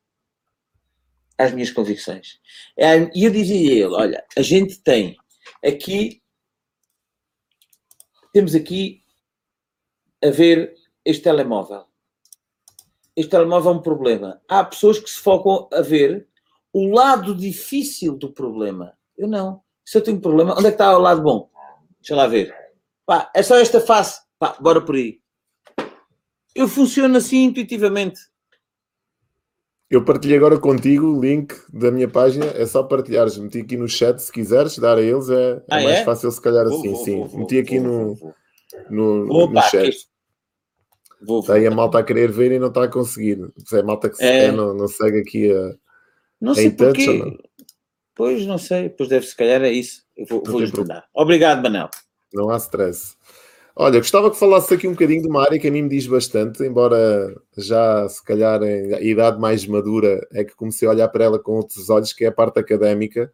Às 1.38 1.52
minhas 1.54 1.72
convicções. 1.72 2.40
É, 2.78 3.10
e 3.16 3.26
eu 3.26 3.32
dizia 3.32 3.70
a 3.72 3.74
ele: 3.74 3.96
olha, 3.96 4.26
a 4.36 4.42
gente 4.42 4.82
tem 4.82 5.18
aqui, 5.64 6.22
temos 8.34 8.56
aqui 8.56 9.04
a 10.24 10.30
ver 10.30 10.76
este 11.06 11.24
telemóvel. 11.24 11.86
Este 13.16 13.32
telemóvel 13.32 13.72
é 13.72 13.76
um 13.76 13.82
problema. 13.82 14.41
Há 14.47 14.64
pessoas 14.64 14.99
que 14.99 15.10
se 15.10 15.20
focam 15.20 15.68
a 15.74 15.82
ver 15.82 16.28
o 16.74 16.93
lado 16.93 17.36
difícil 17.36 18.18
do 18.18 18.32
problema. 18.32 18.93
Eu 19.18 19.28
não. 19.28 19.62
Se 19.86 19.97
eu 19.97 20.02
tenho 20.02 20.18
um 20.18 20.22
problema, 20.22 20.54
onde 20.54 20.68
é 20.68 20.70
que 20.70 20.76
está 20.76 20.97
o 20.97 21.02
lado 21.02 21.22
bom? 21.22 21.49
Deixa 21.99 22.16
lá 22.16 22.28
ver. 22.28 22.56
Pá, 23.06 23.30
é 23.36 23.43
só 23.43 23.58
esta 23.58 23.82
face. 23.82 24.22
Pá, 24.39 24.56
bora 24.60 24.82
por 24.82 24.95
aí. 24.95 25.20
Eu 26.56 26.68
funciono 26.68 27.18
assim 27.18 27.43
intuitivamente. 27.43 28.20
Eu 29.89 30.06
partilhei 30.06 30.38
agora 30.38 30.58
contigo 30.58 31.08
o 31.08 31.20
link 31.20 31.54
da 31.74 31.91
minha 31.91 32.08
página, 32.08 32.45
é 32.45 32.66
só 32.66 32.82
partilhares. 32.82 33.38
Meti 33.38 33.60
aqui 33.60 33.76
no 33.76 33.89
chat 33.89 34.20
se 34.20 34.32
quiseres, 34.32 34.78
dar 34.78 34.97
a 34.97 35.02
eles, 35.02 35.30
é, 35.30 35.52
é 35.52 35.62
ah, 35.70 35.84
mais 35.84 35.99
é? 35.99 36.04
fácil 36.06 36.32
se 36.32 36.39
calhar 36.39 36.66
vou, 36.66 36.80
assim, 36.80 36.93
vou, 36.93 37.04
sim. 37.04 37.26
Vou, 37.26 37.39
Meti 37.39 37.60
aqui 37.60 37.78
no, 37.78 38.18
no, 38.89 39.49
no 39.49 39.62
chat. 39.64 39.93
Vou, 41.22 41.42
Está 41.42 41.54
aí 41.54 41.68
a 41.68 41.72
malta 41.72 42.00
a 42.00 42.04
querer 42.04 42.32
ver 42.32 42.52
e 42.52 42.60
não 42.60 42.68
está 42.68 42.84
a 42.84 42.88
conseguir. 42.88 43.40
Se 43.66 43.78
é 43.78 43.84
malta 43.84 44.10
que 44.10 44.24
é... 44.24 44.52
não, 44.52 44.74
não 44.74 44.88
segue 44.88 45.20
aqui 45.20 45.52
a. 45.52 45.76
Não 46.40 46.56
sei 46.56 46.72
porquê. 46.72 47.20
Não? 47.20 47.38
Pois 48.16 48.46
não 48.46 48.58
sei, 48.58 48.90
pois 48.90 49.08
deve 49.10 49.26
se 49.26 49.36
calhar 49.36 49.62
é 49.62 49.72
isso. 49.72 50.04
Eu 50.18 50.26
vou, 50.26 50.44
vou 50.44 50.60
lhes 50.60 50.72
mandar. 50.72 51.06
Obrigado, 51.14 51.62
Manel. 51.62 51.90
Não 52.34 52.50
há 52.50 52.58
stress. 52.58 53.16
Olha, 53.76 54.00
gostava 54.00 54.30
que 54.30 54.38
falasses 54.38 54.72
aqui 54.72 54.88
um 54.88 54.92
bocadinho 54.92 55.22
de 55.22 55.30
uma 55.30 55.44
área 55.44 55.58
que 55.58 55.68
a 55.68 55.72
mim 55.72 55.84
me 55.84 55.90
diz 55.90 56.06
bastante, 56.06 56.62
embora 56.64 57.34
já 57.58 58.08
se 58.10 58.24
calhar 58.24 58.62
em 58.62 59.08
idade 59.08 59.40
mais 59.40 59.66
madura 59.66 60.28
é 60.34 60.44
que 60.44 60.56
comecei 60.56 60.88
a 60.88 60.92
olhar 60.92 61.08
para 61.08 61.24
ela 61.24 61.40
com 61.40 61.54
outros 61.54 61.90
olhos, 61.90 62.12
que 62.12 62.26
é 62.26 62.28
a 62.28 62.34
parte 62.34 62.60
académica. 62.60 63.32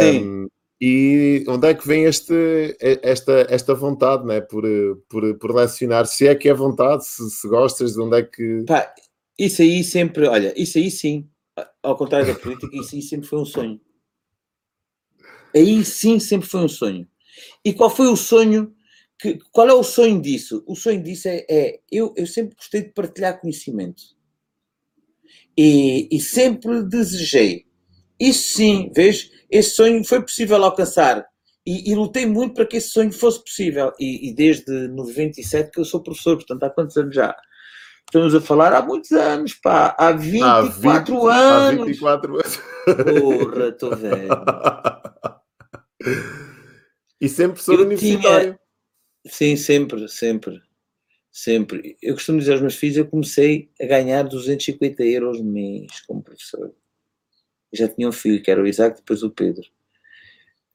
Sim. 0.00 0.22
Um, 0.22 0.48
e 0.80 1.44
onde 1.48 1.68
é 1.68 1.74
que 1.74 1.86
vem 1.86 2.04
este, 2.04 2.76
esta, 3.02 3.46
esta 3.50 3.74
vontade, 3.74 4.24
né? 4.24 4.40
por, 4.40 4.64
por, 5.08 5.34
por 5.38 5.54
lecionar? 5.54 6.06
Se 6.06 6.28
é 6.28 6.34
que 6.34 6.48
é 6.48 6.54
vontade, 6.54 7.04
se, 7.06 7.28
se 7.30 7.48
gostas, 7.48 7.94
de 7.94 8.00
onde 8.00 8.18
é 8.18 8.22
que. 8.22 8.64
Pá, 8.66 8.94
isso 9.38 9.62
aí 9.62 9.82
sempre, 9.82 10.26
olha, 10.28 10.52
isso 10.56 10.78
aí 10.78 10.90
sim, 10.90 11.28
ao 11.82 11.96
contrário 11.96 12.28
da 12.28 12.34
política, 12.38 12.76
isso 12.76 12.94
aí 12.94 13.02
sempre 13.02 13.28
foi 13.28 13.40
um 13.40 13.44
sonho. 13.44 13.80
Aí 15.54 15.84
sim 15.84 16.20
sempre 16.20 16.48
foi 16.48 16.60
um 16.60 16.68
sonho. 16.68 17.08
E 17.64 17.72
qual 17.72 17.90
foi 17.90 18.06
o 18.08 18.16
sonho 18.16 18.72
que, 19.18 19.38
qual 19.50 19.68
é 19.68 19.74
o 19.74 19.82
sonho 19.82 20.20
disso? 20.20 20.62
O 20.66 20.76
sonho 20.76 21.02
disso 21.02 21.28
é, 21.28 21.44
é 21.48 21.80
eu, 21.90 22.14
eu 22.16 22.26
sempre 22.26 22.54
gostei 22.54 22.82
de 22.82 22.90
partilhar 22.90 23.40
conhecimento. 23.40 24.02
E, 25.56 26.08
e 26.10 26.20
sempre 26.20 26.84
desejei. 26.84 27.66
Isso 28.18 28.56
sim, 28.56 28.92
vês? 28.94 29.30
Esse 29.50 29.70
sonho 29.70 30.04
foi 30.04 30.20
possível 30.20 30.62
alcançar. 30.64 31.26
E, 31.66 31.90
e, 31.90 31.94
lutei 31.94 32.24
muito 32.24 32.54
para 32.54 32.64
que 32.64 32.78
esse 32.78 32.88
sonho 32.88 33.12
fosse 33.12 33.42
possível. 33.42 33.92
E, 34.00 34.30
e, 34.30 34.34
desde 34.34 34.88
97 34.88 35.70
que 35.70 35.80
eu 35.80 35.84
sou 35.84 36.02
professor, 36.02 36.36
portanto, 36.36 36.64
há 36.64 36.70
quantos 36.70 36.96
anos 36.96 37.14
já? 37.14 37.36
Estamos 38.06 38.34
a 38.34 38.40
falar 38.40 38.72
há 38.72 38.80
muitos 38.80 39.12
anos, 39.12 39.54
pá. 39.54 39.94
Há 39.98 40.12
24 40.12 41.28
há 41.28 41.70
20, 41.70 41.78
anos. 41.78 42.02
Há 42.02 42.16
24 42.16 42.36
anos. 42.36 42.60
Porra, 43.20 43.68
estou 43.68 43.96
velho. 43.96 44.28
E 47.20 47.28
sempre 47.28 47.54
professor 47.54 47.80
eu 47.80 47.86
universitário. 47.86 48.52
Tinha, 48.52 48.60
Sim, 49.26 49.56
sempre, 49.56 50.08
sempre. 50.08 50.62
Sempre. 51.30 51.96
Eu 52.00 52.14
costumo 52.14 52.38
dizer 52.38 52.52
aos 52.52 52.60
meus 52.60 52.76
filhos, 52.76 52.96
eu 52.96 53.06
comecei 53.06 53.70
a 53.80 53.86
ganhar 53.86 54.22
250 54.22 55.04
euros 55.04 55.40
mês 55.40 56.00
como 56.06 56.22
professor. 56.22 56.72
Já 57.72 57.88
tinha 57.88 58.08
um 58.08 58.12
filho, 58.12 58.42
que 58.42 58.50
era 58.50 58.62
o 58.62 58.66
Isaac, 58.66 58.96
depois 58.96 59.22
o 59.22 59.30
Pedro. 59.30 59.66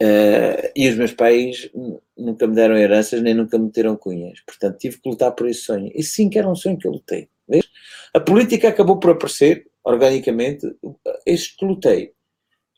Uh, 0.02 0.72
e 0.76 0.89
os 0.89 0.96
meus 0.98 1.14
pais 1.14 1.70
nunca 2.18 2.46
me 2.46 2.56
deram 2.56 2.76
heranças, 2.76 3.22
nem 3.22 3.34
nunca 3.34 3.58
me 3.58 3.66
meteram 3.66 3.96
cunhas. 3.96 4.39
Portanto, 4.41 4.78
tive 4.78 5.00
que 5.00 5.10
lutar 5.10 5.32
por 5.32 5.48
esse 5.48 5.62
sonho. 5.62 5.91
E 5.96 6.04
sim 6.04 6.30
que 6.30 6.38
era 6.38 6.50
um 6.50 6.56
sonho 6.56 6.78
que 6.78 6.88
eu 6.88 6.91
lutei. 6.91 7.30
Vês? 7.48 7.70
A 8.14 8.20
política 8.20 8.70
acabou 8.70 9.00
por 9.00 9.12
aparecer, 9.12 9.70
organicamente, 9.84 10.68
este 11.26 11.56
que 11.58 11.66
lutei. 11.66 12.14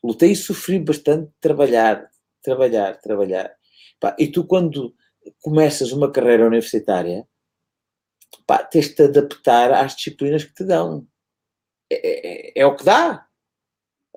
Lutei 0.02 0.32
e 0.32 0.36
sofri 0.36 0.78
bastante 0.78 1.30
trabalhar, 1.40 2.08
trabalhar, 2.42 3.00
trabalhar. 3.00 3.52
Pá, 3.98 4.14
e 4.18 4.28
tu, 4.28 4.44
quando 4.44 4.94
começas 5.42 5.92
uma 5.92 6.12
carreira 6.12 6.46
universitária, 6.46 7.26
pá, 8.46 8.62
tens 8.62 8.88
de 8.88 8.94
te 8.94 9.02
adaptar 9.02 9.72
às 9.72 9.96
disciplinas 9.96 10.44
que 10.44 10.54
te 10.54 10.64
dão. 10.64 11.06
É, 11.90 12.58
é, 12.58 12.62
é 12.62 12.66
o 12.66 12.76
que 12.76 12.84
dá. 12.84 13.25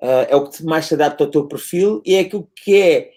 Uh, 0.00 0.24
é 0.28 0.36
o 0.36 0.48
que 0.48 0.64
mais 0.64 0.86
se 0.86 0.94
adapta 0.94 1.24
ao 1.24 1.30
teu 1.30 1.46
perfil 1.46 2.00
e 2.06 2.14
é 2.14 2.20
aquilo 2.20 2.50
que 2.56 2.80
é, 2.80 3.12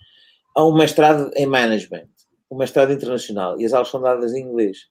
Há 0.54 0.64
um 0.64 0.76
mestrado 0.76 1.32
em 1.34 1.46
management, 1.46 2.08
um 2.50 2.56
mestrado 2.56 2.92
internacional, 2.92 3.60
e 3.60 3.64
as 3.64 3.72
aulas 3.72 3.88
são 3.88 4.00
dadas 4.00 4.34
em 4.34 4.42
inglês. 4.42 4.88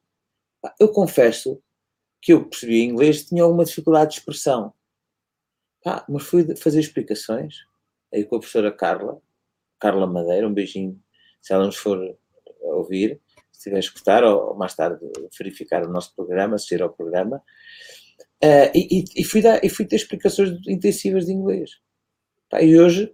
Eu 0.80 0.89
confesso 0.89 1.61
que 2.22 2.34
eu 2.34 2.47
percebi 2.47 2.84
inglês 2.84 3.26
tinha 3.26 3.43
alguma 3.43 3.65
dificuldade 3.65 4.11
de 4.11 4.20
expressão. 4.20 4.74
Ah, 5.86 6.05
mas 6.09 6.24
fui 6.24 6.55
fazer 6.55 6.80
explicações 6.80 7.55
aí 8.13 8.26
com 8.26 8.36
a 8.36 8.39
professora 8.39 8.72
Carla, 8.72 9.22
Carla 9.80 10.07
Madeira, 10.07 10.47
um 10.47 10.53
beijinho, 10.53 10.99
se 11.41 11.53
ela 11.53 11.65
nos 11.65 11.78
for 11.78 12.18
ouvir, 12.61 13.22
se 13.51 13.59
estiver 13.59 13.78
a 13.78 13.80
escutar, 13.80 14.24
ou 14.24 14.55
mais 14.55 14.74
tarde 14.74 14.99
verificar 15.38 15.86
o 15.86 15.91
nosso 15.91 16.13
programa, 16.15 16.55
assistir 16.55 16.82
ao 16.82 16.91
programa, 16.91 17.38
uh, 18.43 18.72
e, 18.74 19.05
e, 19.15 19.24
fui 19.24 19.41
dar, 19.41 19.63
e 19.63 19.70
fui 19.70 19.86
ter 19.86 19.95
explicações 19.95 20.51
intensivas 20.68 21.26
de 21.26 21.34
inglês. 21.34 21.72
Pá, 22.49 22.61
e 22.61 22.80
hoje 22.80 23.13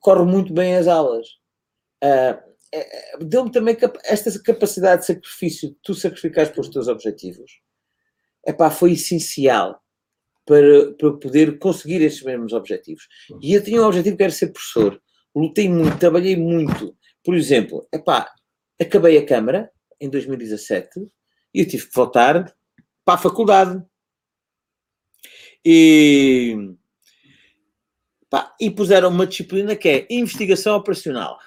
corre 0.00 0.24
muito 0.24 0.52
bem 0.52 0.76
as 0.76 0.88
aulas. 0.88 1.26
Uh, 2.02 2.43
Deu-me 3.20 3.50
também 3.50 3.76
esta 4.04 4.36
capacidade 4.42 5.02
de 5.02 5.06
sacrifício, 5.06 5.76
tu 5.82 5.94
sacrificares 5.94 6.50
pelos 6.50 6.68
teus 6.68 6.88
objetivos, 6.88 7.60
epá, 8.46 8.70
foi 8.70 8.92
essencial 8.92 9.80
para, 10.44 10.92
para 10.94 11.12
poder 11.14 11.58
conseguir 11.58 12.02
esses 12.02 12.22
mesmos 12.22 12.52
objetivos. 12.52 13.06
E 13.40 13.54
eu 13.54 13.62
tinha 13.62 13.80
um 13.80 13.86
objetivo 13.86 14.16
que 14.16 14.22
era 14.22 14.32
ser 14.32 14.48
professor. 14.48 15.00
Lutei 15.34 15.68
muito, 15.68 15.98
trabalhei 15.98 16.36
muito. 16.36 16.96
Por 17.24 17.34
exemplo, 17.34 17.86
epá, 17.92 18.32
acabei 18.80 19.18
a 19.18 19.26
Câmara 19.26 19.70
em 20.00 20.08
2017 20.08 21.08
e 21.52 21.60
eu 21.60 21.68
tive 21.68 21.86
que 21.86 21.94
voltar 21.94 22.54
para 23.04 23.14
a 23.14 23.18
faculdade. 23.18 23.82
E, 25.64 26.74
pá, 28.28 28.54
e 28.60 28.70
puseram 28.70 29.08
uma 29.08 29.26
disciplina 29.26 29.74
que 29.74 29.88
é 29.88 30.06
investigação 30.10 30.76
operacional. 30.76 31.38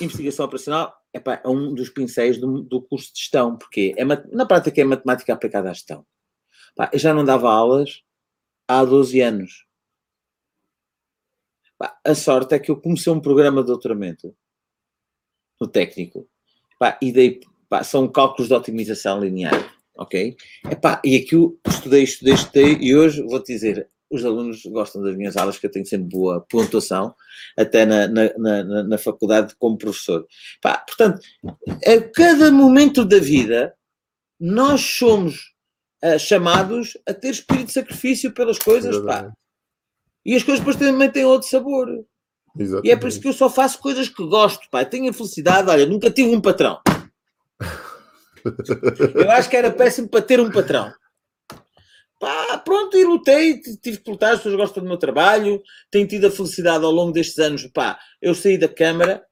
Investigação 0.00 0.46
operacional 0.46 0.94
é 1.12 1.48
um 1.48 1.72
dos 1.72 1.88
pincéis 1.88 2.38
do, 2.38 2.62
do 2.62 2.82
curso 2.82 3.12
de 3.12 3.20
gestão, 3.20 3.56
porque 3.56 3.94
é, 3.96 4.04
na 4.04 4.46
prática 4.46 4.80
é 4.80 4.84
matemática 4.84 5.32
aplicada 5.32 5.70
à 5.70 5.72
gestão. 5.72 6.04
Eu 6.92 6.98
já 6.98 7.14
não 7.14 7.24
dava 7.24 7.50
aulas 7.50 8.02
há 8.66 8.84
12 8.84 9.20
anos. 9.20 9.66
A 12.04 12.14
sorte 12.14 12.54
é 12.54 12.58
que 12.58 12.70
eu 12.70 12.80
comecei 12.80 13.12
um 13.12 13.20
programa 13.20 13.60
de 13.62 13.68
doutoramento 13.68 14.36
no 15.60 15.68
técnico 15.68 16.28
e 17.00 17.12
dei, 17.12 17.40
são 17.84 18.08
cálculos 18.08 18.48
de 18.48 18.54
otimização 18.54 19.20
linear, 19.20 19.76
ok? 19.96 20.36
Epá, 20.70 21.00
e 21.04 21.16
aqui 21.16 21.34
eu 21.34 21.58
estudei, 21.66 22.02
estudei, 22.02 22.34
estudei 22.34 22.78
e 22.80 22.96
hoje 22.96 23.22
vou-te 23.22 23.52
dizer, 23.52 23.88
os 24.10 24.24
alunos 24.24 24.62
gostam 24.64 25.02
das 25.02 25.16
minhas 25.16 25.36
aulas, 25.36 25.58
que 25.58 25.66
eu 25.66 25.70
tenho 25.70 25.86
sempre 25.86 26.08
boa 26.08 26.44
pontuação, 26.48 27.14
até 27.56 27.84
na, 27.84 28.08
na, 28.08 28.38
na, 28.38 28.82
na 28.84 28.98
faculdade 28.98 29.54
como 29.58 29.76
professor. 29.76 30.26
Pá, 30.62 30.78
portanto, 30.78 31.20
a 31.86 32.00
cada 32.14 32.50
momento 32.50 33.04
da 33.04 33.18
vida, 33.18 33.74
nós 34.40 34.80
somos 34.80 35.52
uh, 36.04 36.18
chamados 36.18 36.96
a 37.06 37.12
ter 37.12 37.30
espírito 37.30 37.66
de 37.66 37.72
sacrifício 37.72 38.32
pelas 38.32 38.58
coisas, 38.58 38.98
pá. 39.04 39.30
E 40.24 40.34
as 40.34 40.42
coisas 40.42 40.60
depois 40.60 40.76
também 40.76 41.10
têm 41.10 41.24
outro 41.24 41.48
sabor. 41.48 41.88
Exatamente. 42.58 42.88
E 42.88 42.90
é 42.90 42.96
por 42.96 43.08
isso 43.08 43.20
que 43.20 43.28
eu 43.28 43.32
só 43.32 43.48
faço 43.50 43.78
coisas 43.78 44.08
que 44.08 44.26
gosto, 44.26 44.68
pá. 44.70 44.84
tenho 44.84 45.10
a 45.10 45.12
felicidade, 45.12 45.70
olha, 45.70 45.86
nunca 45.86 46.10
tive 46.10 46.34
um 46.34 46.40
patrão. 46.40 46.80
eu 49.14 49.30
acho 49.30 49.50
que 49.50 49.56
era 49.56 49.70
péssimo 49.70 50.08
para 50.08 50.22
ter 50.22 50.40
um 50.40 50.50
patrão. 50.50 50.92
Pá, 52.18 52.58
pronto, 52.58 52.96
e 52.96 53.04
lutei, 53.04 53.60
tive 53.80 53.98
que 53.98 54.10
lutar, 54.10 54.32
as 54.32 54.38
pessoas 54.38 54.56
gostam 54.56 54.82
do 54.82 54.88
meu 54.88 54.98
trabalho, 54.98 55.62
tenho 55.88 56.06
tido 56.06 56.26
a 56.26 56.30
felicidade 56.30 56.84
ao 56.84 56.90
longo 56.90 57.12
destes 57.12 57.38
anos, 57.38 57.64
pá, 57.68 57.96
eu 58.20 58.34
saí 58.34 58.58
da 58.58 58.68
Câmara, 58.68 59.24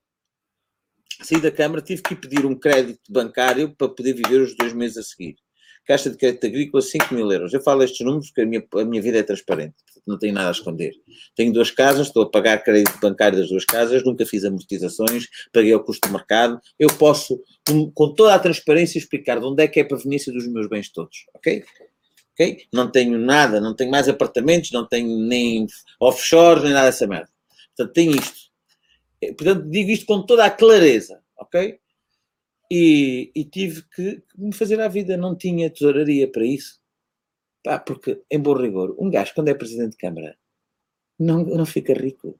saí 1.21 1.41
da 1.41 1.51
Câmara, 1.51 1.83
tive 1.83 2.01
que 2.01 2.15
pedir 2.15 2.47
um 2.47 2.55
crédito 2.55 3.01
bancário 3.11 3.75
para 3.75 3.89
poder 3.89 4.13
viver 4.13 4.41
os 4.41 4.57
dois 4.57 4.73
meses 4.73 4.99
a 4.99 5.03
seguir. 5.03 5.35
Caixa 5.85 6.11
de 6.11 6.17
Crédito 6.17 6.47
Agrícola, 6.47 6.83
5 6.83 7.15
mil 7.15 7.31
euros. 7.31 7.55
Eu 7.55 7.63
falo 7.63 7.85
estes 7.85 8.05
números 8.05 8.27
porque 8.27 8.41
a 8.43 8.47
minha, 8.47 8.67
a 8.75 8.85
minha 8.85 9.01
vida 9.01 9.19
é 9.19 9.23
transparente, 9.23 9.77
não 10.05 10.19
tenho 10.19 10.35
nada 10.35 10.49
a 10.49 10.53
esconder. 10.53 10.93
Tenho 11.37 11.53
duas 11.53 11.71
casas, 11.71 12.09
estou 12.09 12.25
a 12.25 12.31
pagar 12.31 12.63
crédito 12.63 12.99
bancário 13.01 13.39
das 13.39 13.49
duas 13.49 13.65
casas, 13.65 14.05
nunca 14.05 14.27
fiz 14.27 14.45
amortizações, 14.45 15.27
paguei 15.53 15.75
o 15.75 15.83
custo 15.83 16.09
do 16.09 16.13
mercado. 16.13 16.61
Eu 16.79 16.89
posso, 16.89 17.41
com, 17.67 17.91
com 17.93 18.15
toda 18.15 18.35
a 18.35 18.39
transparência, 18.39 18.99
explicar 18.99 19.39
de 19.39 19.47
onde 19.47 19.63
é 19.63 19.69
que 19.69 19.79
é 19.79 19.83
a 19.85 19.87
proveniência 19.87 20.33
dos 20.33 20.47
meus 20.49 20.69
bens 20.69 20.91
todos, 20.91 21.25
ok? 21.35 21.65
Não 22.73 22.91
tenho 22.91 23.19
nada, 23.19 23.61
não 23.61 23.75
tenho 23.75 23.91
mais 23.91 24.09
apartamentos, 24.09 24.71
não 24.71 24.87
tenho 24.87 25.19
nem 25.27 25.67
offshore, 26.01 26.63
nem 26.63 26.73
nada 26.73 26.87
dessa 26.87 27.07
merda. 27.07 27.31
Portanto, 27.75 27.95
tenho 27.95 28.13
isto. 28.17 28.51
Portanto, 29.37 29.69
digo 29.71 29.91
isto 29.91 30.07
com 30.07 30.25
toda 30.25 30.45
a 30.45 30.51
clareza, 30.51 31.23
ok? 31.37 31.81
E, 32.71 33.31
e, 33.35 33.45
tive 33.45 33.83
que 33.95 34.23
me 34.37 34.53
fazer 34.53 34.81
à 34.81 34.89
vida, 34.89 35.17
não 35.17 35.37
tinha 35.37 35.71
tesouraria 35.71 36.31
para 36.31 36.45
isso. 36.45 36.81
Pá, 37.63 37.79
porque, 37.79 38.23
em 38.31 38.41
bom 38.41 38.55
rigor, 38.55 38.95
um 38.99 39.11
gajo, 39.11 39.33
quando 39.35 39.49
é 39.49 39.55
presidente 39.55 39.93
de 39.93 39.97
Câmara, 39.99 40.37
não, 41.19 41.45
não 41.45 41.67
fica 41.67 41.95
rico. 41.95 42.39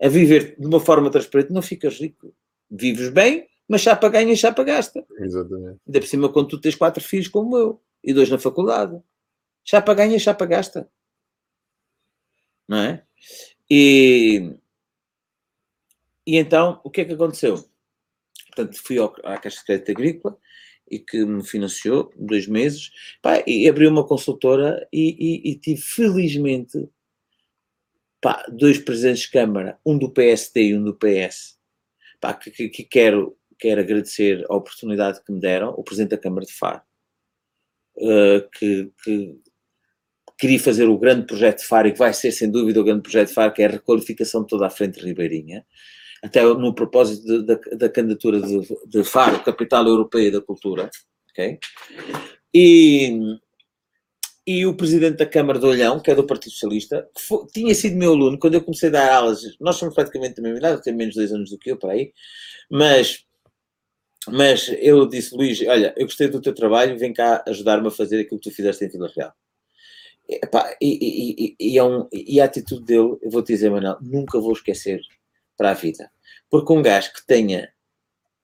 A 0.00 0.08
viver 0.08 0.56
de 0.58 0.66
uma 0.66 0.80
forma 0.80 1.10
transparente, 1.10 1.52
não 1.52 1.62
ficas 1.62 1.98
rico. 1.98 2.34
Vives 2.70 3.10
bem, 3.10 3.46
mas 3.68 3.80
chapa 3.80 4.08
ganha 4.08 4.32
e 4.32 4.36
chapa 4.36 4.62
gasta. 4.62 5.04
Exatamente. 5.18 5.80
Ainda 5.86 6.00
por 6.00 6.06
cima, 6.06 6.32
quando 6.32 6.48
tu 6.48 6.60
tens 6.60 6.74
quatro 6.74 7.02
filhos 7.02 7.28
como 7.28 7.56
eu, 7.56 7.82
e 8.02 8.12
dois 8.12 8.28
na 8.28 8.38
faculdade. 8.38 9.00
Chapa 9.64 9.94
ganha 9.94 10.16
e 10.16 10.20
chapa 10.20 10.44
gasta. 10.44 10.90
Não 12.68 12.78
é? 12.78 13.04
E, 13.70 14.54
e 16.26 16.36
então, 16.36 16.80
o 16.84 16.90
que 16.90 17.00
é 17.00 17.04
que 17.04 17.14
aconteceu? 17.14 17.64
Portanto, 18.48 18.80
fui 18.84 18.98
ao, 18.98 19.14
à 19.24 19.38
Caixa 19.38 19.58
de 19.58 19.64
Crédito 19.64 19.90
Agrícola 19.90 20.38
e 20.90 20.98
que 20.98 21.24
me 21.24 21.44
financiou 21.44 22.12
dois 22.16 22.46
meses 22.46 22.90
pá, 23.22 23.42
e 23.46 23.68
abri 23.68 23.86
uma 23.86 24.06
consultora 24.06 24.86
e, 24.92 25.16
e, 25.46 25.50
e 25.50 25.58
tive 25.58 25.80
felizmente 25.80 26.88
pá, 28.20 28.44
dois 28.48 28.78
presidentes 28.78 29.22
de 29.22 29.30
Câmara, 29.30 29.78
um 29.84 29.98
do 29.98 30.10
PSD 30.10 30.68
e 30.68 30.76
um 30.76 30.84
do 30.84 30.94
PS, 30.94 31.58
pá, 32.20 32.32
que, 32.32 32.50
que, 32.50 32.68
que, 32.68 32.84
quero, 32.84 33.36
quero 33.58 33.80
agradecer 33.80 34.44
a 34.48 34.56
oportunidade 34.56 35.22
que 35.24 35.32
me 35.32 35.40
deram, 35.40 35.70
o 35.70 35.82
Presidente 35.82 36.10
da 36.10 36.18
Câmara 36.18 36.46
de 36.46 36.52
Faro, 36.52 36.82
uh, 37.96 38.48
que, 38.58 38.90
que, 39.02 39.38
queria 40.38 40.60
fazer 40.60 40.88
o 40.88 40.98
grande 40.98 41.26
projeto 41.26 41.58
de 41.58 41.66
Faro 41.66 41.88
e 41.88 41.92
que 41.92 41.98
vai 41.98 42.12
ser 42.12 42.32
sem 42.32 42.50
dúvida 42.50 42.80
o 42.80 42.84
grande 42.84 43.02
projeto 43.02 43.28
de 43.28 43.34
Faro, 43.34 43.52
que 43.52 43.62
é 43.62 43.66
a 43.66 43.70
requalificação 43.70 44.42
de 44.42 44.48
toda 44.48 44.66
a 44.66 44.70
frente 44.70 45.00
ribeirinha, 45.00 45.64
até 46.22 46.42
no 46.42 46.74
propósito 46.74 47.42
da, 47.42 47.54
da 47.76 47.88
candidatura 47.88 48.40
de, 48.40 48.60
de, 48.86 49.04
Faro, 49.04 49.44
Capital 49.44 49.86
Europeia 49.86 50.32
da 50.32 50.40
Cultura, 50.40 50.90
ok? 51.30 51.58
E, 52.52 53.18
e 54.46 54.66
o 54.66 54.74
presidente 54.74 55.18
da 55.18 55.26
Câmara 55.26 55.58
de 55.58 55.66
Olhão, 55.66 56.00
que 56.00 56.10
é 56.10 56.14
do 56.14 56.26
Partido 56.26 56.52
Socialista, 56.52 57.08
que 57.14 57.22
foi, 57.22 57.46
tinha 57.46 57.74
sido 57.74 57.96
meu 57.96 58.12
aluno. 58.12 58.38
Quando 58.38 58.54
eu 58.54 58.62
comecei 58.62 58.88
a 58.88 58.92
dar 58.92 59.12
aulas, 59.12 59.40
nós 59.60 59.76
somos 59.76 59.94
praticamente 59.94 60.36
da 60.36 60.42
mesma 60.42 60.58
idade, 60.58 60.82
tenho 60.82 60.96
menos 60.96 61.14
de 61.14 61.20
dois 61.20 61.32
anos 61.32 61.50
do 61.50 61.58
que 61.58 61.70
eu, 61.70 61.76
para 61.76 61.92
aí, 61.92 62.12
mas, 62.70 63.24
mas 64.28 64.68
eu 64.78 65.06
disse, 65.06 65.34
Luís, 65.34 65.60
olha, 65.66 65.94
eu 65.96 66.06
gostei 66.06 66.28
do 66.28 66.40
teu 66.40 66.54
trabalho, 66.54 66.98
vem 66.98 67.12
cá 67.12 67.42
ajudar-me 67.46 67.88
a 67.88 67.90
fazer 67.90 68.20
aquilo 68.20 68.40
que 68.40 68.50
tu 68.50 68.54
fizeste 68.54 68.84
em 68.84 68.88
Vila 68.88 69.10
Real. 69.14 69.32
E, 70.28 70.40
e, 70.80 71.46
e, 71.46 71.56
e, 71.60 71.78
é 71.78 71.84
um, 71.84 72.08
e 72.10 72.40
a 72.40 72.44
atitude 72.44 72.84
dele, 72.84 73.18
eu 73.20 73.30
vou 73.30 73.42
te 73.42 73.52
dizer, 73.52 73.70
Manuel, 73.70 73.98
nunca 74.00 74.40
vou 74.40 74.52
esquecer 74.52 75.00
para 75.56 75.70
a 75.70 75.74
vida. 75.74 76.10
Porque 76.50 76.72
um 76.72 76.82
gajo 76.82 77.12
que 77.12 77.26
tenha. 77.26 77.72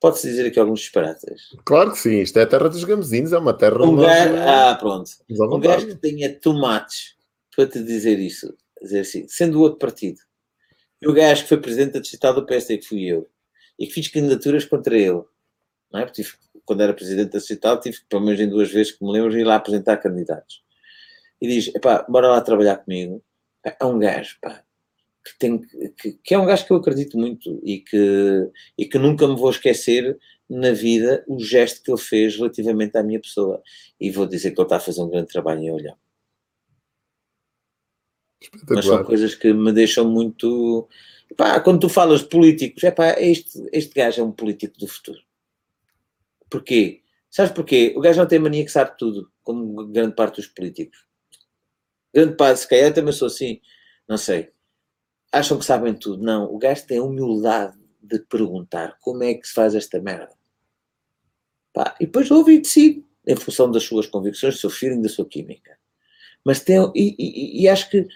Pode-se 0.01 0.28
dizer 0.28 0.47
aqui 0.47 0.59
alguns 0.59 0.81
disparates? 0.81 1.51
Claro 1.64 1.93
que 1.93 1.99
sim, 1.99 2.20
isto 2.20 2.39
é 2.39 2.43
a 2.43 2.47
terra 2.47 2.68
dos 2.68 2.85
gamezinhos, 2.85 3.33
é 3.33 3.39
uma 3.39 3.53
terra. 3.53 3.85
Um 3.85 3.97
gajo, 3.97 4.35
ah, 4.37 4.74
pronto. 4.74 5.11
Um 5.31 5.61
gajo 5.61 5.87
que 5.89 5.97
tenha 5.97 6.35
tomates 6.35 7.16
para 7.55 7.66
te 7.66 7.83
dizer 7.83 8.18
isso, 8.18 8.55
dizer 8.81 9.01
assim, 9.01 9.28
sendo 9.28 9.59
o 9.59 9.62
outro 9.62 9.78
partido. 9.78 10.18
E 11.03 11.09
o 11.09 11.12
gajo 11.12 11.43
que 11.43 11.49
foi 11.49 11.61
presidente 11.61 11.93
da 11.93 12.01
distrital 12.01 12.35
do 12.35 12.47
PSD, 12.47 12.78
que 12.78 12.87
fui 12.87 13.05
eu, 13.05 13.28
e 13.78 13.87
que 13.87 13.93
fiz 13.93 14.09
candidaturas 14.09 14.64
contra 14.64 14.97
ele, 14.97 15.22
não 15.93 16.01
é? 16.01 16.07
Tive, 16.07 16.32
quando 16.64 16.82
era 16.82 16.95
presidente 16.95 17.32
da 17.32 17.38
distrital, 17.38 17.80
tive, 17.80 17.99
pelo 18.09 18.24
menos 18.24 18.41
em 18.41 18.49
duas 18.49 18.70
vezes 18.70 18.93
que 18.93 19.05
me 19.05 19.12
lembro, 19.12 19.38
ir 19.38 19.45
lá 19.45 19.57
apresentar 19.57 19.97
candidatos. 19.99 20.62
E 21.41 21.49
diz: 21.49 21.74
epá, 21.74 22.05
bora 22.09 22.28
lá 22.28 22.41
trabalhar 22.41 22.76
comigo. 22.76 23.22
É 23.64 23.84
um 23.84 23.99
gajo, 23.99 24.38
pá, 24.41 24.62
que, 25.24 25.38
tem, 25.38 25.61
que, 25.99 26.12
que, 26.12 26.34
é 26.34 26.38
um 26.38 26.47
gajo 26.47 26.66
que 26.66 26.72
eu 26.72 26.76
acredito 26.76 27.18
muito 27.18 27.61
e 27.62 27.80
que, 27.80 28.51
e 28.78 28.86
que 28.86 28.99
nunca 28.99 29.26
me 29.28 29.36
vou 29.36 29.51
esquecer 29.51 30.18
na 30.49 30.72
vida 30.72 31.24
o 31.28 31.38
gesto 31.38 31.82
que 31.82 31.91
ele 31.91 32.01
fez 32.01 32.36
relativamente 32.36 32.97
à 32.97 33.03
minha 33.03 33.20
pessoa. 33.20 33.62
E 34.01 34.11
vou 34.11 34.26
dizer 34.26 34.53
que 34.53 34.61
ele 34.61 34.66
está 34.66 34.76
a 34.76 34.80
fazer 34.80 35.03
um 35.03 35.11
grande 35.11 35.28
trabalho 35.28 35.61
em 35.61 35.70
olhar. 35.70 35.97
Mas 38.68 38.86
são 38.86 39.05
coisas 39.05 39.34
que 39.34 39.53
me 39.53 39.72
deixam 39.72 40.11
muito. 40.11 40.88
Pá, 41.36 41.61
quando 41.61 41.80
tu 41.80 41.88
falas 41.88 42.20
de 42.20 42.28
políticos, 42.28 42.82
é 42.82 42.91
pá, 42.91 43.14
este, 43.18 43.62
este 43.72 43.95
gajo 43.95 44.22
é 44.22 44.24
um 44.24 44.32
político 44.32 44.78
do 44.78 44.88
futuro. 44.88 45.20
Porquê? 46.51 47.03
Sabes 47.30 47.53
porquê? 47.53 47.94
O 47.96 48.01
gajo 48.01 48.18
não 48.18 48.26
tem 48.26 48.38
mania 48.38 48.64
que 48.64 48.72
sabe 48.72 48.96
tudo, 48.98 49.30
como 49.42 49.86
grande 49.86 50.14
parte 50.14 50.36
dos 50.36 50.48
políticos. 50.48 51.07
Grande 52.12 52.36
parte, 52.36 52.61
se 52.61 52.68
calhar 52.68 52.92
também 52.92 53.12
sou 53.12 53.28
assim, 53.28 53.61
não 54.09 54.16
sei. 54.16 54.51
Acham 55.32 55.59
que 55.59 55.64
sabem 55.64 55.94
tudo. 55.94 56.22
Não, 56.22 56.53
o 56.53 56.59
gajo 56.59 56.84
tem 56.86 56.98
a 56.98 57.05
humildade 57.05 57.78
de 58.03 58.18
perguntar 58.18 58.98
como 59.01 59.22
é 59.22 59.34
que 59.34 59.46
se 59.46 59.55
faz 59.55 59.74
esta 59.74 60.01
merda. 60.01 60.34
Pá, 61.72 61.94
e 62.01 62.07
depois 62.07 62.30
ouve 62.30 62.55
e 62.55 62.61
decide, 62.61 63.07
em 63.24 63.36
função 63.36 63.70
das 63.70 63.84
suas 63.84 64.07
convicções, 64.07 64.55
do 64.55 64.61
seu 64.61 64.70
feeling, 64.70 65.01
da 65.01 65.09
sua 65.09 65.28
química. 65.28 65.78
Mas 66.44 66.61
tem, 66.61 66.80
e, 66.96 67.14
e, 67.18 67.62
e 67.62 67.68
acho 67.68 67.88
que, 67.90 68.09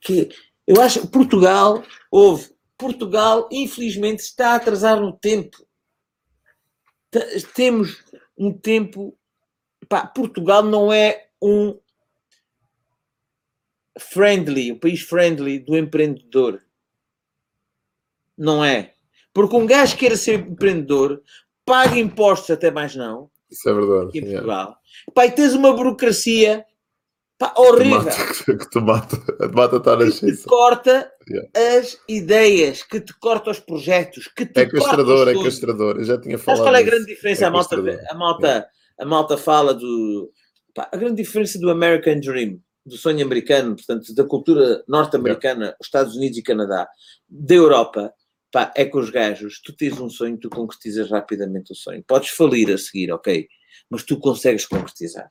que, 0.00 0.28
eu 0.66 0.80
acho 0.80 1.00
que 1.00 1.08
Portugal, 1.08 1.82
houve, 2.10 2.50
Portugal, 2.78 3.48
infelizmente, 3.50 4.20
está 4.20 4.52
a 4.52 4.54
atrasar 4.56 5.00
no 5.00 5.12
tempo. 5.12 5.66
Temos 7.54 8.04
um 8.36 8.52
tempo, 8.52 9.16
pá, 9.88 10.06
Portugal 10.06 10.62
não 10.62 10.92
é 10.92 11.28
um 11.42 11.78
friendly, 13.98 14.72
o 14.72 14.76
um 14.76 14.78
país 14.78 15.00
friendly 15.02 15.58
do 15.58 15.76
empreendedor. 15.76 16.62
Não 18.36 18.64
é. 18.64 18.94
Porque 19.32 19.56
um 19.56 19.66
gajo 19.66 19.96
queira 19.96 20.16
ser 20.16 20.40
empreendedor, 20.40 21.22
paga 21.64 21.98
impostos 21.98 22.50
até 22.50 22.70
mais 22.70 22.94
não. 22.94 23.30
Isso 23.50 23.68
é 23.68 23.74
verdade. 23.74 24.18
Em 24.18 24.22
Portugal. 24.22 24.80
Yeah. 25.16 25.32
E 25.32 25.36
tens 25.36 25.52
uma 25.54 25.72
burocracia 25.72 26.64
pá, 27.40 27.54
horrível. 27.56 28.04
Que 28.44 28.70
te 28.70 28.80
mata, 28.80 29.16
que 29.16 29.48
te 29.48 29.54
mata 29.54 29.76
estar 29.76 30.00
a 30.00 30.04
que 30.04 30.36
te 30.36 30.42
corta 30.44 31.10
yeah. 31.28 31.78
as 31.78 31.98
ideias, 32.08 32.82
que 32.82 33.00
te 33.00 33.12
corta 33.18 33.50
os 33.50 33.58
projetos, 33.58 34.28
que 34.28 34.44
te 34.44 34.60
É 34.60 34.66
castrador, 34.66 35.28
é 35.28 35.34
castrador. 35.34 35.96
Eu 35.96 36.04
já 36.04 36.20
tinha 36.20 36.38
falado. 36.38 36.58
Mas 36.58 36.68
qual 36.68 36.76
é 36.76 36.78
a 36.78 36.82
grande 36.82 37.06
diferença? 37.06 37.44
É 37.44 37.48
a, 37.48 37.50
malta, 37.50 37.76
a, 37.76 38.14
malta, 38.14 38.46
yeah. 38.46 38.70
a 39.00 39.04
malta 39.04 39.36
fala 39.36 39.74
do. 39.74 40.30
Pá, 40.74 40.88
a 40.92 40.96
grande 40.96 41.22
diferença 41.22 41.58
do 41.58 41.70
American 41.70 42.20
Dream, 42.20 42.60
do 42.84 42.96
sonho 42.96 43.24
americano, 43.24 43.74
portanto, 43.74 44.14
da 44.14 44.24
cultura 44.24 44.84
norte-americana, 44.86 45.74
Estados 45.82 46.14
Unidos 46.14 46.38
e 46.38 46.42
Canadá, 46.42 46.88
da 47.28 47.54
Europa, 47.54 48.12
Pá, 48.52 48.72
é 48.76 48.84
com 48.84 48.98
os 48.98 49.10
gajos, 49.10 49.60
tu 49.62 49.72
tens 49.72 49.98
um 50.00 50.10
sonho, 50.10 50.36
tu 50.36 50.50
concretizas 50.50 51.08
rapidamente 51.08 51.72
o 51.72 51.76
sonho. 51.76 52.02
Podes 52.04 52.30
falir 52.30 52.72
a 52.72 52.78
seguir, 52.78 53.12
ok? 53.12 53.48
Mas 53.88 54.02
tu 54.02 54.18
consegues 54.18 54.66
concretizar. 54.66 55.30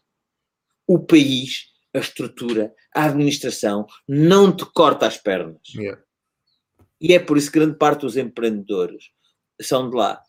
O 0.88 1.00
país, 1.00 1.66
a 1.94 2.00
estrutura, 2.00 2.74
a 2.94 3.06
administração 3.06 3.86
não 4.08 4.56
te 4.56 4.66
corta 4.66 5.08
as 5.08 5.18
pernas. 5.18 5.62
Yeah. 5.76 6.02
E 7.02 7.14
é 7.14 7.20
por 7.20 7.38
isso 7.38 7.52
que 7.52 7.60
grande 7.60 7.78
parte 7.78 8.02
dos 8.02 8.18
empreendedores 8.18 9.12
são 9.62 9.90
de 9.90 9.96
lá. 9.96 10.22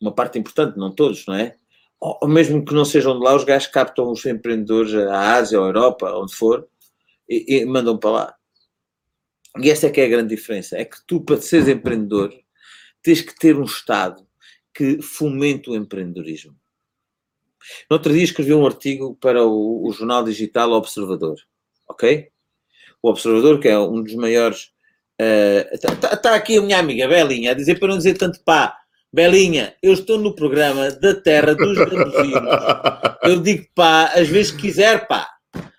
Uma 0.00 0.14
parte 0.14 0.38
importante, 0.38 0.78
não 0.78 0.94
todos, 0.94 1.26
não 1.26 1.34
é? 1.34 1.56
Ou 2.00 2.28
mesmo 2.28 2.64
que 2.64 2.72
não 2.72 2.84
sejam 2.84 3.18
de 3.18 3.24
lá, 3.24 3.34
os 3.34 3.42
gajos 3.42 3.68
captam 3.68 4.10
os 4.12 4.24
empreendedores 4.24 4.94
à 4.94 5.34
Ásia, 5.34 5.58
à 5.58 5.62
Europa, 5.62 6.12
onde 6.14 6.32
for, 6.32 6.68
e, 7.28 7.56
e 7.56 7.64
mandam 7.66 7.98
para 7.98 8.10
lá. 8.10 8.34
E 9.60 9.68
essa 9.68 9.88
é 9.88 9.90
que 9.90 10.00
é 10.00 10.04
a 10.04 10.08
grande 10.08 10.34
diferença. 10.34 10.76
É 10.76 10.84
que 10.84 10.96
tu, 11.06 11.20
para 11.20 11.40
seres 11.40 11.66
empreendedor, 11.66 12.32
tens 13.02 13.20
que 13.20 13.34
ter 13.34 13.56
um 13.56 13.64
Estado 13.64 14.24
que 14.72 15.02
fomente 15.02 15.68
o 15.68 15.74
empreendedorismo. 15.74 16.56
No 17.90 17.96
outro 17.96 18.12
dia 18.12 18.24
escrevi 18.24 18.54
um 18.54 18.66
artigo 18.66 19.16
para 19.20 19.44
o, 19.44 19.86
o 19.86 19.92
jornal 19.92 20.24
digital 20.24 20.72
Observador, 20.72 21.36
ok? 21.88 22.28
O 23.02 23.10
Observador, 23.10 23.60
que 23.60 23.68
é 23.68 23.78
um 23.78 24.02
dos 24.02 24.14
maiores... 24.14 24.70
Está 25.72 25.92
uh, 25.92 25.96
tá, 25.96 26.16
tá 26.16 26.34
aqui 26.34 26.58
a 26.58 26.62
minha 26.62 26.78
amiga 26.78 27.08
Belinha 27.08 27.50
a 27.50 27.54
dizer 27.54 27.78
para 27.78 27.88
não 27.88 27.96
dizer 27.96 28.16
tanto 28.16 28.40
pá. 28.44 28.76
Belinha, 29.12 29.74
eu 29.82 29.94
estou 29.94 30.18
no 30.18 30.34
programa 30.34 30.90
da 30.90 31.14
terra 31.14 31.54
dos 31.54 31.74
traduzidos. 31.76 32.42
Eu 33.24 33.40
digo 33.40 33.66
pá, 33.74 34.12
às 34.14 34.28
vezes 34.28 34.52
quiser 34.52 35.06
pá. 35.08 35.28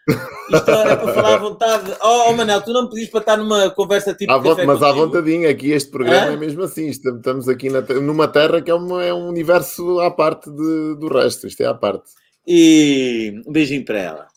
Isto 0.09 0.71
é 0.71 0.95
para 0.95 1.13
falar 1.13 1.33
à 1.35 1.37
vontade. 1.37 1.91
Oh, 2.01 2.29
oh 2.29 2.33
Manel, 2.33 2.61
tu 2.61 2.73
não 2.73 2.89
pedis 2.89 3.09
para 3.09 3.19
estar 3.19 3.37
numa 3.37 3.69
conversa 3.69 4.13
tipo. 4.13 4.31
À 4.31 4.39
mas 4.65 4.81
à 4.81 4.91
vontadinha, 4.91 5.49
aqui 5.49 5.71
este 5.71 5.91
programa 5.91 6.31
é, 6.31 6.33
é 6.33 6.37
mesmo 6.37 6.63
assim. 6.63 6.87
Estamos 6.87 7.47
aqui 7.47 7.69
na, 7.69 7.81
numa 7.81 8.27
terra 8.27 8.61
que 8.61 8.71
é, 8.71 8.73
uma, 8.73 9.03
é 9.03 9.13
um 9.13 9.27
universo 9.27 9.99
à 9.99 10.09
parte 10.09 10.49
de, 10.49 10.95
do 10.95 11.07
resto. 11.07 11.47
Isto 11.47 11.61
é 11.61 11.67
à 11.67 11.73
parte. 11.73 12.09
E 12.47 13.41
um 13.45 13.51
beijinho 13.51 13.85
para 13.85 13.99
ela. 13.99 14.27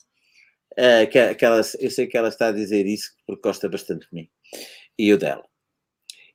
Uh, 0.73 1.09
que, 1.11 1.35
que 1.35 1.45
ela. 1.45 1.61
Eu 1.81 1.91
sei 1.91 2.07
que 2.07 2.17
ela 2.17 2.29
está 2.29 2.49
a 2.49 2.53
dizer 2.53 2.87
isso 2.87 3.11
porque 3.27 3.49
gosta 3.49 3.69
bastante 3.69 4.07
de 4.11 4.15
mim 4.15 4.29
e 4.99 5.09
eu 5.09 5.19
dela. 5.19 5.45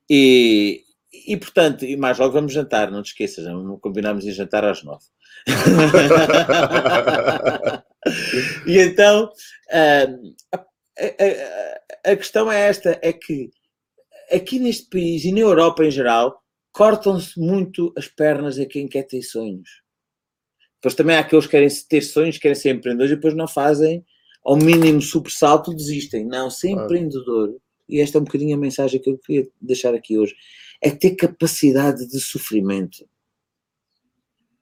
E, 0.09 0.83
e 1.27 1.37
portanto, 1.37 1.85
e 1.85 1.97
mais 1.97 2.17
logo 2.17 2.33
vamos 2.33 2.53
jantar, 2.53 2.91
não 2.91 3.01
te 3.01 3.11
esqueças, 3.11 3.45
não 3.45 3.79
combinamos 3.79 4.25
em 4.25 4.31
jantar 4.31 4.65
às 4.65 4.83
nove. 4.83 5.05
e 8.65 8.79
então 8.79 9.31
a, 9.71 10.03
a, 10.55 12.11
a, 12.11 12.15
questão 12.15 12.51
é 12.51 12.67
esta: 12.67 12.99
é 13.01 13.13
que 13.13 13.49
aqui 14.31 14.59
neste 14.59 14.89
país 14.89 15.23
e 15.25 15.31
na 15.31 15.39
Europa 15.39 15.85
em 15.85 15.91
geral 15.91 16.41
cortam-se 16.71 17.39
muito 17.39 17.93
as 17.97 18.07
pernas 18.07 18.59
a 18.59 18.65
quem 18.65 18.87
quer 18.87 19.03
ter 19.03 19.21
sonhos. 19.21 19.81
Depois 20.75 20.93
também 20.93 21.15
há 21.15 21.21
aqueles 21.21 21.45
que 21.45 21.51
querem 21.51 21.69
ter 21.89 22.01
sonhos, 22.01 22.37
querem 22.37 22.55
ser 22.55 22.69
empreendedores 22.69 23.11
e 23.11 23.15
depois 23.15 23.33
não 23.33 23.47
fazem, 23.47 24.05
ao 24.43 24.55
mínimo 24.55 25.01
sobressalto, 25.01 25.73
desistem. 25.73 26.25
Não, 26.25 26.49
ser 26.49 26.67
ah. 26.67 26.83
empreendedor, 26.83 27.55
e 27.89 27.99
esta 27.99 28.17
é 28.17 28.21
um 28.21 28.23
bocadinho 28.23 28.55
a 28.55 28.59
mensagem 28.59 29.01
que 29.01 29.09
eu 29.09 29.17
queria 29.17 29.47
deixar 29.59 29.93
aqui 29.95 30.17
hoje, 30.17 30.35
é 30.81 30.91
ter 30.91 31.15
capacidade 31.15 32.07
de 32.07 32.19
sofrimento. 32.19 33.09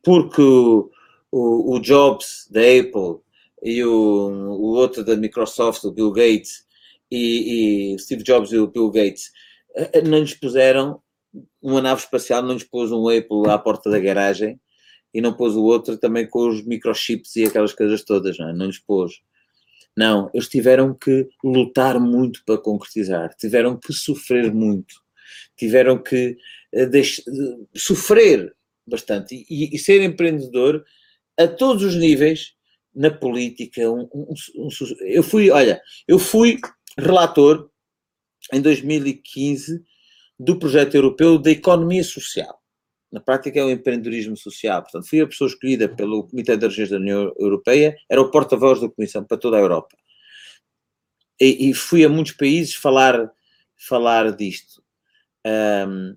Porque 0.01 0.41
o, 0.41 0.89
o, 1.31 1.75
o 1.75 1.79
Jobs 1.79 2.47
da 2.49 2.61
Apple 2.61 3.24
e 3.63 3.83
o, 3.83 3.89
o 3.89 4.75
outro 4.75 5.03
da 5.03 5.15
Microsoft, 5.15 5.83
o 5.83 5.91
Bill 5.91 6.11
Gates, 6.11 6.65
e, 7.11 7.93
e 7.93 7.99
Steve 7.99 8.23
Jobs 8.23 8.51
e 8.51 8.57
o 8.57 8.67
Bill 8.67 8.89
Gates, 8.91 9.31
eh, 9.75 9.89
eh, 9.93 10.01
não 10.01 10.19
lhes 10.19 10.33
puseram 10.33 11.01
uma 11.61 11.81
nave 11.81 12.01
espacial, 12.01 12.41
não 12.41 12.53
lhes 12.53 12.63
pôs 12.63 12.91
um 12.91 13.07
Apple 13.07 13.49
à 13.49 13.57
porta 13.57 13.89
da 13.89 13.99
garagem 13.99 14.59
e 15.13 15.21
não 15.21 15.33
pôs 15.33 15.55
o 15.55 15.63
outro 15.63 15.97
também 15.97 16.27
com 16.27 16.47
os 16.47 16.65
microchips 16.65 17.35
e 17.35 17.45
aquelas 17.45 17.73
coisas 17.73 18.03
todas, 18.03 18.37
não, 18.37 18.49
é? 18.49 18.53
não 18.53 18.65
lhes 18.65 18.79
pôs. 18.79 19.21
Não, 19.97 20.29
eles 20.33 20.49
tiveram 20.49 20.93
que 20.93 21.29
lutar 21.43 21.99
muito 21.99 22.43
para 22.45 22.57
concretizar, 22.57 23.33
tiveram 23.35 23.77
que 23.79 23.93
sofrer 23.93 24.53
muito, 24.53 24.95
tiveram 25.55 25.97
que 25.97 26.35
uh, 26.73 27.67
sofrer 27.73 28.53
bastante 28.85 29.45
e, 29.49 29.73
e, 29.73 29.79
ser 29.79 30.01
empreendedor 30.01 30.83
a 31.39 31.47
todos 31.47 31.81
os 31.83 31.95
níveis 31.95 32.54
na 32.95 33.11
política. 33.11 33.81
Um, 33.91 34.07
um, 34.13 34.33
um, 34.57 34.69
eu 35.01 35.21
fui, 35.21 35.51
olha, 35.51 35.81
eu 36.07 36.17
fui 36.17 36.57
relator 36.97 37.69
em 38.53 38.61
2015 38.61 39.83
do 40.39 40.57
projeto 40.57 40.95
europeu 40.95 41.37
da 41.37 41.51
economia 41.51 42.03
social. 42.03 42.61
Na 43.11 43.19
prática 43.19 43.59
é 43.59 43.63
o 43.63 43.69
empreendedorismo 43.69 44.35
social. 44.35 44.81
Portanto, 44.81 45.07
fui 45.07 45.21
a 45.21 45.27
pessoa 45.27 45.49
escolhida 45.49 45.87
pelo 45.87 46.27
Comitê 46.27 46.57
das 46.57 46.69
Regiões 46.69 46.89
da 46.89 46.97
União 46.97 47.33
Europeia, 47.39 47.95
era 48.09 48.21
o 48.21 48.29
porta-voz 48.31 48.81
da 48.81 48.89
Comissão 48.89 49.23
para 49.23 49.37
toda 49.37 49.57
a 49.57 49.61
Europa. 49.61 49.95
E, 51.39 51.69
e, 51.69 51.73
fui 51.73 52.03
a 52.03 52.09
muitos 52.09 52.33
países 52.33 52.75
falar, 52.75 53.29
falar 53.75 54.35
disto. 54.35 54.81
Um, 55.45 56.15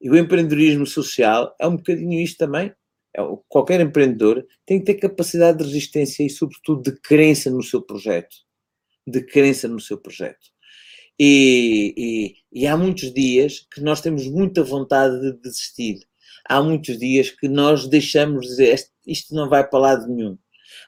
e 0.00 0.10
o 0.10 0.16
empreendedorismo 0.16 0.86
social 0.86 1.54
é 1.58 1.66
um 1.66 1.76
bocadinho 1.76 2.20
isto 2.20 2.36
também. 2.36 2.72
É, 3.16 3.22
qualquer 3.48 3.80
empreendedor 3.80 4.46
tem 4.66 4.78
que 4.78 4.84
ter 4.84 4.94
capacidade 4.94 5.58
de 5.58 5.64
resistência 5.64 6.22
e, 6.22 6.28
sobretudo, 6.28 6.82
de 6.82 7.00
crença 7.00 7.50
no 7.50 7.62
seu 7.62 7.80
projeto. 7.80 8.36
De 9.06 9.22
crença 9.22 9.66
no 9.66 9.80
seu 9.80 9.96
projeto. 9.96 10.54
E, 11.18 11.94
e, 12.52 12.60
e 12.60 12.66
há 12.66 12.76
muitos 12.76 13.12
dias 13.14 13.66
que 13.72 13.80
nós 13.80 14.02
temos 14.02 14.26
muita 14.28 14.62
vontade 14.62 15.18
de 15.18 15.32
desistir. 15.40 16.00
Há 16.46 16.62
muitos 16.62 16.98
dias 16.98 17.30
que 17.30 17.48
nós 17.48 17.88
deixamos 17.88 18.42
de 18.42 18.50
dizer 18.50 18.86
isto 19.06 19.34
não 19.34 19.48
vai 19.48 19.66
para 19.66 19.78
lado 19.78 20.08
nenhum. 20.08 20.36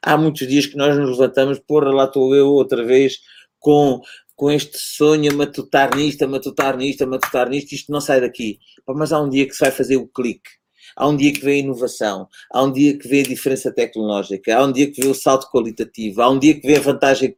Há 0.02 0.18
muitos 0.18 0.46
dias 0.46 0.66
que 0.66 0.76
nós 0.76 0.96
nos 0.98 1.18
levantamos, 1.18 1.58
porra, 1.60 1.90
lá 1.90 2.04
estou 2.04 2.34
eu 2.34 2.48
outra 2.48 2.84
vez 2.84 3.18
com, 3.58 4.00
com 4.36 4.50
este 4.50 4.76
sonho 4.76 5.34
matutar 5.34 5.96
nisto, 5.96 6.28
matutar 6.28 6.76
nisto, 6.76 7.06
matutar 7.06 7.48
nisto, 7.48 7.72
isto 7.72 7.90
não 7.90 8.00
sai 8.00 8.20
daqui. 8.20 8.58
Mas 8.86 9.12
há 9.12 9.20
um 9.20 9.30
dia 9.30 9.46
que 9.46 9.54
se 9.54 9.60
vai 9.60 9.70
fazer 9.70 9.96
o 9.96 10.06
clique 10.06 10.57
há 10.98 11.08
um 11.08 11.16
dia 11.16 11.32
que 11.32 11.40
vê 11.40 11.52
a 11.52 11.58
inovação, 11.58 12.28
há 12.52 12.62
um 12.62 12.72
dia 12.72 12.98
que 12.98 13.06
vê 13.08 13.20
a 13.20 13.22
diferença 13.22 13.72
tecnológica, 13.72 14.56
há 14.56 14.64
um 14.64 14.72
dia 14.72 14.90
que 14.90 15.00
vê 15.00 15.06
o 15.06 15.14
salto 15.14 15.48
qualitativo, 15.50 16.20
há 16.20 16.28
um 16.28 16.38
dia 16.38 16.60
que 16.60 16.66
vê 16.66 16.76
a 16.76 16.80
vantagem 16.80 17.36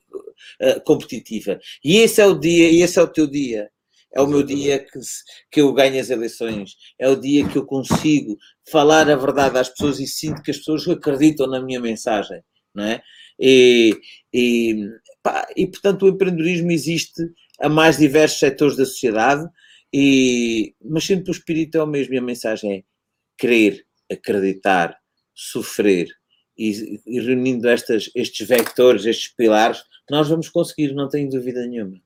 uh, 0.62 0.80
competitiva. 0.84 1.60
E 1.84 1.98
esse 1.98 2.20
é 2.20 2.26
o 2.26 2.34
dia, 2.34 2.70
e 2.70 2.80
esse 2.80 2.98
é 2.98 3.02
o 3.02 3.06
teu 3.06 3.26
dia. 3.26 3.70
É 4.12 4.20
o 4.20 4.26
meu 4.26 4.42
dia 4.42 4.80
que, 4.80 4.98
que 5.52 5.60
eu 5.60 5.72
ganho 5.72 6.00
as 6.00 6.10
eleições. 6.10 6.74
É 6.98 7.08
o 7.08 7.14
dia 7.14 7.46
que 7.46 7.56
eu 7.56 7.64
consigo 7.64 8.36
falar 8.68 9.08
a 9.08 9.14
verdade 9.14 9.56
às 9.56 9.68
pessoas 9.68 10.00
e 10.00 10.06
sinto 10.06 10.42
que 10.42 10.50
as 10.50 10.58
pessoas 10.58 10.88
acreditam 10.88 11.46
na 11.46 11.62
minha 11.62 11.78
mensagem, 11.78 12.42
não 12.74 12.84
é? 12.84 13.02
E, 13.38 13.96
e 14.32 14.88
pá, 15.22 15.46
e, 15.56 15.66
portanto, 15.66 16.06
o 16.06 16.08
empreendedorismo 16.08 16.72
existe 16.72 17.22
a 17.60 17.68
mais 17.68 17.98
diversos 17.98 18.40
setores 18.40 18.76
da 18.76 18.84
sociedade, 18.84 19.46
e, 19.92 20.74
mas 20.82 21.04
sempre 21.04 21.30
o 21.30 21.32
espírito 21.32 21.78
é 21.78 21.82
o 21.82 21.86
mesmo 21.86 22.14
e 22.14 22.18
a 22.18 22.22
mensagem 22.22 22.72
é 22.72 22.89
crer, 23.40 23.82
acreditar, 24.12 24.96
sofrer 25.34 26.08
e, 26.56 27.00
e 27.06 27.20
reunindo 27.20 27.66
estas, 27.68 28.10
estes 28.14 28.46
vectores, 28.46 29.06
estes 29.06 29.34
pilares, 29.34 29.82
nós 30.10 30.28
vamos 30.28 30.50
conseguir, 30.50 30.92
não 30.92 31.08
tenho 31.08 31.30
dúvida 31.30 31.66
nenhuma. 31.66 31.96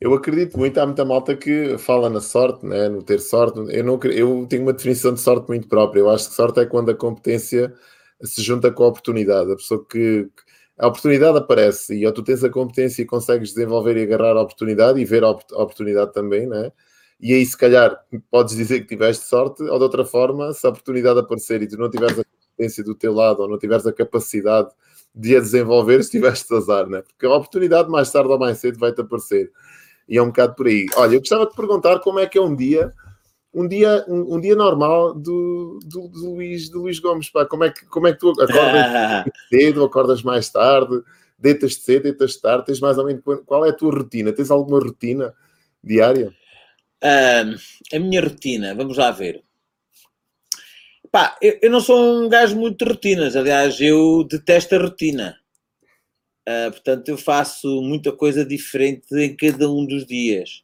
Eu 0.00 0.12
acredito 0.14 0.58
muito, 0.58 0.78
há 0.80 0.84
muita 0.84 1.04
malta 1.04 1.36
que 1.36 1.78
fala 1.78 2.10
na 2.10 2.20
sorte, 2.20 2.66
né? 2.66 2.88
no 2.88 3.04
ter 3.04 3.20
sorte. 3.20 3.60
Eu, 3.70 3.84
não, 3.84 4.00
eu 4.02 4.44
tenho 4.48 4.62
uma 4.62 4.72
definição 4.72 5.14
de 5.14 5.20
sorte 5.20 5.46
muito 5.46 5.68
própria. 5.68 6.00
Eu 6.00 6.10
acho 6.10 6.28
que 6.28 6.34
sorte 6.34 6.58
é 6.58 6.66
quando 6.66 6.90
a 6.90 6.94
competência 6.94 7.72
se 8.20 8.42
junta 8.42 8.72
com 8.72 8.82
a 8.82 8.88
oportunidade. 8.88 9.52
A 9.52 9.56
pessoa 9.56 9.86
que. 9.88 10.28
A 10.76 10.88
oportunidade 10.88 11.38
aparece 11.38 11.94
e 11.94 12.04
ou 12.04 12.12
tu 12.12 12.24
tens 12.24 12.42
a 12.42 12.50
competência 12.50 13.02
e 13.02 13.06
consegues 13.06 13.50
desenvolver 13.50 13.96
e 13.96 14.02
agarrar 14.02 14.36
a 14.36 14.42
oportunidade 14.42 14.98
e 14.98 15.04
ver 15.04 15.22
a 15.22 15.30
oportunidade 15.30 16.12
também, 16.12 16.48
né? 16.48 16.72
E 17.22 17.32
aí, 17.32 17.46
se 17.46 17.56
calhar, 17.56 17.96
podes 18.28 18.56
dizer 18.56 18.80
que 18.80 18.88
tiveste 18.88 19.24
sorte, 19.26 19.62
ou 19.62 19.78
de 19.78 19.84
outra 19.84 20.04
forma, 20.04 20.52
se 20.52 20.66
a 20.66 20.70
oportunidade 20.70 21.20
aparecer 21.20 21.62
e 21.62 21.68
tu 21.68 21.78
não 21.78 21.88
tiveres 21.88 22.18
a 22.18 22.24
competência 22.24 22.82
do 22.82 22.96
teu 22.96 23.14
lado 23.14 23.42
ou 23.42 23.48
não 23.48 23.56
tiveres 23.56 23.86
a 23.86 23.92
capacidade 23.92 24.70
de 25.14 25.36
a 25.36 25.40
desenvolver, 25.40 26.02
se 26.02 26.10
tiveste 26.10 26.52
azar, 26.52 26.88
né? 26.88 27.00
Porque 27.02 27.24
a 27.24 27.36
oportunidade 27.36 27.88
mais 27.88 28.10
tarde 28.10 28.28
ou 28.28 28.38
mais 28.40 28.58
cedo 28.58 28.76
vai-te 28.76 29.00
aparecer. 29.00 29.52
E 30.08 30.18
é 30.18 30.22
um 30.22 30.26
bocado 30.26 30.56
por 30.56 30.66
aí. 30.66 30.86
Olha, 30.96 31.14
eu 31.14 31.20
gostava 31.20 31.46
de 31.46 31.54
perguntar 31.54 32.00
como 32.00 32.18
é 32.18 32.26
que 32.26 32.36
é 32.36 32.42
um 32.42 32.56
dia, 32.56 32.92
um 33.54 33.68
dia, 33.68 34.04
um, 34.08 34.34
um 34.34 34.40
dia 34.40 34.56
normal 34.56 35.14
do, 35.14 35.78
do, 35.84 36.08
do, 36.08 36.34
Luís, 36.34 36.68
do 36.68 36.82
Luís 36.82 36.98
Gomes, 36.98 37.30
pá. 37.30 37.46
Como 37.46 37.62
é 37.62 37.70
que, 37.70 37.86
como 37.86 38.08
é 38.08 38.12
que 38.12 38.18
tu 38.18 38.30
acordas 38.30 39.32
cedo, 39.48 39.84
acordas 39.84 40.22
mais 40.24 40.50
tarde, 40.50 41.00
deitas 41.38 41.76
cedo, 41.76 42.02
deitas 42.02 42.34
tarde, 42.36 42.66
tens 42.66 42.80
mais 42.80 42.98
ou 42.98 43.04
menos, 43.04 43.22
qual 43.46 43.64
é 43.64 43.70
a 43.70 43.72
tua 43.72 43.94
rotina? 43.94 44.32
Tens 44.32 44.50
alguma 44.50 44.80
rotina 44.80 45.32
diária? 45.84 46.34
Uh, 47.02 47.58
a 47.92 47.98
minha 47.98 48.20
rotina, 48.20 48.74
vamos 48.74 48.96
lá 48.96 49.10
ver. 49.10 49.42
Pá, 51.10 51.36
eu, 51.42 51.58
eu, 51.60 51.70
não 51.70 51.80
sou 51.80 52.24
um 52.24 52.28
gajo 52.28 52.56
muito 52.56 52.84
de 52.84 52.90
rotinas, 52.90 53.36
aliás, 53.36 53.80
eu 53.80 54.24
detesto 54.24 54.74
a 54.74 54.78
rotina. 54.78 55.36
Uh, 56.48 56.70
portanto, 56.70 57.08
eu 57.08 57.18
faço 57.18 57.82
muita 57.82 58.12
coisa 58.12 58.44
diferente 58.44 59.06
em 59.14 59.36
cada 59.36 59.70
um 59.70 59.84
dos 59.84 60.06
dias. 60.06 60.62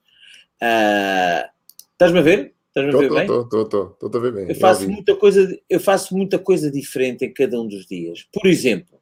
Uh, 0.63 1.49
Estás-me 1.93 2.21
a 2.21 2.23
ver? 2.23 2.55
Estás-me 2.69 2.95
a 2.95 2.99
ver 2.99 3.11
bem? 3.11 3.21
Estou, 3.23 3.63
estou, 3.63 3.99
estou 4.01 4.09
a 4.15 4.23
ver 4.23 4.33
bem. 4.33 4.49
Eu 4.49 4.55
faço, 4.55 4.89
muita 4.89 5.17
coisa, 5.17 5.61
eu 5.69 5.81
faço 5.81 6.17
muita 6.17 6.39
coisa 6.39 6.71
diferente 6.71 7.25
em 7.25 7.33
cada 7.33 7.61
um 7.61 7.67
dos 7.67 7.85
dias. 7.85 8.25
Por 8.33 8.47
exemplo, 8.47 9.01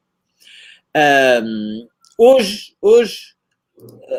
um, 1.45 1.87
hoje, 2.16 2.74
hoje, 2.80 3.36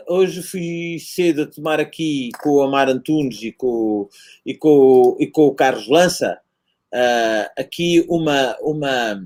hoje 0.08 0.44
fui 0.44 0.98
cedo 1.00 1.44
a 1.44 1.48
tomar 1.48 1.80
aqui 1.80 2.30
com 2.42 2.52
o 2.52 2.62
Amar 2.62 2.90
Antunes 2.90 3.42
e 3.42 3.52
com, 3.52 4.10
e 4.46 4.56
com, 4.56 5.18
e 5.20 5.28
com 5.28 5.48
o 5.48 5.56
Carlos 5.56 5.88
Lança 5.88 6.40
uh, 6.94 7.52
aqui 7.58 8.06
uma, 8.08 8.56
uma 8.62 9.24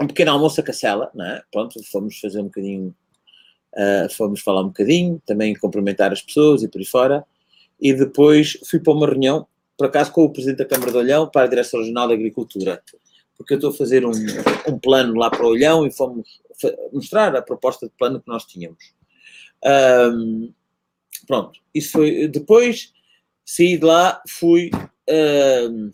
um 0.00 0.06
pequeno 0.06 0.30
almoço 0.30 0.60
a 0.60 0.64
cacela, 0.64 1.10
não 1.14 1.24
é? 1.24 1.42
Pronto, 1.50 1.82
fomos 1.90 2.18
fazer 2.18 2.40
um 2.40 2.44
bocadinho, 2.44 2.94
uh, 3.74 4.12
fomos 4.14 4.40
falar 4.40 4.62
um 4.62 4.68
bocadinho, 4.68 5.20
também 5.26 5.54
cumprimentar 5.54 6.12
as 6.12 6.22
pessoas 6.22 6.62
e 6.62 6.68
por 6.68 6.78
aí 6.78 6.84
fora, 6.84 7.24
e 7.80 7.92
depois 7.92 8.58
fui 8.68 8.78
para 8.78 8.92
uma 8.92 9.06
reunião, 9.06 9.46
por 9.76 9.86
acaso 9.86 10.12
com 10.12 10.24
o 10.24 10.30
Presidente 10.30 10.58
da 10.58 10.64
Câmara 10.64 10.92
de 10.92 10.98
Olhão, 10.98 11.28
para 11.28 11.46
a 11.46 11.48
Direção 11.48 11.80
Regional 11.80 12.08
da 12.08 12.14
Agricultura, 12.14 12.82
porque 13.38 13.54
eu 13.54 13.58
estou 13.58 13.70
a 13.70 13.74
fazer 13.74 14.04
um, 14.04 14.12
um 14.66 14.78
plano 14.78 15.14
lá 15.14 15.30
para 15.30 15.46
o 15.46 15.48
Olhão 15.48 15.86
e 15.86 15.90
fomos 15.90 16.42
mostrar 16.92 17.34
a 17.34 17.40
proposta 17.40 17.86
de 17.86 17.92
plano 17.96 18.20
que 18.20 18.28
nós 18.28 18.44
tínhamos. 18.44 18.92
Um, 20.12 20.52
pronto, 21.26 21.58
isso 21.74 21.92
foi, 21.92 22.28
depois 22.28 22.92
saí 23.46 23.78
de 23.78 23.84
lá, 23.84 24.20
fui... 24.28 24.70
Um, 25.08 25.90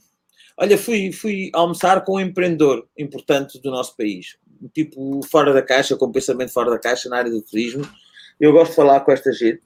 Olha, 0.56 0.78
fui, 0.78 1.10
fui 1.10 1.50
almoçar 1.52 2.04
com 2.04 2.14
um 2.14 2.20
empreendedor 2.20 2.86
importante 2.96 3.60
do 3.60 3.72
nosso 3.72 3.96
país, 3.96 4.36
um 4.62 4.68
tipo 4.68 5.20
fora 5.24 5.52
da 5.52 5.60
caixa, 5.60 5.96
com 5.96 6.12
pensamento 6.12 6.52
fora 6.52 6.70
da 6.70 6.78
caixa 6.78 7.08
na 7.08 7.16
área 7.16 7.30
do 7.30 7.42
turismo. 7.42 7.84
Eu 8.38 8.52
gosto 8.52 8.70
de 8.70 8.76
falar 8.76 9.00
com 9.00 9.10
esta 9.10 9.32
gente, 9.32 9.60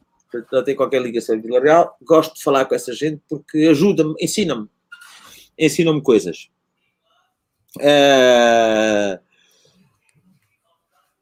não 0.50 0.64
tem 0.64 0.74
qualquer 0.74 1.02
ligação 1.02 1.36
com 1.36 1.42
Vila 1.42 1.60
Real, 1.60 1.94
gosto 2.02 2.36
de 2.36 2.42
falar 2.42 2.64
com 2.64 2.74
essa 2.74 2.94
gente 2.94 3.20
porque 3.28 3.58
ajuda-me, 3.70 4.14
ensina-me, 4.18 4.66
ensina-me 5.58 6.02
coisas. 6.02 6.48
Uh... 7.80 9.18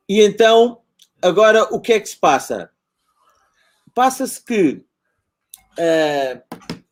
E 0.09 0.22
então, 0.22 0.80
agora 1.20 1.64
o 1.64 1.80
que 1.80 1.92
é 1.92 2.00
que 2.00 2.09
se 2.09 2.16
passa? 2.16 2.70
Passa-se 3.92 4.44
que 4.44 4.84
uh, 5.78 6.42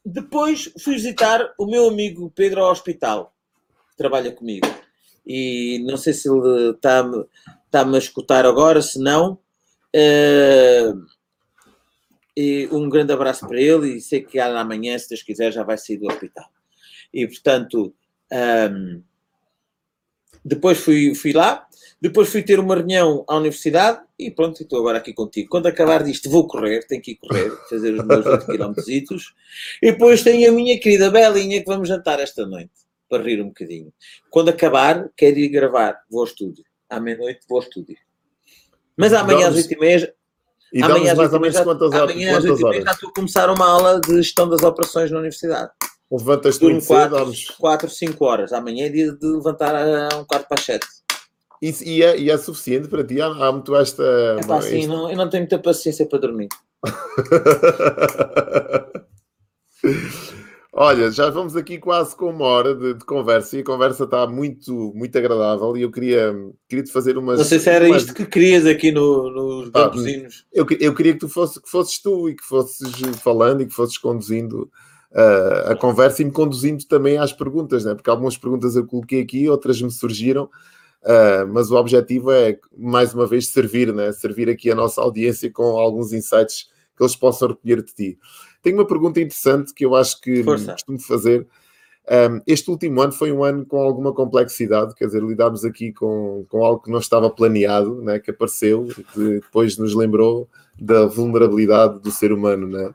depois 0.04 0.72
fui 0.82 0.94
visitar 0.94 1.54
o 1.58 1.66
meu 1.66 1.88
amigo 1.88 2.32
Pedro 2.34 2.62
ao 2.62 2.72
hospital, 2.72 3.34
que 3.90 3.96
trabalha 3.96 4.32
comigo. 4.32 4.66
E 5.26 5.78
não 5.86 5.96
sei 5.96 6.12
se 6.12 6.28
ele 6.28 6.70
está-me 6.70 7.24
está 7.66 7.82
a 7.82 7.98
escutar 7.98 8.46
agora, 8.46 8.80
se 8.80 8.98
não. 8.98 9.38
Uh, 9.94 11.04
e 12.36 12.68
um 12.72 12.88
grande 12.88 13.12
abraço 13.12 13.46
para 13.46 13.60
ele 13.60 13.96
e 13.96 14.00
sei 14.00 14.22
que 14.22 14.38
amanhã, 14.38 14.98
se 14.98 15.08
Deus 15.08 15.22
quiser, 15.22 15.52
já 15.52 15.62
vai 15.62 15.78
sair 15.78 15.98
do 15.98 16.06
hospital. 16.06 16.48
E 17.12 17.26
portanto, 17.26 17.94
um, 18.32 18.36
ehm, 18.36 19.02
depois 20.44 20.78
fui, 20.78 21.14
fui 21.14 21.32
lá, 21.32 21.66
depois 22.00 22.28
fui 22.28 22.42
ter 22.42 22.60
uma 22.60 22.74
reunião 22.74 23.24
à 23.26 23.36
universidade 23.36 24.00
e 24.18 24.30
pronto, 24.30 24.62
estou 24.62 24.78
agora 24.78 24.98
aqui 24.98 25.14
contigo. 25.14 25.48
Quando 25.48 25.68
acabar 25.68 26.02
disto, 26.02 26.28
vou 26.28 26.46
correr, 26.46 26.86
tenho 26.86 27.00
que 27.00 27.12
ir 27.12 27.14
correr, 27.16 27.50
fazer 27.70 27.94
os 27.94 28.04
meus 28.04 28.26
8 28.26 28.46
km. 28.46 28.74
E 29.80 29.92
depois 29.92 30.22
tenho 30.22 30.50
a 30.50 30.52
minha 30.52 30.78
querida 30.78 31.10
Belinha 31.10 31.60
que 31.60 31.66
vamos 31.66 31.88
jantar 31.88 32.20
esta 32.20 32.44
noite, 32.44 32.72
para 33.08 33.22
rir 33.22 33.40
um 33.40 33.48
bocadinho. 33.48 33.90
Quando 34.28 34.50
acabar, 34.50 35.08
quero 35.16 35.38
ir 35.38 35.48
gravar, 35.48 35.98
vou 36.10 36.20
ao 36.20 36.26
estúdio. 36.26 36.64
À 36.90 37.00
meia-noite, 37.00 37.40
vou 37.48 37.58
ao 37.58 37.64
estúdio. 37.64 37.96
Mas 38.96 39.14
amanhã 39.14 39.48
às 39.48 39.56
8h30. 39.56 40.12
E 40.74 40.82
amanhã 40.82 41.12
às 41.12 41.18
8h30 41.18 41.64
quantas 41.64 41.92
horas? 41.92 42.10
Amanhã 42.10 42.36
às 42.36 42.44
8h30 42.44 42.84
já 42.84 42.92
estou 42.92 43.08
a 43.08 43.12
começar 43.14 43.48
uma 43.48 43.66
aula 43.66 44.00
de 44.00 44.16
gestão 44.16 44.48
das 44.48 44.62
operações 44.62 45.10
na 45.10 45.18
universidade. 45.18 45.72
Levantas-te 46.10 46.64
muito 46.64 46.86
4, 46.86 47.34
cedo, 47.34 47.54
4, 47.58 47.90
5 47.90 48.24
horas. 48.24 48.52
Amanhã 48.52 48.86
é 48.86 48.88
dia 48.88 49.12
de 49.12 49.26
levantar 49.26 49.74
a 49.74 50.08
um 50.16 50.24
quarto 50.24 50.48
para 50.48 50.58
as 50.58 50.64
7. 50.64 50.86
Isso, 51.60 51.84
e, 51.84 52.02
é, 52.02 52.18
e 52.18 52.30
é 52.30 52.36
suficiente 52.36 52.88
para 52.88 53.04
ti? 53.04 53.20
Há, 53.20 53.26
há 53.26 53.52
muito 53.52 53.74
esta. 53.74 54.02
É 54.38 54.46
pá, 54.46 54.60
sim, 54.60 54.86
não, 54.86 55.10
eu 55.10 55.16
não 55.16 55.30
tenho 55.30 55.44
muita 55.44 55.58
paciência 55.58 56.06
para 56.06 56.18
dormir. 56.18 56.48
Olha, 60.76 61.08
já 61.10 61.30
vamos 61.30 61.56
aqui 61.56 61.78
quase 61.78 62.16
com 62.16 62.30
uma 62.30 62.46
hora 62.46 62.74
de, 62.74 62.94
de, 62.94 63.04
conversa 63.04 63.56
e 63.56 63.60
a 63.60 63.64
conversa 63.64 64.02
está 64.04 64.26
muito, 64.26 64.92
muito 64.92 65.16
agradável 65.16 65.76
e 65.76 65.82
eu 65.82 65.90
queria, 65.90 66.34
queria 66.68 66.84
te 66.84 66.90
fazer 66.90 67.16
umas. 67.16 67.38
Não 67.38 67.44
sei 67.44 67.60
se 67.60 67.70
era 67.70 67.86
umas... 67.86 68.02
isto 68.02 68.12
que 68.12 68.26
querias 68.26 68.66
aqui 68.66 68.90
no, 68.90 69.30
nos 69.30 69.70
ah, 69.72 69.92
eu, 70.52 70.66
eu 70.80 70.92
queria 70.92 71.12
que 71.12 71.20
tu 71.20 71.28
fosse, 71.28 71.62
que 71.62 71.70
fosses 71.70 72.02
tu 72.02 72.28
e 72.28 72.34
que 72.34 72.44
fosses 72.44 72.90
falando 73.22 73.62
e 73.62 73.66
que 73.66 73.72
fosses 73.72 73.96
conduzindo 73.96 74.68
uh, 75.14 75.70
a 75.70 75.76
conversa 75.76 76.22
e 76.22 76.24
me 76.24 76.30
conduzindo 76.30 76.84
também 76.84 77.18
às 77.18 77.32
perguntas, 77.32 77.84
né? 77.84 77.94
porque 77.94 78.10
algumas 78.10 78.36
perguntas 78.36 78.76
eu 78.76 78.86
coloquei 78.86 79.22
aqui, 79.22 79.48
outras 79.48 79.80
me 79.80 79.90
surgiram 79.90 80.48
Uh, 81.04 81.46
mas 81.52 81.70
o 81.70 81.76
objetivo 81.76 82.32
é, 82.32 82.58
mais 82.74 83.12
uma 83.12 83.26
vez, 83.26 83.48
servir, 83.48 83.92
né? 83.92 84.10
servir 84.10 84.48
aqui 84.48 84.70
a 84.70 84.74
nossa 84.74 85.02
audiência 85.02 85.50
com 85.50 85.78
alguns 85.78 86.14
insights 86.14 86.70
que 86.96 87.02
eles 87.02 87.14
possam 87.14 87.48
recolher 87.48 87.82
de 87.82 87.94
ti. 87.94 88.18
Tenho 88.62 88.78
uma 88.78 88.86
pergunta 88.86 89.20
interessante 89.20 89.74
que 89.74 89.84
eu 89.84 89.94
acho 89.94 90.18
que 90.22 90.42
Força. 90.42 90.72
costumo 90.72 90.98
fazer. 90.98 91.46
Um, 92.08 92.40
este 92.46 92.70
último 92.70 93.02
ano 93.02 93.12
foi 93.12 93.30
um 93.30 93.44
ano 93.44 93.66
com 93.66 93.82
alguma 93.82 94.14
complexidade, 94.14 94.94
quer 94.94 95.06
dizer, 95.06 95.22
lidámos 95.22 95.64
aqui 95.64 95.92
com, 95.92 96.46
com 96.48 96.64
algo 96.64 96.82
que 96.82 96.90
não 96.90 96.98
estava 96.98 97.28
planeado, 97.28 98.00
né, 98.00 98.18
que 98.18 98.30
apareceu, 98.30 98.86
que 99.12 99.40
depois 99.40 99.76
nos 99.76 99.94
lembrou 99.94 100.48
da 100.78 101.04
vulnerabilidade 101.04 102.00
do 102.00 102.10
ser 102.10 102.32
humano. 102.32 102.66
Né? 102.66 102.94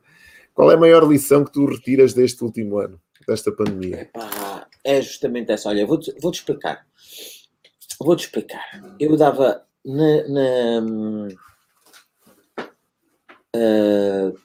Qual 0.60 0.70
é 0.70 0.74
a 0.74 0.78
maior 0.78 1.08
lição 1.10 1.46
que 1.46 1.54
tu 1.54 1.66
retiras 1.66 2.14
deste 2.14 2.44
último 2.44 2.80
ano, 2.80 3.00
desta 3.26 3.50
pandemia? 3.50 4.10
é 4.84 5.02
justamente 5.02 5.54
essa. 5.54 5.70
Olha, 5.70 5.88
vou-te 5.88 6.14
vou 6.20 6.32
explicar. 6.32 6.86
Vou-te 7.98 8.26
explicar. 8.26 8.66
Eu 9.00 9.16
dava 9.16 9.66
na. 9.86 10.28
na 10.28 11.28
uh, 13.56 14.38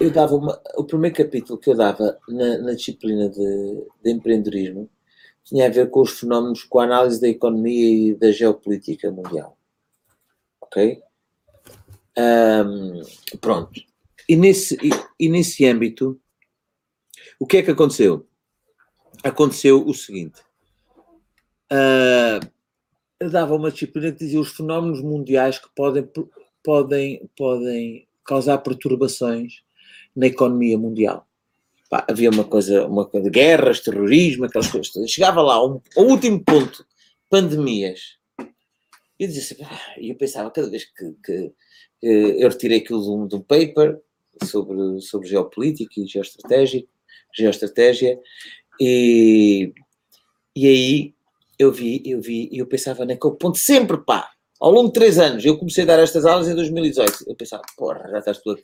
eu 0.00 0.10
dava 0.10 0.34
uma, 0.34 0.60
o 0.76 0.82
primeiro 0.82 1.14
capítulo 1.14 1.56
que 1.56 1.70
eu 1.70 1.76
dava 1.76 2.18
na, 2.28 2.58
na 2.58 2.72
disciplina 2.72 3.28
de, 3.28 3.86
de, 4.02 4.10
empreendedorismo 4.10 4.90
tinha 5.44 5.66
a 5.66 5.70
ver 5.70 5.90
com 5.90 6.00
os 6.00 6.18
fenómenos, 6.18 6.64
com 6.64 6.80
a 6.80 6.84
análise 6.84 7.20
da 7.20 7.28
economia 7.28 7.88
e 7.88 8.14
da 8.16 8.32
geopolítica 8.32 9.12
mundial. 9.12 9.56
Ok? 10.60 11.05
Um, 12.18 13.02
pronto. 13.40 13.80
E 14.28 14.36
nesse, 14.36 14.74
e, 14.76 14.90
e 15.20 15.28
nesse 15.28 15.64
âmbito, 15.64 16.20
o 17.38 17.46
que 17.46 17.58
é 17.58 17.62
que 17.62 17.70
aconteceu? 17.70 18.26
Aconteceu 19.22 19.86
o 19.86 19.94
seguinte: 19.94 20.40
Uh, 21.72 23.28
dava 23.30 23.56
uma 23.56 23.72
disciplina 23.72 24.12
que 24.12 24.18
dizia 24.18 24.40
os 24.40 24.52
fenómenos 24.52 25.02
mundiais 25.02 25.58
que 25.58 25.68
podem, 25.74 26.08
podem, 26.62 27.28
podem 27.36 28.06
causar 28.24 28.58
perturbações 28.58 29.62
na 30.14 30.26
economia 30.26 30.78
mundial. 30.78 31.26
Pá, 31.90 32.04
havia 32.08 32.30
uma 32.30 32.44
coisa, 32.44 32.86
uma 32.86 33.04
coisa, 33.04 33.28
guerras, 33.30 33.80
terrorismo, 33.80 34.44
aquelas 34.44 34.68
coisas. 34.68 35.10
Chegava 35.10 35.42
lá 35.42 35.54
ao, 35.54 35.82
ao 35.96 36.04
último 36.04 36.42
ponto, 36.42 36.86
pandemias. 37.28 38.16
E 39.18 39.24
eu 39.24 39.28
assim, 39.28 39.56
ah, 39.64 39.94
e 39.98 40.10
eu 40.10 40.16
pensava, 40.16 40.50
cada 40.50 40.68
vez 40.68 40.84
que, 40.84 41.12
que 41.24 41.52
eu 42.02 42.48
retirei 42.48 42.78
aquilo 42.78 43.02
de 43.02 43.10
um, 43.10 43.26
de 43.26 43.36
um, 43.36 43.40
paper 43.40 43.98
sobre, 44.44 45.00
sobre 45.00 45.28
geopolítica 45.28 46.00
e 46.00 46.06
geoestratégia, 46.06 46.84
geoestratégia 47.34 48.20
e, 48.80 49.72
e 50.54 50.66
aí 50.66 51.14
eu 51.58 51.72
vi, 51.72 52.02
eu 52.04 52.20
vi, 52.20 52.48
eu 52.52 52.66
pensava 52.66 53.04
naquele 53.04 53.34
ponto 53.34 53.58
sempre, 53.58 53.96
pá, 53.98 54.30
ao 54.58 54.70
longo 54.70 54.88
de 54.88 54.94
três 54.94 55.18
anos, 55.18 55.44
eu 55.44 55.58
comecei 55.58 55.84
a 55.84 55.86
dar 55.86 55.98
estas 55.98 56.24
aulas 56.24 56.48
em 56.48 56.54
2018. 56.54 57.24
Eu 57.26 57.34
pensava, 57.34 57.62
porra, 57.76 58.08
já 58.10 58.18
estás 58.20 58.38
tu 58.38 58.52
uh, 58.52 58.58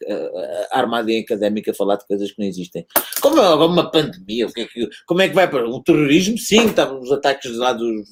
armado 0.71 1.11
em 1.11 1.21
académica 1.21 1.71
a 1.71 1.75
falar 1.75 1.97
de 1.97 2.07
coisas 2.07 2.33
que 2.33 2.41
não 2.41 2.49
existem. 2.49 2.87
Como 3.21 3.39
é 3.39 3.55
uma 3.55 3.91
pandemia? 3.91 4.47
O 4.47 4.53
que 4.53 4.63
é 4.63 4.67
que, 4.67 4.89
como 5.07 5.21
é 5.21 5.29
que 5.29 5.35
vai 5.35 5.51
para 5.51 5.69
o 5.69 5.83
terrorismo? 5.83 6.39
Sim, 6.39 6.69
estavam 6.69 6.99
os 6.99 7.13
ataques 7.13 7.55
lá 7.57 7.75
do, 7.75 8.03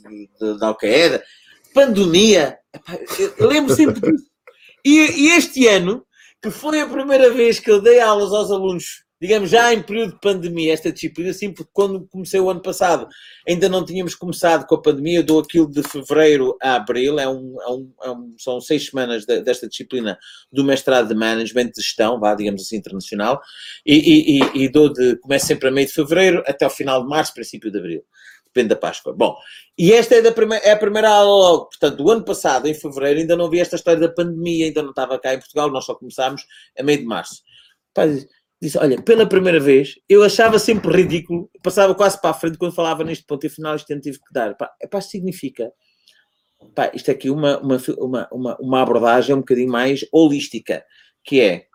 da 0.59 0.69
Al-Qaeda. 0.69 1.23
Pandemia, 1.73 2.59
lembro 3.39 3.75
sempre 3.75 4.13
disso. 4.13 4.30
E, 4.85 4.99
e 4.99 5.33
este 5.33 5.67
ano, 5.67 6.05
que 6.43 6.51
foi 6.51 6.81
a 6.81 6.89
primeira 6.89 7.31
vez 7.31 7.59
que 7.59 7.71
eu 7.71 7.81
dei 7.81 8.01
aulas 8.01 8.33
aos 8.33 8.51
alunos 8.51 9.05
digamos, 9.21 9.51
já 9.51 9.73
em 9.73 9.83
período 9.83 10.15
de 10.15 10.21
pandemia, 10.21 10.73
esta 10.73 10.91
disciplina, 10.91 11.33
sim, 11.35 11.53
porque 11.53 11.71
quando 11.75 12.09
comecei 12.09 12.41
o 12.41 12.49
ano 12.49 12.63
passado 12.63 13.07
ainda 13.47 13.69
não 13.69 13.85
tínhamos 13.85 14.15
começado 14.15 14.67
com 14.67 14.75
a 14.75 14.81
pandemia, 14.81 15.19
eu 15.19 15.23
dou 15.23 15.41
aquilo 15.41 15.71
de 15.71 15.83
fevereiro 15.83 16.57
a 16.61 16.77
abril, 16.77 17.19
é 17.21 17.29
um, 17.29 17.57
é 17.61 17.71
um, 17.71 17.93
é 18.03 18.11
um 18.11 18.35
são 18.39 18.61
seis 18.61 18.87
semanas 18.87 19.27
de, 19.27 19.43
desta 19.43 19.69
disciplina 19.69 20.19
do 20.51 20.65
mestrado 20.65 21.09
de 21.09 21.15
Management 21.15 21.67
de 21.67 21.83
Gestão, 21.83 22.19
vá, 22.19 22.35
digamos 22.35 22.63
assim, 22.63 22.77
internacional, 22.77 23.39
e, 23.85 24.41
e, 24.41 24.63
e 24.65 24.69
dou 24.71 24.91
de, 24.91 25.17
começo 25.17 25.47
sempre 25.47 25.69
a 25.69 25.71
meio 25.71 25.87
de 25.87 25.93
fevereiro 25.93 26.43
até 26.47 26.65
ao 26.65 26.71
final 26.71 27.03
de 27.03 27.09
março, 27.09 27.35
princípio 27.35 27.71
de 27.71 27.79
abril. 27.79 28.03
Depende 28.53 28.71
da 28.71 28.77
Páscoa. 28.77 29.15
Bom, 29.15 29.37
e 29.79 29.93
esta 29.93 30.17
é, 30.17 30.23
da 30.23 30.33
primeira, 30.33 30.65
é 30.65 30.73
a 30.73 30.77
primeira 30.77 31.09
aula 31.09 31.51
logo. 31.51 31.67
Portanto, 31.67 31.97
do 31.97 32.11
ano 32.11 32.25
passado, 32.25 32.67
em 32.67 32.75
fevereiro, 32.75 33.21
ainda 33.21 33.37
não 33.37 33.49
vi 33.49 33.61
esta 33.61 33.77
história 33.77 34.01
da 34.01 34.13
pandemia, 34.13 34.67
ainda 34.67 34.83
não 34.83 34.91
estava 34.91 35.19
cá 35.19 35.35
em 35.35 35.39
Portugal, 35.39 35.71
nós 35.71 35.85
só 35.85 35.95
começámos 35.95 36.45
a 36.79 36.83
meio 36.83 36.99
de 36.99 37.05
março. 37.05 37.43
Pá, 37.95 38.07
disse: 38.61 38.77
Olha, 38.79 39.01
pela 39.01 39.27
primeira 39.27 39.61
vez, 39.61 39.95
eu 40.09 40.25
achava 40.25 40.59
sempre 40.59 40.93
ridículo, 40.93 41.49
passava 41.63 41.95
quase 41.95 42.21
para 42.21 42.31
a 42.31 42.35
frente 42.35 42.59
quando 42.59 42.75
falava 42.75 43.05
neste 43.05 43.25
ponto, 43.25 43.45
e 43.45 43.47
afinal 43.47 43.77
isto 43.77 44.01
tive 44.01 44.19
que 44.19 44.33
dar. 44.33 44.57
Pá, 44.57 44.73
pá 44.91 45.01
significa. 45.01 45.73
Pá, 46.75 46.91
isto 46.93 47.09
é 47.09 47.13
aqui 47.13 47.31
uma, 47.31 47.59
uma, 47.59 47.77
uma, 47.99 48.29
uma, 48.33 48.57
uma 48.61 48.83
abordagem 48.83 49.35
um 49.35 49.39
bocadinho 49.39 49.71
mais 49.71 50.05
holística, 50.13 50.85
que 51.25 51.41
é. 51.41 51.67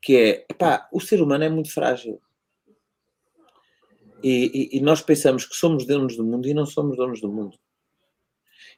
Que 0.00 0.16
é, 0.16 0.54
pá, 0.54 0.88
o 0.92 1.00
ser 1.00 1.22
humano 1.22 1.44
é 1.44 1.48
muito 1.48 1.72
frágil. 1.72 2.20
E, 4.22 4.76
e, 4.76 4.80
nós 4.80 5.00
pensamos 5.00 5.44
que 5.44 5.56
somos 5.56 5.84
donos 5.84 6.16
do 6.16 6.24
mundo 6.24 6.46
e 6.46 6.54
não 6.54 6.66
somos 6.66 6.96
donos 6.96 7.20
do 7.20 7.30
mundo. 7.30 7.58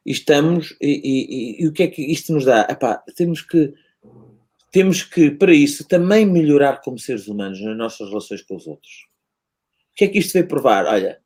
E 0.05 0.11
estamos, 0.11 0.75
e, 0.81 1.57
e 1.61 1.67
o 1.67 1.73
que 1.73 1.83
é 1.83 1.87
que 1.87 2.01
isto 2.01 2.33
nos 2.33 2.45
dá? 2.45 2.61
Epá, 2.69 3.03
temos 3.15 3.41
que 3.41 3.73
temos 4.75 5.03
que, 5.03 5.31
para 5.31 5.53
isso, 5.53 5.87
também 5.87 6.25
melhorar 6.25 6.81
como 6.81 6.99
seres 6.99 7.29
humanos 7.29 7.61
nas 7.61 7.77
nossas 7.77 8.09
relações 8.09 8.41
com 8.41 8.57
os 8.57 8.67
outros. 8.67 9.07
O 9.93 9.95
que 9.95 10.03
é 10.03 10.07
que 10.09 10.19
isto 10.19 10.33
veio 10.33 10.49
provar? 10.49 10.85
Olha, 10.85 11.21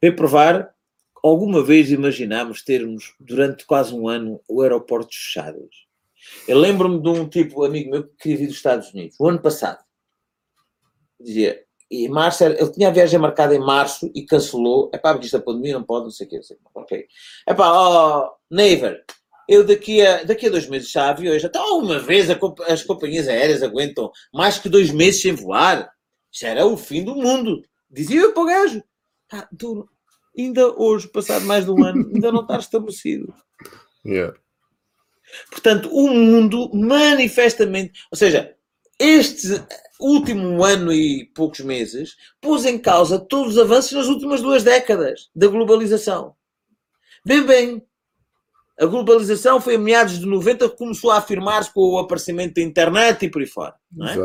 veio 0.00 0.16
provar, 0.16 0.74
alguma 1.22 1.62
vez 1.62 1.90
imaginámos 1.90 2.62
termos, 2.62 3.14
durante 3.20 3.66
quase 3.66 3.94
um 3.94 4.08
ano, 4.08 4.40
o 4.48 4.62
aeroportos 4.62 5.16
fechados. 5.16 5.86
Eu 6.48 6.58
lembro-me 6.58 6.98
de 7.02 7.08
um 7.10 7.28
tipo, 7.28 7.62
amigo 7.62 7.90
meu, 7.90 8.04
que 8.04 8.16
queria 8.16 8.38
vir 8.38 8.46
dos 8.46 8.56
Estados 8.56 8.90
Unidos, 8.94 9.20
o 9.20 9.28
ano 9.28 9.42
passado. 9.42 9.84
Dizia, 11.20 11.62
e 11.94 12.08
março, 12.08 12.42
ele 12.44 12.72
tinha 12.72 12.88
a 12.88 12.92
viagem 12.92 13.18
marcada 13.18 13.54
em 13.54 13.60
março 13.60 14.10
e 14.14 14.22
cancelou. 14.22 14.90
É 14.92 14.98
pá, 14.98 15.12
porque 15.12 15.26
isto 15.26 15.38
da 15.38 15.44
pandemia 15.44 15.74
não 15.74 15.84
pode, 15.84 16.04
não 16.04 16.10
sei 16.10 16.26
o 16.26 16.30
quê. 16.30 16.42
Sei, 16.42 16.56
ok. 16.74 17.06
É 17.46 17.54
pá, 17.54 17.72
oh, 17.72 18.32
Neighbor, 18.50 18.96
eu 19.48 19.64
daqui 19.64 20.04
a, 20.04 20.24
daqui 20.24 20.46
a 20.46 20.50
dois 20.50 20.68
meses 20.68 20.90
já 20.90 21.10
aviões, 21.10 21.44
até 21.44 21.60
uma 21.60 22.00
vez 22.00 22.28
a, 22.30 22.38
as 22.68 22.82
companhias 22.82 23.28
aéreas 23.28 23.62
aguentam 23.62 24.10
mais 24.32 24.58
que 24.58 24.68
dois 24.68 24.90
meses 24.90 25.22
sem 25.22 25.32
voar. 25.32 25.88
Já 26.32 26.48
era 26.48 26.66
o 26.66 26.76
fim 26.76 27.04
do 27.04 27.14
mundo. 27.14 27.62
Dizia 27.88 28.22
eu 28.22 28.32
para 28.32 28.42
o 28.42 28.46
gajo. 28.46 28.82
Tá, 29.28 29.48
tu, 29.56 29.88
ainda 30.36 30.66
hoje, 30.76 31.06
passado 31.08 31.44
mais 31.44 31.64
de 31.64 31.70
um 31.70 31.84
ano, 31.84 32.10
ainda 32.12 32.32
não 32.32 32.42
está 32.42 32.58
estabelecido. 32.58 33.32
Yeah. 34.04 34.36
Portanto, 35.50 35.88
o 35.92 36.08
mundo 36.10 36.70
manifestamente, 36.74 38.00
ou 38.10 38.18
seja, 38.18 38.54
este 38.98 39.64
último 40.00 40.64
ano 40.64 40.92
e 40.92 41.26
poucos 41.34 41.60
meses 41.60 42.16
pôs 42.40 42.64
em 42.64 42.78
causa 42.78 43.18
todos 43.18 43.56
os 43.56 43.58
avanços 43.58 43.92
nas 43.92 44.06
últimas 44.06 44.42
duas 44.42 44.62
décadas 44.62 45.30
da 45.34 45.46
globalização. 45.46 46.34
Bem, 47.24 47.42
bem, 47.42 47.82
a 48.78 48.86
globalização 48.86 49.60
foi 49.60 49.76
a 49.76 49.78
meados 49.78 50.18
de 50.18 50.26
90 50.26 50.68
que 50.70 50.76
começou 50.76 51.10
a 51.10 51.18
afirmar-se 51.18 51.72
com 51.72 51.80
o 51.80 51.98
aparecimento 51.98 52.54
da 52.54 52.62
internet 52.62 53.24
e 53.24 53.30
por 53.30 53.40
aí 53.40 53.46
fora. 53.46 53.74
Não 53.90 54.08
é? 54.08 54.16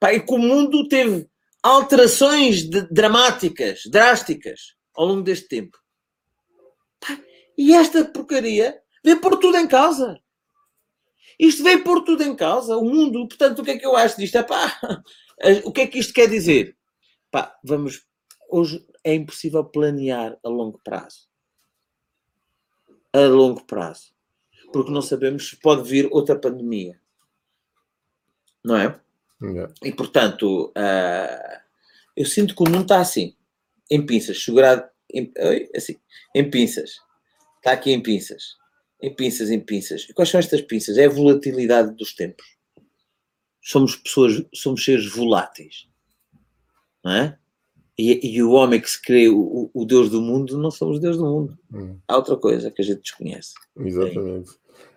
Pá, 0.00 0.12
e 0.12 0.20
que 0.20 0.32
o 0.34 0.38
mundo 0.38 0.88
teve 0.88 1.28
alterações 1.62 2.62
de, 2.62 2.82
dramáticas, 2.90 3.82
drásticas, 3.86 4.74
ao 4.94 5.06
longo 5.06 5.22
deste 5.22 5.48
tempo. 5.48 5.78
Pá, 7.00 7.18
e 7.56 7.74
esta 7.74 8.04
porcaria 8.04 8.78
veio 9.04 9.20
pôr 9.20 9.36
tudo 9.38 9.58
em 9.58 9.68
causa. 9.68 10.18
Isto 11.38 11.62
veio 11.62 11.84
pôr 11.84 12.02
tudo 12.02 12.22
em 12.22 12.34
causa, 12.36 12.76
o 12.76 12.84
mundo. 12.84 13.26
Portanto, 13.28 13.60
o 13.60 13.64
que 13.64 13.72
é 13.72 13.78
que 13.78 13.86
eu 13.86 13.96
acho 13.96 14.16
disto? 14.16 14.36
É 14.36 14.42
pá, 14.42 14.78
o 15.64 15.72
que 15.72 15.82
é 15.82 15.86
que 15.86 15.98
isto 15.98 16.12
quer 16.12 16.28
dizer? 16.28 16.76
Pá, 17.30 17.56
vamos. 17.64 18.04
Hoje 18.50 18.84
é 19.02 19.14
impossível 19.14 19.64
planear 19.64 20.38
a 20.44 20.48
longo 20.48 20.80
prazo 20.84 21.28
a 23.14 23.28
longo 23.28 23.64
prazo. 23.64 24.12
Porque 24.72 24.90
não 24.90 25.00
sabemos 25.00 25.50
se 25.50 25.56
pode 25.56 25.88
vir 25.88 26.08
outra 26.10 26.36
pandemia. 26.36 27.00
Não 28.64 28.76
é? 28.76 29.00
Yeah. 29.40 29.72
E 29.84 29.92
portanto, 29.92 30.72
uh, 30.76 31.60
eu 32.16 32.26
sinto 32.26 32.56
que 32.56 32.62
o 32.62 32.68
mundo 32.68 32.82
está 32.82 32.98
assim, 33.00 33.36
em 33.88 34.04
pinças, 34.04 34.42
segurado 34.42 34.88
em, 35.12 35.32
assim, 35.76 35.96
em 36.34 36.50
pinças. 36.50 36.98
Está 37.58 37.72
aqui 37.72 37.92
em 37.92 38.02
pinças. 38.02 38.56
Em 39.04 39.14
pinças, 39.14 39.50
em 39.50 39.60
pinças. 39.60 40.06
E 40.08 40.14
quais 40.14 40.30
são 40.30 40.40
estas 40.40 40.62
pinças? 40.62 40.96
É 40.96 41.04
a 41.04 41.10
volatilidade 41.10 41.94
dos 41.94 42.14
tempos. 42.14 42.46
Somos 43.60 43.96
pessoas, 43.96 44.42
somos 44.54 44.82
seres 44.82 45.06
voláteis. 45.06 45.86
Não 47.04 47.12
é? 47.12 47.38
E, 47.98 48.36
e, 48.36 48.42
o 48.42 48.52
homem 48.52 48.80
que 48.80 48.90
se 48.90 49.00
crê 49.00 49.28
o, 49.28 49.70
o, 49.74 49.84
Deus 49.84 50.08
do 50.08 50.22
mundo, 50.22 50.56
não 50.56 50.70
somos 50.70 50.98
Deus 50.98 51.18
do 51.18 51.26
mundo. 51.26 51.58
Hum. 51.70 51.98
Há 52.08 52.16
outra 52.16 52.34
coisa 52.38 52.70
que 52.70 52.80
a 52.80 52.84
gente 52.84 53.02
desconhece. 53.02 53.52
Exatamente. 53.78 54.50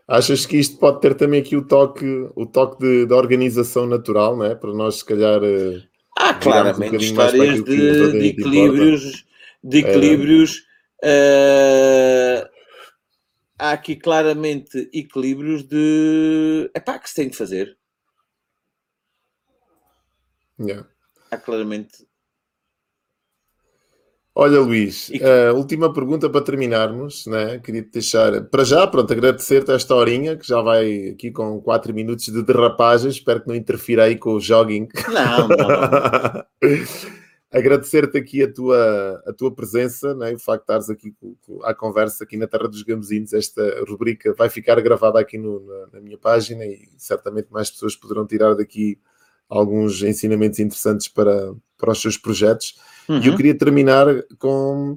Achas 0.08 0.46
que 0.46 0.56
isto 0.56 0.78
pode 0.78 1.02
ter 1.02 1.14
também 1.14 1.42
aqui 1.42 1.58
o 1.58 1.68
toque, 1.68 2.30
o 2.34 2.46
toque 2.46 2.80
de, 2.80 3.06
de 3.08 3.14
organização 3.14 3.86
natural, 3.86 4.38
não 4.38 4.46
é? 4.46 4.56
Para 4.56 4.74
nós, 4.74 4.96
se 4.96 5.06
calhar. 5.06 5.42
Há 6.18 6.34
claramente 6.34 6.96
um 6.96 7.00
histórias 7.00 7.62
de, 7.62 8.12
de, 8.14 8.28
equilíbrios. 8.28 9.26
De 9.62 9.80
equilíbrios 9.80 10.64
é... 11.04 12.48
uh, 12.50 12.57
há 13.58 13.72
aqui 13.72 13.96
claramente 13.96 14.90
equilíbrios 14.94 15.64
de. 15.64 16.70
É 16.74 16.80
pá, 16.80 17.00
que 17.00 17.10
se 17.10 17.16
tem 17.16 17.30
de 17.30 17.38
fazer. 17.38 17.78
Yeah. 20.60 20.88
Há 21.30 21.38
claramente 21.38 22.08
Olha, 24.40 24.60
Luís, 24.60 25.10
a 25.50 25.54
última 25.54 25.92
pergunta 25.92 26.30
para 26.30 26.46
terminarmos, 26.46 27.26
né? 27.26 27.58
queria 27.58 27.82
te 27.82 27.90
deixar, 27.94 28.44
para 28.44 28.64
já, 28.64 28.86
pronto, 28.86 29.12
agradecer-te 29.12 29.72
esta 29.72 29.96
horinha, 29.96 30.38
que 30.38 30.48
já 30.48 30.62
vai 30.62 31.10
aqui 31.10 31.32
com 31.32 31.60
4 31.60 31.92
minutos 31.92 32.26
de 32.26 32.44
derrapagem, 32.44 33.10
espero 33.10 33.42
que 33.42 33.48
não 33.48 33.56
interfira 33.56 34.04
aí 34.04 34.16
com 34.16 34.34
o 34.34 34.40
jogging. 34.40 34.90
Não, 35.08 35.48
não. 35.48 36.46
agradecer-te 37.52 38.18
aqui 38.18 38.44
a 38.44 38.52
tua, 38.52 39.24
a 39.26 39.34
tua 39.34 39.54
presença, 39.54 40.14
né? 40.14 40.34
o 40.34 40.40
facto 40.40 40.66
de 40.68 40.74
estares 40.74 40.90
aqui 40.90 41.16
à 41.64 41.74
conversa 41.74 42.24
aqui 42.24 42.36
na 42.36 42.48
Terra 42.48 42.68
dos 42.68 42.84
Gamozinhos, 42.84 43.34
esta 43.34 43.84
rubrica 43.88 44.34
vai 44.34 44.50
ficar 44.50 44.80
gravada 44.82 45.20
aqui 45.20 45.38
no, 45.38 45.66
na, 45.66 45.88
na 45.94 46.02
minha 46.02 46.18
página 46.18 46.66
e 46.66 46.88
certamente 46.98 47.48
mais 47.52 47.72
pessoas 47.72 47.96
poderão 47.96 48.26
tirar 48.26 48.54
daqui 48.56 49.00
alguns 49.50 50.02
ensinamentos 50.04 50.60
interessantes 50.60 51.08
para, 51.08 51.54
para 51.78 51.92
os 51.92 52.02
seus 52.02 52.18
projetos. 52.18 52.76
Uhum. 53.08 53.20
E 53.22 53.28
eu 53.28 53.36
queria 53.36 53.58
terminar 53.58 54.06
com. 54.38 54.96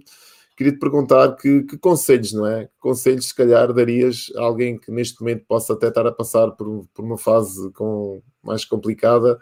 Queria 0.56 0.74
te 0.74 0.78
perguntar 0.78 1.36
que, 1.36 1.62
que, 1.62 1.78
conselhos, 1.78 2.34
não 2.34 2.46
é? 2.46 2.66
Que 2.66 2.78
conselhos, 2.78 3.28
se 3.28 3.34
calhar, 3.34 3.72
darias 3.72 4.30
a 4.36 4.42
alguém 4.42 4.78
que 4.78 4.90
neste 4.90 5.18
momento 5.18 5.46
possa 5.46 5.72
até 5.72 5.88
estar 5.88 6.06
a 6.06 6.12
passar 6.12 6.50
por, 6.50 6.86
por 6.92 7.02
uma 7.02 7.16
fase 7.16 7.72
com, 7.72 8.20
mais 8.42 8.62
complicada 8.66 9.40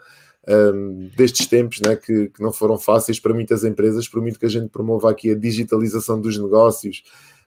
um, 0.49 1.09
destes 1.15 1.45
tempos, 1.45 1.79
né, 1.79 1.95
que, 1.95 2.29
que, 2.29 2.41
não 2.41 2.51
foram 2.51 2.77
fáceis 2.77 3.19
para 3.19 3.33
muitas 3.33 3.63
empresas, 3.63 4.07
por 4.07 4.21
muito 4.21 4.39
que 4.39 4.47
a 4.47 4.49
gente 4.49 4.69
promova 4.69 5.11
aqui 5.11 5.31
a 5.31 5.35
digitalização 5.35 6.19
dos 6.19 6.37
negócios 6.37 7.03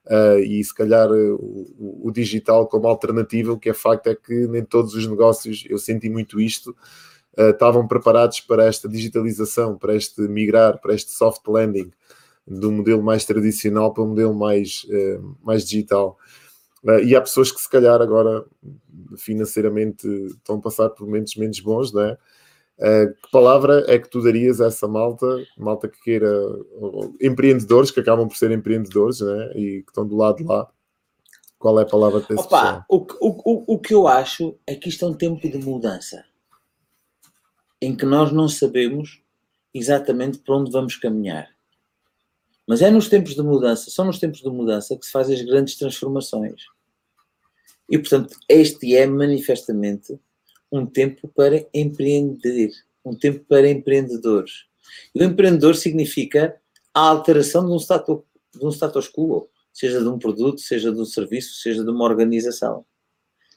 uh, 0.07 0.39
e 0.39 0.63
se 0.63 0.73
calhar 0.73 1.11
o, 1.11 2.01
o, 2.05 2.13
digital 2.13 2.69
como 2.69 2.87
alternativa, 2.87 3.53
o 3.53 3.59
que 3.59 3.71
é 3.71 3.75
facto 3.75 4.07
é 4.07 4.15
que 4.15 4.47
nem 4.47 4.65
todos 4.65 4.95
os 4.95 5.07
negócios, 5.07 5.65
eu 5.69 5.79
senti 5.79 6.09
muito 6.09 6.41
isto, 6.41 6.77
uh, 7.37 7.51
estavam 7.51 7.89
preparados 7.89 8.41
para 8.41 8.67
esta 8.67 8.89
digitalização, 8.89 9.77
para 9.77 9.97
este 9.97 10.21
migrar, 10.23 10.81
para 10.81 10.95
este 10.95 11.11
soft 11.11 11.43
landing 11.49 11.91
do 12.47 12.71
modelo 12.71 13.03
mais 13.03 13.25
tradicional 13.25 13.93
para 13.93 14.05
um 14.05 14.09
modelo 14.09 14.35
mais, 14.35 14.85
uh, 14.85 15.37
mais 15.43 15.65
digital. 15.65 16.17
Uh, 16.85 17.01
e 17.01 17.17
há 17.17 17.21
pessoas 17.21 17.51
que 17.51 17.61
se 17.61 17.69
calhar 17.69 18.01
agora 18.01 18.45
financeiramente 19.17 20.07
estão 20.07 20.57
a 20.57 20.61
passar 20.61 20.91
por 20.91 21.07
momentos 21.07 21.35
menos 21.35 21.59
bons, 21.61 21.93
não 21.93 22.03
é? 22.03 22.19
Uh, 22.79 23.15
que 23.15 23.31
palavra 23.31 23.85
é 23.87 23.99
que 23.99 24.09
tu 24.09 24.23
darias 24.23 24.61
a 24.61 24.67
essa 24.67 24.89
malta, 24.89 25.27
malta 25.57 25.89
que 25.89 26.01
queira, 26.01 26.31
empreendedores 27.21 27.91
que 27.91 28.01
acabam 28.01 28.27
por 28.27 28.37
ser 28.37 28.51
empreendedores 28.51 29.21
né? 29.21 29.53
e 29.55 29.83
que 29.83 29.91
estão 29.91 30.07
do 30.07 30.17
lado 30.17 30.39
de 30.39 30.45
lá? 30.45 30.69
Qual 31.59 31.79
é 31.79 31.83
a 31.83 31.87
palavra 31.87 32.21
que 32.21 32.35
Opa, 32.35 32.85
o, 32.89 33.07
o, 33.21 33.75
o 33.75 33.79
que 33.79 33.95
eu 33.95 34.09
acho 34.09 34.57
é 34.67 34.75
que 34.75 34.89
isto 34.89 35.05
é 35.05 35.09
um 35.09 35.15
tempo 35.15 35.49
de 35.49 35.59
mudança 35.59 36.25
em 37.81 37.97
que 37.97 38.05
nós 38.05 38.33
não 38.33 38.49
sabemos 38.49 39.23
exatamente 39.75 40.39
para 40.39 40.57
onde 40.57 40.71
vamos 40.71 40.97
caminhar. 40.97 41.49
Mas 42.67 42.81
é 42.81 42.91
nos 42.91 43.09
tempos 43.09 43.35
de 43.35 43.43
mudança, 43.43 43.91
são 43.91 44.05
nos 44.05 44.21
tempos 44.21 44.41
de 44.41 44.49
mudança 44.49 44.97
que 44.97 45.05
se 45.05 45.11
fazem 45.11 45.35
as 45.35 45.43
grandes 45.43 45.77
transformações. 45.77 46.63
E, 47.89 47.99
portanto, 47.99 48.37
este 48.49 48.97
é 48.97 49.05
manifestamente 49.07 50.19
um 50.73 50.87
tempo 50.87 51.29
para 51.29 51.67
empreender, 51.75 52.71
um 53.05 53.15
tempo 53.15 53.45
para 53.47 53.69
empreendedores. 53.69 54.65
E 55.15 55.21
o 55.21 55.25
empreendedor 55.25 55.77
significa 55.77 56.57
a 56.95 57.01
alteração 57.01 57.67
de 57.67 57.73
um 57.73 57.77
status, 57.77 58.21
de 58.55 58.65
um 58.65 58.71
status 58.71 59.09
quo, 59.09 59.49
seja 59.73 60.01
de 60.01 60.09
um 60.09 60.19
produto, 60.19 60.61
seja 60.61 60.91
de 60.91 60.99
um 61.01 61.05
serviço, 61.05 61.61
seja 61.61 61.85
de 61.85 61.91
uma 61.91 62.05
organização. 62.05 62.85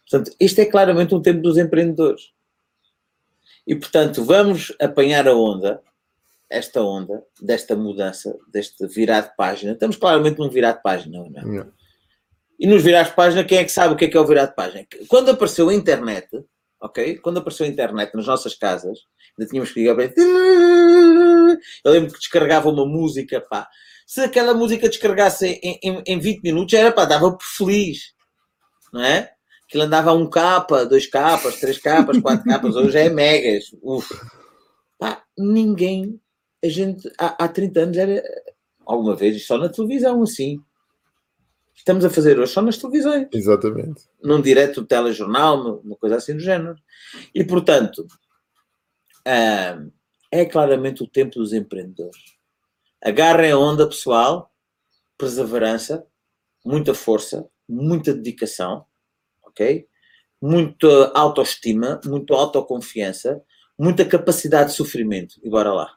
Portanto, 0.09 0.36
este 0.39 0.61
é 0.61 0.66
claramente 0.66 1.16
um 1.16 1.22
tempo 1.22 1.41
dos 1.41 1.57
empreendedores. 1.57 2.34
E, 3.66 3.76
portanto, 3.76 4.24
vamos 4.24 4.74
apanhar 4.80 5.28
a 5.28 5.36
onda, 5.36 5.82
esta 6.49 6.82
onda, 6.82 7.24
desta 7.41 7.76
mudança, 7.76 8.38
deste 8.51 8.86
virar 8.88 9.22
de 9.22 9.36
página. 9.36 9.74
Estamos 9.74 9.95
claramente 9.95 10.38
num 10.38 10.49
virar 10.49 10.74
de 10.74 10.84
página, 10.84 11.18
não 11.18 11.39
é? 11.39 11.45
Não. 11.45 11.74
E 12.59 12.68
nos 12.68 12.84
virar 12.84 13.03
de 13.03 13.16
página, 13.16 13.43
quem 13.43 13.57
é 13.57 13.63
que 13.63 13.72
sabe 13.72 13.93
o 13.93 13.97
que 13.97 14.05
é 14.05 14.07
que 14.07 14.16
é 14.16 14.20
o 14.20 14.28
virar 14.28 14.45
de 14.45 14.55
página? 14.55 14.86
Quando 15.07 15.30
apareceu 15.30 15.68
a 15.70 15.74
internet, 15.74 16.30
ok? 16.82 17.17
Quando 17.19 17.39
apareceu 17.39 17.65
a 17.65 17.69
internet 17.69 18.13
nas 18.15 18.28
nossas 18.28 18.53
casas, 18.55 18.99
ainda 19.38 19.49
tínhamos 19.49 19.71
que 19.71 19.80
ligar 19.80 19.95
bem. 19.95 20.13
Eu 21.84 21.91
lembro 21.91 22.11
que 22.11 22.19
descarregava 22.19 22.69
uma 22.69 22.86
música, 22.86 23.41
pá. 23.41 23.67
Se 24.05 24.21
aquela 24.21 24.53
música 24.53 24.88
descarregasse 24.88 25.59
em, 25.63 25.80
em, 25.82 26.03
em 26.05 26.19
20 26.19 26.43
minutos, 26.43 26.73
era 26.73 26.91
pá, 26.91 27.05
dava 27.05 27.32
por 27.32 27.45
feliz, 27.45 28.13
não 28.93 29.03
é? 29.03 29.32
Aquilo 29.67 29.84
andava 29.84 30.11
a 30.11 30.13
um 30.13 30.30
capa, 30.30 30.86
dois 30.86 31.07
capas, 31.07 31.59
três 31.59 31.80
capas, 31.80 32.19
quatro 32.21 32.45
capas, 32.45 32.76
hoje 32.76 32.97
é 32.97 33.09
megas. 33.09 33.65
Uf. 33.82 34.13
Pá, 34.99 35.23
ninguém, 35.38 36.19
a 36.63 36.67
gente, 36.67 37.11
há, 37.17 37.45
há 37.45 37.47
30 37.47 37.80
anos 37.80 37.97
era, 37.97 38.23
alguma 38.86 39.15
vez, 39.15 39.45
só 39.45 39.57
na 39.57 39.69
televisão, 39.69 40.21
assim. 40.21 40.59
Estamos 41.76 42.05
a 42.05 42.09
fazer 42.09 42.39
hoje 42.39 42.51
só 42.51 42.61
nas 42.61 42.78
televisões. 42.78 43.28
Exatamente. 43.32 44.03
Num 44.23 44.41
direto 44.41 44.82
do 44.82 44.88
telejornal, 44.88 45.80
uma 45.82 45.95
coisa 45.95 46.15
assim 46.15 46.34
do 46.34 46.39
género. 46.39 46.76
E, 47.34 47.43
portanto, 47.43 48.07
é 50.32 50.45
claramente 50.45 51.03
o 51.03 51.07
tempo 51.07 51.36
dos 51.36 51.53
empreendedores. 51.53 52.36
Agarrem 53.03 53.51
a 53.51 53.57
onda, 53.57 53.88
pessoal, 53.88 54.51
perseverança, 55.17 56.05
muita 56.65 56.93
força, 56.93 57.47
muita 57.69 58.13
dedicação, 58.13 58.86
ok? 59.43 59.88
Muita 60.41 61.11
autoestima, 61.13 62.01
muita 62.03 62.34
autoconfiança, 62.34 63.41
muita 63.78 64.05
capacidade 64.05 64.71
de 64.71 64.76
sofrimento. 64.76 65.36
E 65.43 65.49
bora 65.49 65.71
lá. 65.71 65.95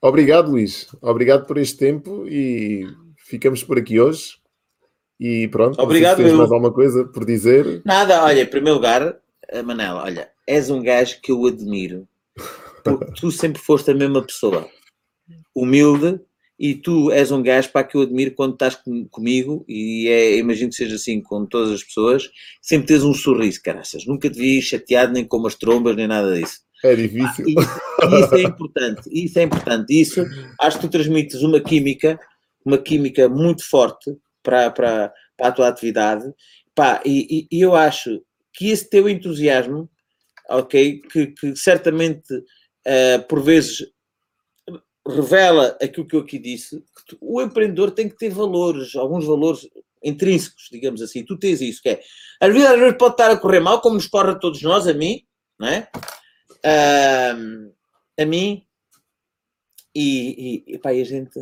Obrigado, 0.00 0.50
Luís. 0.50 0.88
Obrigado 1.02 1.46
por 1.46 1.58
este 1.58 1.78
tempo 1.78 2.26
e 2.26 2.86
ficamos 3.24 3.64
por 3.64 3.78
aqui 3.78 3.98
hoje. 3.98 4.36
E 5.18 5.48
pronto, 5.48 5.80
Obrigado, 5.80 6.16
se 6.16 6.24
tens 6.24 6.34
mais 6.34 6.50
alguma 6.50 6.72
coisa 6.72 7.04
por 7.04 7.24
dizer. 7.24 7.82
Nada, 7.84 8.24
olha, 8.24 8.42
em 8.42 8.46
primeiro 8.46 8.76
lugar, 8.76 9.16
eh, 9.48 9.62
Manela, 9.62 10.02
olha, 10.02 10.30
és 10.46 10.70
um 10.70 10.82
gajo 10.82 11.20
que 11.22 11.30
eu 11.30 11.46
admiro, 11.46 12.06
porque 12.82 13.12
tu 13.20 13.30
sempre 13.30 13.60
foste 13.60 13.90
a 13.90 13.94
mesma 13.94 14.22
pessoa, 14.22 14.68
humilde, 15.54 16.20
e 16.58 16.74
tu 16.74 17.10
és 17.10 17.30
um 17.30 17.42
gajo 17.42 17.70
para 17.70 17.84
que 17.84 17.96
eu 17.96 18.02
admiro 18.02 18.32
quando 18.32 18.54
estás 18.54 18.74
com, 18.74 19.06
comigo, 19.08 19.64
e 19.68 20.08
é, 20.08 20.36
imagino 20.36 20.70
que 20.70 20.76
seja 20.76 20.96
assim 20.96 21.20
com 21.20 21.46
todas 21.46 21.70
as 21.70 21.82
pessoas, 21.82 22.28
sempre 22.60 22.88
tens 22.88 23.04
um 23.04 23.14
sorriso, 23.14 23.62
caraças. 23.62 24.04
Nunca 24.06 24.28
te 24.28 24.38
vi 24.38 24.60
chateado 24.60 25.12
nem 25.12 25.24
com 25.24 25.46
as 25.46 25.54
trombas, 25.54 25.94
nem 25.96 26.08
nada 26.08 26.34
disso. 26.34 26.58
É 26.84 26.94
difícil. 26.94 27.46
Ah, 28.02 28.20
isso 28.20 28.34
é 28.34 28.42
importante, 28.42 29.00
isso 29.10 29.38
é 29.38 29.42
importante. 29.44 30.00
Isso, 30.00 30.26
acho 30.60 30.78
que 30.78 30.86
tu 30.86 30.90
transmites 30.90 31.40
uma 31.40 31.60
química 31.60 32.20
uma 32.64 32.78
química 32.78 33.28
muito 33.28 33.68
forte 33.68 34.16
para, 34.42 34.70
para, 34.70 35.12
para 35.36 35.48
a 35.48 35.52
tua 35.52 35.68
atividade. 35.68 36.32
Pá, 36.74 37.02
e, 37.04 37.46
e, 37.50 37.60
eu 37.60 37.74
acho 37.74 38.22
que 38.52 38.70
esse 38.70 38.88
teu 38.88 39.08
entusiasmo, 39.08 39.88
ok, 40.48 41.00
que, 41.10 41.26
que 41.28 41.56
certamente 41.56 42.32
uh, 42.34 43.22
por 43.28 43.42
vezes 43.42 43.86
revela 45.06 45.76
aquilo 45.82 46.06
que 46.06 46.16
eu 46.16 46.20
aqui 46.20 46.38
disse, 46.38 46.82
que 47.06 47.16
o 47.20 47.40
empreendedor 47.42 47.90
tem 47.90 48.08
que 48.08 48.16
ter 48.16 48.30
valores, 48.30 48.96
alguns 48.96 49.26
valores 49.26 49.68
intrínsecos, 50.02 50.68
digamos 50.70 51.02
assim. 51.02 51.24
Tu 51.24 51.38
tens 51.38 51.60
isso, 51.60 51.82
que 51.82 51.90
é, 51.90 52.00
às 52.40 52.52
vezes, 52.52 52.68
às 52.68 52.78
vezes 52.78 52.98
pode 52.98 53.14
estar 53.14 53.30
a 53.30 53.36
correr 53.36 53.60
mal, 53.60 53.80
como 53.80 53.96
nos 53.96 54.06
corre 54.06 54.32
a 54.32 54.34
todos 54.34 54.62
nós, 54.62 54.86
a 54.86 54.94
mim, 54.94 55.22
não 55.58 55.68
é? 55.68 55.88
Uh, 56.64 57.72
a 58.18 58.24
mim, 58.24 58.66
e, 59.94 60.64
e, 60.68 60.74
e 60.74 60.78
pá, 60.78 60.90
a 60.90 61.04
gente 61.04 61.38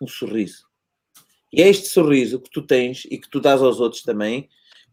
um 0.00 0.06
sorriso. 0.06 0.66
E 1.52 1.62
é 1.62 1.68
este 1.68 1.88
sorriso 1.88 2.40
que 2.40 2.50
tu 2.50 2.62
tens 2.62 3.04
e 3.10 3.18
que 3.18 3.28
tu 3.28 3.40
dás 3.40 3.62
aos 3.62 3.80
outros 3.80 4.02
também, 4.02 4.48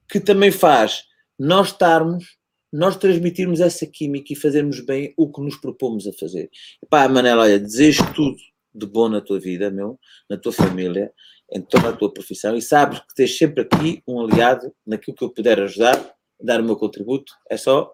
que 0.09 0.19
também 0.19 0.51
faz 0.51 1.03
nós 1.37 1.67
estarmos, 1.67 2.37
nós 2.71 2.95
transmitirmos 2.95 3.59
essa 3.59 3.85
química 3.85 4.33
e 4.33 4.35
fazermos 4.35 4.79
bem 4.79 5.13
o 5.17 5.31
que 5.31 5.41
nos 5.41 5.57
propomos 5.57 6.07
a 6.07 6.13
fazer. 6.13 6.49
Pá, 6.89 7.07
Manela, 7.07 7.43
olha, 7.43 7.59
desejo 7.59 8.03
tudo 8.13 8.37
de 8.73 8.85
bom 8.85 9.09
na 9.09 9.21
tua 9.21 9.39
vida, 9.39 9.69
meu, 9.69 9.99
na 10.29 10.37
tua 10.37 10.51
família, 10.51 11.11
em 11.51 11.61
toda 11.61 11.89
a 11.89 11.93
tua 11.93 12.11
profissão 12.11 12.55
e 12.55 12.61
sabes 12.61 12.99
que 12.99 13.13
tens 13.15 13.37
sempre 13.37 13.61
aqui 13.61 14.01
um 14.07 14.21
aliado 14.21 14.73
naquilo 14.85 15.15
que 15.15 15.23
eu 15.23 15.29
puder 15.29 15.59
ajudar, 15.61 16.13
dar 16.41 16.59
o 16.59 16.63
meu 16.63 16.75
contributo, 16.75 17.33
é 17.49 17.57
só 17.57 17.93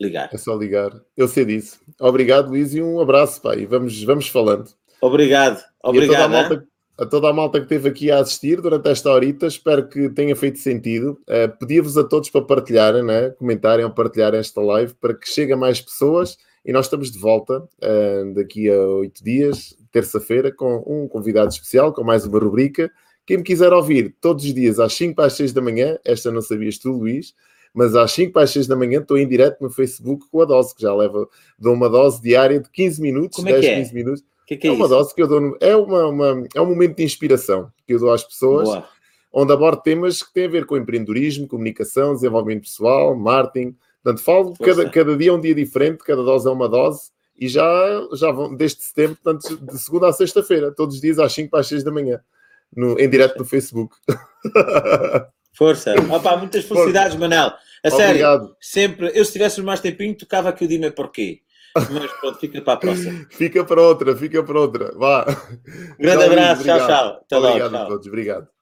ligar. 0.00 0.28
É 0.32 0.38
só 0.38 0.54
ligar. 0.54 0.92
Eu 1.16 1.26
sei 1.26 1.44
disso. 1.44 1.80
Obrigado, 2.00 2.48
Luís, 2.48 2.74
e 2.74 2.82
um 2.82 3.00
abraço, 3.00 3.40
pai. 3.40 3.66
Vamos, 3.66 4.02
vamos 4.02 4.28
falando. 4.28 4.70
Obrigado, 5.00 5.62
obrigado. 5.88 6.14
A 6.14 6.24
toda, 6.24 6.24
a, 6.24 6.28
malta, 6.28 6.66
a 6.98 7.06
toda 7.06 7.28
a 7.28 7.32
malta 7.32 7.58
que 7.58 7.64
esteve 7.64 7.88
aqui 7.88 8.10
a 8.10 8.18
assistir 8.18 8.60
durante 8.60 8.88
esta 8.88 9.10
horita, 9.10 9.46
espero 9.46 9.88
que 9.88 10.08
tenha 10.10 10.34
feito 10.34 10.58
sentido. 10.58 11.18
Uh, 11.28 11.56
Pedia-vos 11.58 11.96
a 11.96 12.04
todos 12.04 12.30
para 12.30 12.42
partilharem, 12.42 13.02
né? 13.02 13.30
comentarem 13.30 13.84
ou 13.84 13.90
partilharem 13.90 14.40
esta 14.40 14.60
live 14.60 14.94
para 14.94 15.14
que 15.14 15.28
chegue 15.28 15.52
a 15.52 15.56
mais 15.56 15.80
pessoas 15.80 16.36
e 16.66 16.72
nós 16.72 16.86
estamos 16.86 17.12
de 17.12 17.18
volta 17.18 17.60
uh, 17.60 18.34
daqui 18.34 18.68
a 18.68 18.76
oito 18.76 19.22
dias, 19.22 19.76
terça-feira, 19.92 20.50
com 20.50 20.82
um 20.84 21.06
convidado 21.06 21.48
especial, 21.48 21.92
com 21.92 22.02
mais 22.02 22.26
uma 22.26 22.40
rubrica. 22.40 22.90
Quem 23.24 23.36
me 23.36 23.42
quiser 23.44 23.72
ouvir 23.72 24.16
todos 24.20 24.44
os 24.44 24.52
dias 24.52 24.80
às 24.80 24.92
5 24.94 25.14
para 25.14 25.26
as 25.26 25.34
6 25.34 25.52
da 25.52 25.60
manhã, 25.60 25.96
esta 26.04 26.32
não 26.32 26.42
sabias 26.42 26.76
tu, 26.76 26.90
Luís, 26.90 27.34
mas 27.72 27.94
às 27.94 28.10
5 28.12 28.32
para 28.32 28.42
as 28.42 28.50
6 28.50 28.66
da 28.66 28.74
manhã 28.74 29.00
estou 29.00 29.16
em 29.16 29.28
direto 29.28 29.60
no 29.60 29.70
Facebook 29.70 30.26
com 30.28 30.42
a 30.42 30.44
dose, 30.44 30.74
que 30.74 30.82
já 30.82 30.92
leva, 30.92 31.28
dou 31.56 31.72
uma 31.72 31.88
dose 31.88 32.20
diária 32.20 32.58
de 32.58 32.68
15 32.68 33.00
minutos, 33.00 33.36
Como 33.36 33.48
é 33.48 33.60
10, 33.60 33.64
é 33.64 33.76
15 33.76 33.94
minutos 33.94 34.24
que, 34.46 34.56
que 34.56 34.68
é, 34.68 34.70
é, 34.70 34.72
uma 34.72 34.86
isso? 34.86 34.94
dose 34.94 35.14
que 35.14 35.22
eu 35.22 35.26
dou. 35.26 35.40
No, 35.40 35.56
é, 35.60 35.74
uma, 35.74 36.06
uma, 36.06 36.44
é 36.54 36.60
um 36.60 36.66
momento 36.66 36.96
de 36.96 37.04
inspiração 37.04 37.70
que 37.86 37.94
eu 37.94 37.98
dou 37.98 38.12
às 38.12 38.22
pessoas, 38.22 38.68
Boa. 38.68 38.88
onde 39.32 39.52
abordo 39.52 39.82
temas 39.82 40.22
que 40.22 40.32
têm 40.32 40.46
a 40.46 40.50
ver 40.50 40.66
com 40.66 40.76
empreendedorismo, 40.76 41.48
comunicação, 41.48 42.14
desenvolvimento 42.14 42.62
pessoal, 42.62 43.16
marketing. 43.16 43.76
Portanto, 44.02 44.22
falo 44.22 44.54
cada, 44.56 44.88
cada 44.88 45.16
dia 45.16 45.30
é 45.30 45.32
um 45.32 45.40
dia 45.40 45.54
diferente, 45.54 46.04
cada 46.04 46.22
dose 46.22 46.48
é 46.48 46.50
uma 46.50 46.68
dose. 46.68 47.10
E 47.38 47.48
já, 47.48 48.08
já 48.14 48.30
vão, 48.30 48.54
desde 48.54 48.82
setembro, 48.82 49.18
portanto, 49.22 49.58
de 49.58 49.78
segunda 49.78 50.08
a 50.08 50.12
sexta-feira, 50.12 50.72
todos 50.72 50.94
os 50.94 51.00
dias 51.02 51.18
às 51.18 51.32
5 51.32 51.50
para 51.50 51.60
as 51.60 51.66
6 51.66 51.84
da 51.84 51.90
manhã, 51.90 52.20
no, 52.74 52.98
em 52.98 53.10
direto 53.10 53.38
no 53.38 53.44
Facebook. 53.44 53.94
Força. 55.52 55.94
Opa, 56.10 56.36
muitas 56.36 56.64
felicidades, 56.64 57.14
Força. 57.14 57.18
Manel. 57.18 57.52
A 57.84 57.88
Obrigado. 57.88 58.40
sério, 58.40 58.56
sempre, 58.60 59.12
eu 59.14 59.24
se 59.24 59.32
tivéssemos 59.32 59.66
mais 59.66 59.80
tempinho, 59.80 60.16
tocava 60.16 60.48
aqui 60.48 60.64
o 60.64 60.68
Dime 60.68 60.90
porquê. 60.90 61.40
Mas 61.90 62.12
pronto, 62.20 62.38
fica 62.38 62.60
para 62.62 62.74
a 62.74 62.76
próxima. 62.76 63.26
fica 63.30 63.64
para 63.64 63.82
outra, 63.82 64.16
fica 64.16 64.42
para 64.42 64.60
outra. 64.60 64.92
Vá. 64.96 65.24
Grande 65.98 66.24
tchau, 66.24 66.32
abraço, 66.32 66.64
tchau, 66.64 66.86
tchau. 66.86 67.06
Até 67.24 67.36
obrigado 67.36 67.72
logo, 67.72 67.84
a 67.84 67.88
todos, 67.88 68.06
obrigado. 68.06 68.55